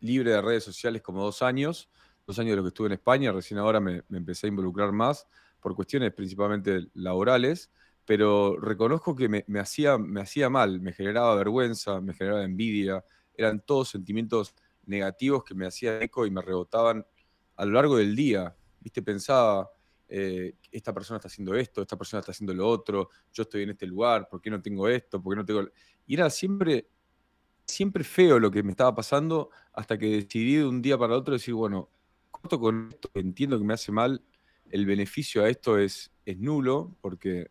libre 0.00 0.32
de 0.32 0.42
redes 0.42 0.64
sociales 0.64 1.02
como 1.02 1.22
dos 1.22 1.42
años, 1.42 1.90
dos 2.26 2.38
años 2.38 2.52
de 2.52 2.56
lo 2.56 2.62
que 2.62 2.68
estuve 2.68 2.86
en 2.86 2.92
España, 2.94 3.32
recién 3.32 3.58
ahora 3.58 3.80
me, 3.80 4.02
empecé 4.10 4.46
a 4.46 4.48
involucrar 4.48 4.92
más 4.92 5.26
por 5.60 5.74
cuestiones 5.74 6.12
principalmente 6.12 6.88
laborales, 6.94 7.70
pero 8.06 8.56
reconozco 8.58 9.14
que 9.14 9.28
me, 9.28 9.60
hacía, 9.60 9.98
me 9.98 10.20
hacía 10.20 10.48
mal, 10.48 10.80
me 10.80 10.92
generaba 10.92 11.34
vergüenza, 11.34 12.00
me 12.00 12.14
generaba 12.14 12.42
envidia, 12.44 13.04
eran 13.34 13.60
todos 13.60 13.90
sentimientos 13.90 14.54
negativos 14.86 15.44
que 15.44 15.54
me 15.54 15.66
hacían 15.66 16.02
eco 16.02 16.26
y 16.26 16.30
me 16.30 16.42
rebotaban 16.42 17.06
a 17.56 17.64
lo 17.64 17.72
largo 17.72 17.96
del 17.96 18.16
día. 18.16 18.56
¿Viste? 18.80 19.02
Pensaba, 19.02 19.70
eh, 20.08 20.54
esta 20.72 20.92
persona 20.92 21.18
está 21.18 21.28
haciendo 21.28 21.54
esto, 21.54 21.82
esta 21.82 21.96
persona 21.96 22.20
está 22.20 22.32
haciendo 22.32 22.54
lo 22.54 22.66
otro, 22.66 23.10
yo 23.32 23.42
estoy 23.42 23.62
en 23.62 23.70
este 23.70 23.86
lugar, 23.86 24.28
¿por 24.28 24.40
qué 24.40 24.50
no 24.50 24.60
tengo 24.60 24.88
esto? 24.88 25.22
¿Por 25.22 25.34
qué 25.34 25.36
no 25.36 25.44
tengo...? 25.44 25.68
Y 26.06 26.14
era 26.14 26.28
siempre, 26.30 26.88
siempre 27.70 28.04
feo 28.04 28.38
lo 28.38 28.50
que 28.50 28.62
me 28.62 28.72
estaba 28.72 28.94
pasando 28.94 29.50
hasta 29.72 29.98
que 29.98 30.06
decidí 30.06 30.56
de 30.56 30.66
un 30.66 30.82
día 30.82 30.98
para 30.98 31.16
otro 31.16 31.34
decir, 31.34 31.54
bueno, 31.54 31.88
con 32.30 32.88
esto, 32.90 33.10
entiendo 33.14 33.58
que 33.58 33.64
me 33.64 33.74
hace 33.74 33.92
mal, 33.92 34.22
el 34.70 34.86
beneficio 34.86 35.44
a 35.44 35.48
esto 35.48 35.78
es, 35.78 36.12
es 36.24 36.38
nulo, 36.38 36.96
porque 37.00 37.48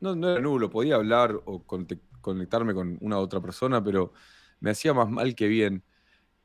no, 0.00 0.12
era 0.12 0.40
nulo, 0.40 0.70
podía 0.70 0.96
hablar 0.96 1.40
o 1.44 1.64
conectarme 1.64 2.74
con 2.74 2.98
una 3.00 3.18
otra 3.18 3.40
persona, 3.40 3.82
pero 3.82 4.12
me 4.60 4.70
hacía 4.70 4.94
más 4.94 5.10
mal 5.10 5.34
que 5.34 5.48
bien. 5.48 5.82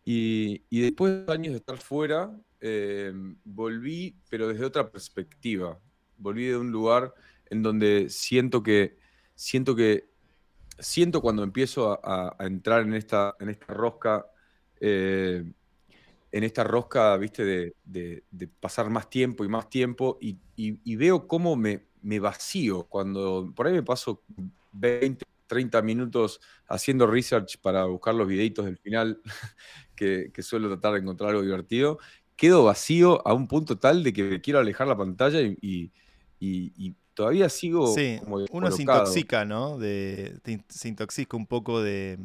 Y, 0.04 0.64
después 0.72 1.26
de 1.26 1.32
años 1.32 1.52
de 1.54 1.58
estar 1.58 1.78
fuera, 1.78 2.36
eh, 2.62 3.14
volví, 3.44 4.18
pero 4.30 4.48
desde 4.48 4.66
otra 4.66 4.92
perspectiva. 4.92 5.80
Volví 6.18 6.46
de 6.46 6.58
un 6.58 6.72
lugar 6.72 7.14
en 7.46 7.62
donde 7.62 8.10
siento 8.10 8.64
que, 8.64 8.98
siento 9.36 9.76
que, 9.76 10.09
siento 10.80 11.22
cuando 11.22 11.44
empiezo 11.44 12.00
a, 12.04 12.36
entrar 12.40 12.82
en 12.82 12.94
esta, 12.94 13.36
en 13.40 13.50
esta 13.50 13.74
rosca, 13.74 14.26
eh, 14.80 15.44
en 16.32 16.44
esta 16.44 16.64
rosca, 16.64 17.16
viste, 17.18 17.74
de, 17.84 18.50
pasar 18.60 18.90
más 18.90 19.10
tiempo 19.10 19.44
y 19.44 19.48
más 19.48 19.70
tiempo, 19.70 20.18
y, 20.22 20.96
veo 20.96 21.28
cómo 21.28 21.56
me, 21.56 21.88
vacío 22.20 22.86
cuando 22.86 23.52
por 23.56 23.68
ahí 23.68 23.74
me 23.74 23.84
paso 23.84 24.24
20, 24.72 25.26
30 25.50 25.82
minutos 25.82 26.40
haciendo 26.68 27.08
research 27.08 27.58
para 27.60 27.84
buscar 27.86 28.16
los 28.16 28.28
videitos 28.28 28.64
del 28.66 28.78
final, 28.78 29.22
que, 29.96 30.32
suelo 30.42 30.70
tratar 30.70 30.94
de 30.94 31.00
encontrar 31.00 31.32
algo 31.32 31.42
divertido, 31.42 32.00
quedo 32.38 32.64
vacío 32.64 33.28
a 33.28 33.34
un 33.34 33.50
punto 33.50 33.78
tal 33.78 34.04
de 34.04 34.14
que 34.14 34.40
quiero 34.40 34.60
alejar 34.60 34.88
la 34.88 34.96
pantalla 34.96 35.42
y, 35.42 35.92
todavía 37.14 37.50
sigo 37.50 37.94
sí, 37.94 38.20
uno 38.52 38.72
se 38.72 38.84
intoxica, 38.84 39.46
¿no? 39.46 39.80
se 39.80 40.88
intoxica 40.88 41.36
un 41.36 41.46
poco 41.46 41.82
de, 41.82 42.18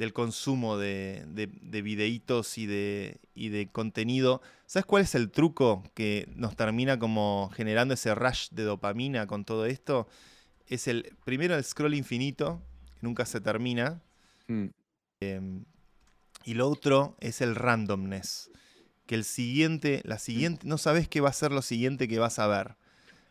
del 0.00 0.14
consumo 0.14 0.78
de, 0.78 1.24
de, 1.26 1.82
videitos 1.82 2.56
y 2.56 2.64
de, 2.64 3.20
y 3.34 3.50
de 3.50 3.68
contenido. 3.70 4.40
¿Sabes 4.64 4.86
cuál 4.86 5.02
es 5.02 5.14
el 5.14 5.30
truco 5.30 5.82
que 5.92 6.26
nos 6.36 6.56
termina 6.56 6.98
como 6.98 7.50
generando 7.54 7.92
ese 7.92 8.14
rush 8.14 8.48
de 8.50 8.62
dopamina 8.62 9.26
con 9.26 9.44
todo 9.44 9.66
esto? 9.66 10.08
Es 10.66 10.88
el, 10.88 11.14
primero 11.26 11.54
el 11.54 11.64
scroll 11.64 11.94
infinito, 11.94 12.62
que 12.94 13.00
nunca 13.02 13.26
se 13.26 13.42
termina. 13.42 14.00
Mm. 14.48 14.68
Em, 15.20 15.64
y 16.44 16.54
lo 16.54 16.70
otro 16.70 17.14
es 17.20 17.42
el 17.42 17.54
randomness. 17.54 18.50
Que 19.04 19.16
el 19.16 19.24
siguiente, 19.24 20.00
la 20.04 20.18
siguiente, 20.18 20.66
no 20.66 20.78
sabes 20.78 21.08
qué 21.08 21.20
va 21.20 21.28
a 21.28 21.34
ser 21.34 21.52
lo 21.52 21.60
siguiente 21.60 22.08
que 22.08 22.18
vas 22.18 22.38
a 22.38 22.46
ver. 22.46 22.76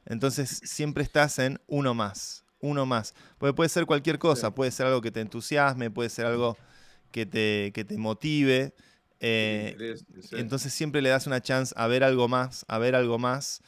Entonces 0.06 0.62
siempre 0.64 1.04
estás 1.04 1.40
en 1.40 1.60
uno 1.68 1.94
más, 1.94 2.46
uno 2.60 2.86
más. 2.86 3.14
Porque 3.38 3.54
puede 3.54 3.70
ser 3.70 3.86
cualquier 3.86 4.20
cosa, 4.20 4.54
puede 4.54 4.72
ser 4.72 4.88
algo 4.88 5.02
que 5.02 5.12
te 5.12 5.22
entusiasme, 5.22 5.92
puede 5.92 6.10
ser 6.10 6.26
algo 6.26 6.58
que 7.12 7.26
te, 7.26 7.72
te 7.72 7.98
motive. 7.98 8.74
Eh, 9.20 9.96
entonces 10.32 10.74
siempre 10.74 11.02
le 11.02 11.10
das 11.10 11.28
una 11.28 11.42
chance 11.42 11.74
a 11.78 11.88
ver 11.88 12.04
algo 12.04 12.28
más, 12.28 12.66
a 12.68 12.78
ver 12.78 12.96
algo 12.96 13.20
más. 13.20 13.62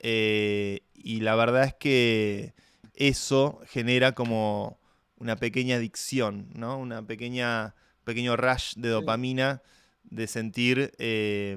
Eh, 0.00 0.80
y 0.94 1.20
la 1.20 1.36
verdad 1.36 1.64
es 1.64 1.74
que 1.74 2.54
eso 2.94 3.60
genera 3.66 4.12
como 4.12 4.78
una 5.16 5.36
pequeña 5.36 5.76
adicción, 5.76 6.50
¿no? 6.54 6.78
Una 6.78 7.06
pequeña 7.06 7.74
pequeño 8.04 8.36
rush 8.36 8.74
de 8.76 8.90
dopamina 8.90 9.62
de 10.04 10.26
sentir 10.26 10.92
eh, 10.98 11.56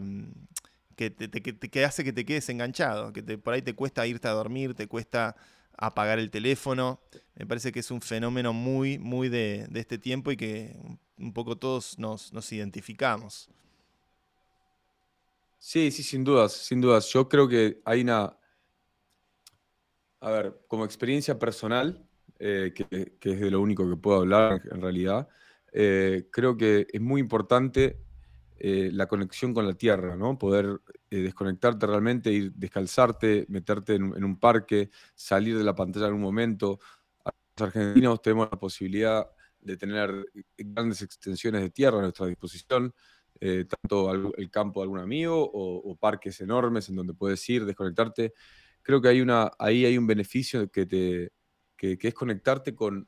que, 0.98 1.12
te, 1.12 1.86
hace 1.86 2.04
que 2.04 2.12
te 2.12 2.26
quedes 2.26 2.50
enganchado, 2.50 3.14
que 3.14 3.22
por 3.38 3.54
ahí 3.54 3.62
te 3.62 3.76
cuesta 3.76 4.06
irte 4.08 4.28
a 4.28 4.32
dormir, 4.32 4.74
te 4.74 4.88
cuesta 4.88 5.36
apagar 5.78 6.18
el 6.18 6.32
teléfono. 6.32 7.00
Me 7.36 7.46
parece 7.46 7.72
que 7.72 7.82
es 7.82 7.92
un 7.92 8.02
fenómeno 8.02 8.52
muy, 8.52 8.98
muy 8.98 9.30
de, 9.30 9.70
este 9.76 10.00
tiempo 10.00 10.32
y 10.32 10.38
que 10.38 10.76
un 11.20 11.34
poco 11.34 11.56
todos 11.56 12.00
nos, 12.00 12.52
identificamos. 12.52 13.48
Sí, 15.60 15.92
sí, 15.92 16.02
sin 16.02 16.24
dudas, 16.24 16.54
sin 16.54 16.82
dudas. 16.82 17.08
Yo 17.10 17.30
creo 17.30 17.48
que 17.48 17.80
hay 17.86 18.02
una, 18.02 18.36
a 20.20 20.32
ver, 20.32 20.62
como 20.68 20.84
experiencia 20.84 21.38
personal, 21.38 22.04
eh, 22.40 22.74
que, 22.76 23.18
que, 23.20 23.32
es 23.34 23.40
de 23.40 23.52
lo 23.52 23.62
único 23.62 23.88
que 23.88 23.98
puedo 23.98 24.22
hablar 24.22 24.62
en 24.72 24.82
realidad, 24.82 25.28
eh, 25.74 26.28
creo 26.32 26.58
que 26.58 26.88
es 26.92 27.02
muy 27.02 27.22
importante 27.22 28.07
eh, 28.60 28.90
la 28.92 29.08
conexión 29.08 29.54
con 29.54 29.68
la 29.68 29.74
tierra, 29.74 30.16
¿no? 30.16 30.38
Poder 30.38 30.82
eh, 31.10 31.18
desconectarte 31.18 31.86
realmente, 31.86 32.32
ir 32.32 32.52
descalzarte, 32.54 33.46
meterte 33.50 33.96
en, 33.96 34.24
un 34.24 34.40
parque, 34.40 34.90
salir 35.16 35.58
de 35.58 35.64
la 35.64 35.76
pantalla 35.76 36.08
en 36.08 36.14
un 36.14 36.22
momento. 36.22 36.80
Los 37.24 37.68
argentinos 37.68 38.22
tenemos 38.22 38.50
la 38.52 38.60
posibilidad 38.60 39.30
de 39.60 39.78
tener 39.78 40.26
grandes 40.58 41.02
extensiones 41.02 41.62
de 41.62 41.70
tierra 41.70 42.00
a 42.00 42.02
nuestra 42.02 42.28
disposición, 42.28 42.94
tanto 43.40 44.34
el 44.36 44.50
campo 44.50 44.80
de 44.80 44.86
algún 44.86 45.00
amigo 45.00 45.50
o, 45.54 45.96
parques 45.96 46.42
enormes 46.42 46.90
en 46.90 46.96
donde 46.96 47.14
puedes 47.14 47.48
ir, 47.50 47.66
desconectarte. 47.66 48.34
Creo 48.82 49.02
que 49.02 49.10
hay 49.10 49.22
una, 49.22 49.52
ahí 49.60 49.86
hay 49.86 49.98
un 49.98 50.08
beneficio 50.08 50.72
que, 50.72 50.86
te, 50.86 51.32
que 51.76 51.98
es 52.00 52.14
conectarte 52.14 52.74
con, 52.74 53.08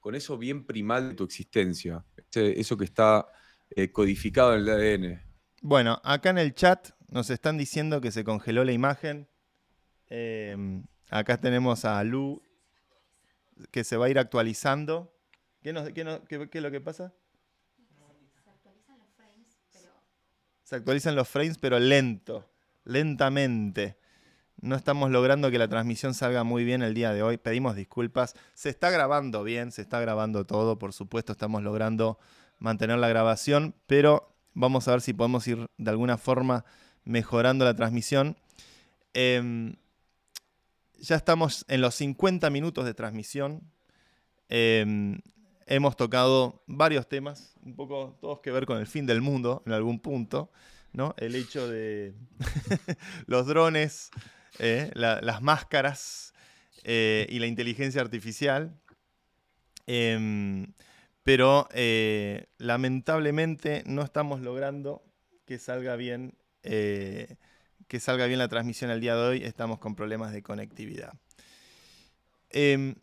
con 0.00 0.14
eso 0.14 0.38
bien 0.38 0.64
primal 0.64 1.10
de 1.10 1.14
tu 1.14 1.24
existencia, 1.24 2.04
eso 2.32 2.76
que 2.76 2.84
está 2.84 3.26
eh, 3.70 3.90
codificado 3.92 4.54
en 4.54 4.60
el 4.60 4.70
ADN. 4.70 5.22
Bueno, 5.60 6.00
acá 6.04 6.30
en 6.30 6.38
el 6.38 6.54
chat 6.54 6.90
nos 7.10 7.30
están 7.30 7.58
diciendo 7.58 8.00
que 8.00 8.12
se 8.12 8.24
congeló 8.24 8.64
la 8.64 8.72
imagen. 8.72 9.28
Em, 10.08 10.84
acá 11.10 11.40
tenemos 11.40 11.84
a 11.84 12.02
Lu 12.04 12.42
que 13.70 13.84
se 13.84 13.96
va 13.96 14.06
a 14.06 14.08
ir 14.08 14.18
actualizando. 14.18 15.12
¿Qué, 15.62 15.70
es 15.70 16.62
lo 16.62 16.70
que 16.70 16.80
pasa? 16.80 17.12
Se 18.44 18.50
actualizan 18.50 18.98
los 18.98 19.08
frames, 19.16 19.58
pero... 19.72 19.92
Se 20.62 20.76
actualizan 20.76 21.16
los 21.16 21.28
frames, 21.28 21.58
pero 21.58 21.78
lento, 21.78 22.48
lentamente. 22.84 23.98
No 24.60 24.74
estamos 24.74 25.10
logrando 25.10 25.50
que 25.50 25.58
la 25.58 25.68
transmisión 25.68 26.14
salga 26.14 26.42
muy 26.42 26.64
bien 26.64 26.82
el 26.82 26.94
día 26.94 27.12
de 27.12 27.22
hoy. 27.22 27.36
Pedimos 27.36 27.76
disculpas. 27.76 28.34
Se 28.54 28.68
está 28.68 28.90
grabando 28.90 29.44
bien, 29.44 29.70
se 29.72 29.82
está 29.82 30.00
grabando 30.00 30.46
todo. 30.46 30.78
Por 30.78 30.92
supuesto, 30.92 31.32
estamos 31.32 31.62
logrando 31.62 32.18
mantener 32.58 32.98
la 32.98 33.08
grabación, 33.08 33.74
pero 33.86 34.34
vamos 34.54 34.88
a 34.88 34.92
ver 34.92 35.00
si 35.00 35.12
podemos 35.12 35.46
ir 35.46 35.66
de 35.76 35.90
alguna 35.90 36.18
forma 36.18 36.64
mejorando 37.04 37.64
la 37.64 37.74
transmisión. 37.74 38.36
Em, 39.14 39.76
ya 40.98 41.16
estamos 41.16 41.64
en 41.68 41.80
los 41.80 41.94
50 41.94 42.50
minutos 42.50 42.84
de 42.84 42.94
transmisión. 42.94 43.62
Em, 44.48 45.20
hemos 45.66 45.96
tocado 45.96 46.62
varios 46.66 47.08
temas, 47.08 47.54
un 47.62 47.76
poco 47.76 48.16
todos 48.20 48.40
que 48.40 48.50
ver 48.50 48.66
con 48.66 48.78
el 48.78 48.86
fin 48.86 49.06
del 49.06 49.20
mundo 49.20 49.62
en 49.66 49.72
algún 49.72 50.00
punto. 50.00 50.50
¿no? 50.92 51.14
El 51.18 51.34
hecho 51.34 51.68
de 51.68 52.14
los 53.26 53.46
drones, 53.46 54.10
eh, 54.58 54.90
las 54.94 55.42
máscaras 55.42 56.32
eh, 56.84 57.26
y 57.30 57.38
la 57.38 57.46
inteligencia 57.46 58.00
artificial. 58.00 58.78
Pero 61.28 61.68
eh, 61.74 62.46
lamentablemente 62.56 63.82
no 63.84 64.00
estamos 64.00 64.40
logrando 64.40 65.02
que 65.44 65.58
salga 65.58 65.94
bien. 65.94 66.38
que 66.62 68.00
salga 68.00 68.24
bien 68.24 68.38
la 68.38 68.48
transmisión 68.48 68.90
el 68.90 69.02
día 69.02 69.14
de 69.14 69.28
hoy, 69.28 69.44
estamos 69.44 69.78
con 69.78 69.94
problemas 69.94 70.32
de 70.32 70.42
conectividad. 70.42 71.12
Em, 72.48 72.94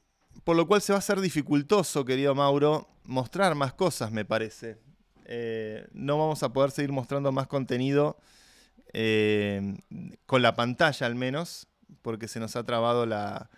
por 0.44 0.56
lo 0.56 0.66
cual 0.66 0.82
se 0.82 0.92
va 0.92 0.98
a 0.98 1.06
hacer 1.06 1.22
dificultoso, 1.22 2.04
querido 2.04 2.34
Mauro, 2.34 2.90
mostrar 3.04 3.54
más 3.54 3.74
cosas, 3.74 4.12
me 4.12 4.26
parece. 4.26 4.80
no 5.94 6.18
vamos 6.18 6.42
a 6.42 6.50
poder 6.52 6.72
seguir 6.72 6.92
mostrando 6.92 7.32
más 7.32 7.46
contenido 7.46 8.18
eh, 8.92 9.78
con 10.26 10.42
la 10.42 10.56
pantalla 10.56 11.06
al 11.06 11.14
menos, 11.14 11.68
porque 12.02 12.28
se 12.28 12.40
nos 12.40 12.56
ha 12.56 12.64
trabado 12.64 13.06
la, 13.06 13.52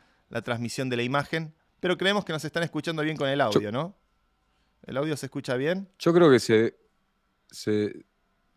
transmisión 0.44 0.90
de 0.90 0.98
la 0.98 1.04
imagen, 1.04 1.54
pero 1.80 1.98
creemos 1.98 2.26
que 2.26 2.34
nos 2.34 2.44
están 2.44 2.64
escuchando 2.64 3.02
bien 3.02 3.16
con 3.16 3.30
el 3.30 3.40
audio, 3.40 3.72
¿no? 3.72 3.96
¿El 4.84 4.98
audio 4.98 5.18
se 5.18 5.26
escucha 5.26 5.56
bien? 5.56 5.90
Yo 6.00 6.14
creo 6.14 6.30
que 6.32 6.40
se, 6.40 6.76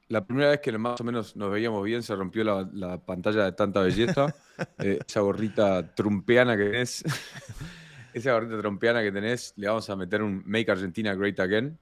la 0.08 0.24
primera 0.24 0.50
vez 0.50 0.60
que 0.60 0.76
más 0.76 1.00
o 1.00 1.04
menos 1.04 1.36
nos 1.36 1.50
veíamos 1.50 1.84
bien 1.84 2.02
se 2.02 2.14
rompió 2.14 2.44
la, 2.44 2.98
pantalla 2.98 3.44
de 3.44 3.52
tanta 3.52 3.80
belleza. 3.80 4.34
Eh, 4.78 4.98
esa 5.08 5.20
gorrita 5.20 5.94
trumpeana 5.94 6.54
que 6.54 6.64
tenés, 6.64 7.02
esa 8.12 8.34
gorrita 8.34 8.58
trumpeana 8.58 9.00
que 9.00 9.10
tenés, 9.10 9.54
le 9.56 9.68
vamos 9.68 9.88
a 9.88 9.96
meter 9.96 10.22
un 10.22 10.42
Make 10.44 10.70
Argentina 10.70 11.14
Great 11.14 11.40
Again. 11.40 11.78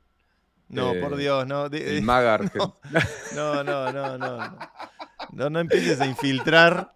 No, 0.69 0.93
por 1.01 1.15
eh, 1.15 1.17
Dios, 1.17 1.45
no. 1.49 1.67
el 1.67 2.03
Magar. 2.05 2.53
No, 2.55 3.65
no, 3.65 3.65
no, 3.65 3.93
no, 3.93 4.19
no. 4.19 5.51
No, 5.51 5.59
empieces 5.59 6.01
a 6.01 6.07
infiltrar. 6.07 6.95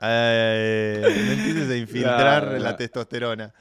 Eh, 0.00 1.00
no 1.02 1.32
empieces 1.32 1.70
a 1.70 1.76
infiltrar 1.76 2.60
la 2.60 2.76
testosterona. 2.76 3.52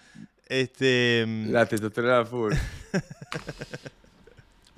Este, 0.49 1.23
mm, 1.25 1.51
la 1.51 1.65
testosterona 1.65 2.25
full. 2.25 2.53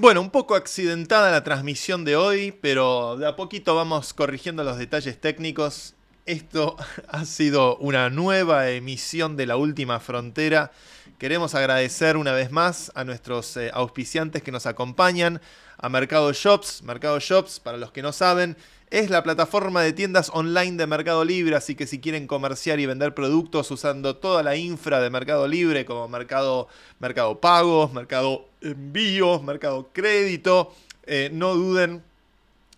Bueno, 0.02 0.20
un 0.22 0.32
poco 0.32 0.56
accidentada 0.56 1.30
la 1.30 1.44
transmisión 1.44 2.06
de 2.06 2.16
hoy, 2.16 2.52
pero 2.60 3.18
de 3.18 3.28
a 3.28 3.36
poquito 3.36 3.76
vamos 3.76 4.16
corrigiendo 4.16 4.64
los 4.64 4.80
detalles 4.80 5.22
técnicos. 5.22 5.94
Esto 6.26 6.78
ha 7.08 7.26
sido 7.26 7.78
una 7.78 8.10
nueva 8.10 8.70
emisión 8.70 9.36
de 9.38 9.48
La 9.48 9.58
Última 9.58 10.00
Frontera. 10.00 10.72
Queremos 11.18 11.56
agradecer 11.56 12.16
una 12.16 12.32
vez 12.32 12.52
más 12.52 12.92
a 12.96 13.04
nuestros 13.04 13.58
eh, 13.58 13.72
auspiciantes 13.74 14.44
que 14.44 14.52
nos 14.52 14.66
acompañan, 14.66 15.42
a 15.78 15.90
Mercado 15.90 16.32
Shops. 16.32 16.84
Mercado 16.84 17.20
Shops, 17.20 17.60
para 17.60 17.78
los 17.78 17.92
que 17.92 18.04
no 18.04 18.12
saben, 18.12 18.56
es 18.92 19.10
la 19.10 19.24
plataforma 19.24 19.82
de 19.82 19.94
tiendas 19.94 20.30
online 20.32 20.78
de 20.78 20.86
Mercado 20.86 21.26
Libre, 21.26 21.56
así 21.56 21.74
que 21.74 21.88
si 21.88 22.00
quieren 22.00 22.28
comerciar 22.28 22.80
y 22.80 22.86
vender 22.86 23.16
productos 23.16 23.72
usando 23.72 24.16
toda 24.18 24.44
la 24.44 24.56
infra 24.56 25.00
de 25.00 25.10
Mercado 25.10 25.48
Libre, 25.48 25.86
como 25.86 26.08
Mercado, 26.08 26.68
mercado 27.00 27.40
Pagos, 27.40 27.94
Mercado 27.94 28.46
Envíos, 28.62 29.42
Mercado 29.42 29.90
Crédito, 29.92 30.76
eh, 31.08 31.32
no 31.34 31.56
duden 31.56 32.04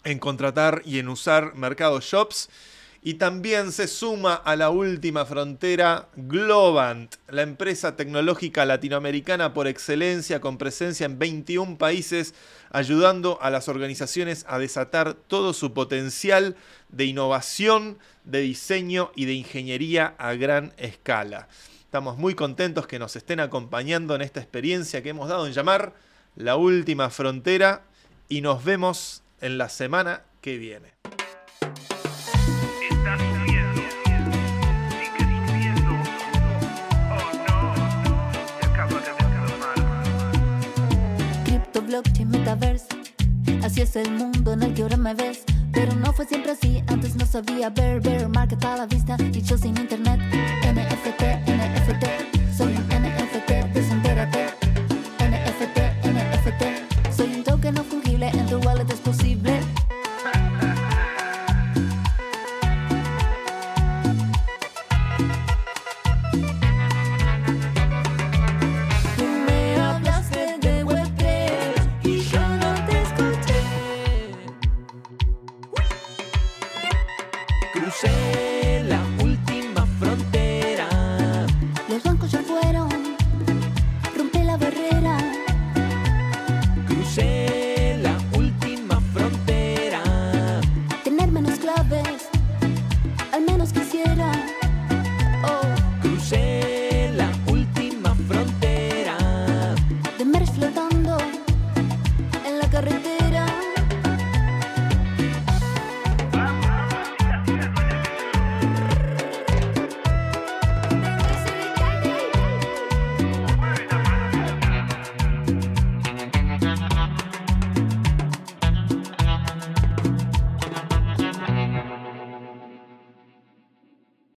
en 0.05 0.19
contratar 0.19 0.81
y 0.85 0.99
en 0.99 1.09
usar 1.09 1.55
Mercado 1.55 1.99
Shops. 1.99 2.49
Y 3.05 3.15
también 3.15 3.73
se 3.73 3.89
suma 3.89 4.33
a 4.33 4.55
la 4.55 4.69
última 4.69 5.25
frontera 5.25 6.07
Globant, 6.15 7.15
la 7.27 7.41
empresa 7.41 7.97
tecnológica 7.97 8.65
latinoamericana 8.65 9.53
por 9.53 9.67
excelencia 9.67 10.39
con 10.39 10.57
presencia 10.57 11.05
en 11.05 11.19
21 11.19 11.77
países, 11.77 12.33
ayudando 12.71 13.39
a 13.41 13.49
las 13.49 13.67
organizaciones 13.67 14.45
a 14.47 14.57
desatar 14.57 15.15
todo 15.15 15.51
su 15.51 15.73
potencial 15.73 16.55
de 16.87 17.03
innovación, 17.03 17.99
de 18.23 18.39
diseño 18.39 19.11
y 19.17 19.25
de 19.25 19.33
ingeniería 19.33 20.15
a 20.17 20.33
gran 20.35 20.71
escala. 20.77 21.49
Estamos 21.81 22.17
muy 22.17 22.35
contentos 22.35 22.87
que 22.87 22.99
nos 22.99 23.17
estén 23.17 23.41
acompañando 23.41 24.15
en 24.15 24.21
esta 24.21 24.39
experiencia 24.39 25.03
que 25.03 25.09
hemos 25.09 25.27
dado 25.27 25.45
en 25.45 25.51
llamar 25.51 25.93
La 26.37 26.55
Última 26.55 27.09
Frontera 27.09 27.81
y 28.29 28.39
nos 28.39 28.63
vemos 28.63 29.23
en 29.41 29.57
la 29.57 29.67
semana 29.67 30.21
que 30.39 30.57
viene. 30.57 30.93
Así 43.63 43.81
es 43.81 43.95
el 43.95 44.11
mundo 44.11 44.53
en 44.53 44.61
el 44.61 44.75
que 44.75 44.83
ahora 44.83 44.97
me 44.97 45.15
ves. 45.15 45.43
Pero 45.71 45.95
no 45.95 46.13
fue 46.13 46.27
siempre 46.27 46.51
así, 46.51 46.83
antes 46.85 47.15
no 47.15 47.25
sabía 47.25 47.71
ver, 47.71 47.99
ver, 47.99 48.29
market 48.29 48.63
a 48.63 48.77
la 48.77 48.85
vista 48.85 49.17
y 49.19 49.41
yo 49.41 49.57
sin 49.57 49.75
internet. 49.75 50.19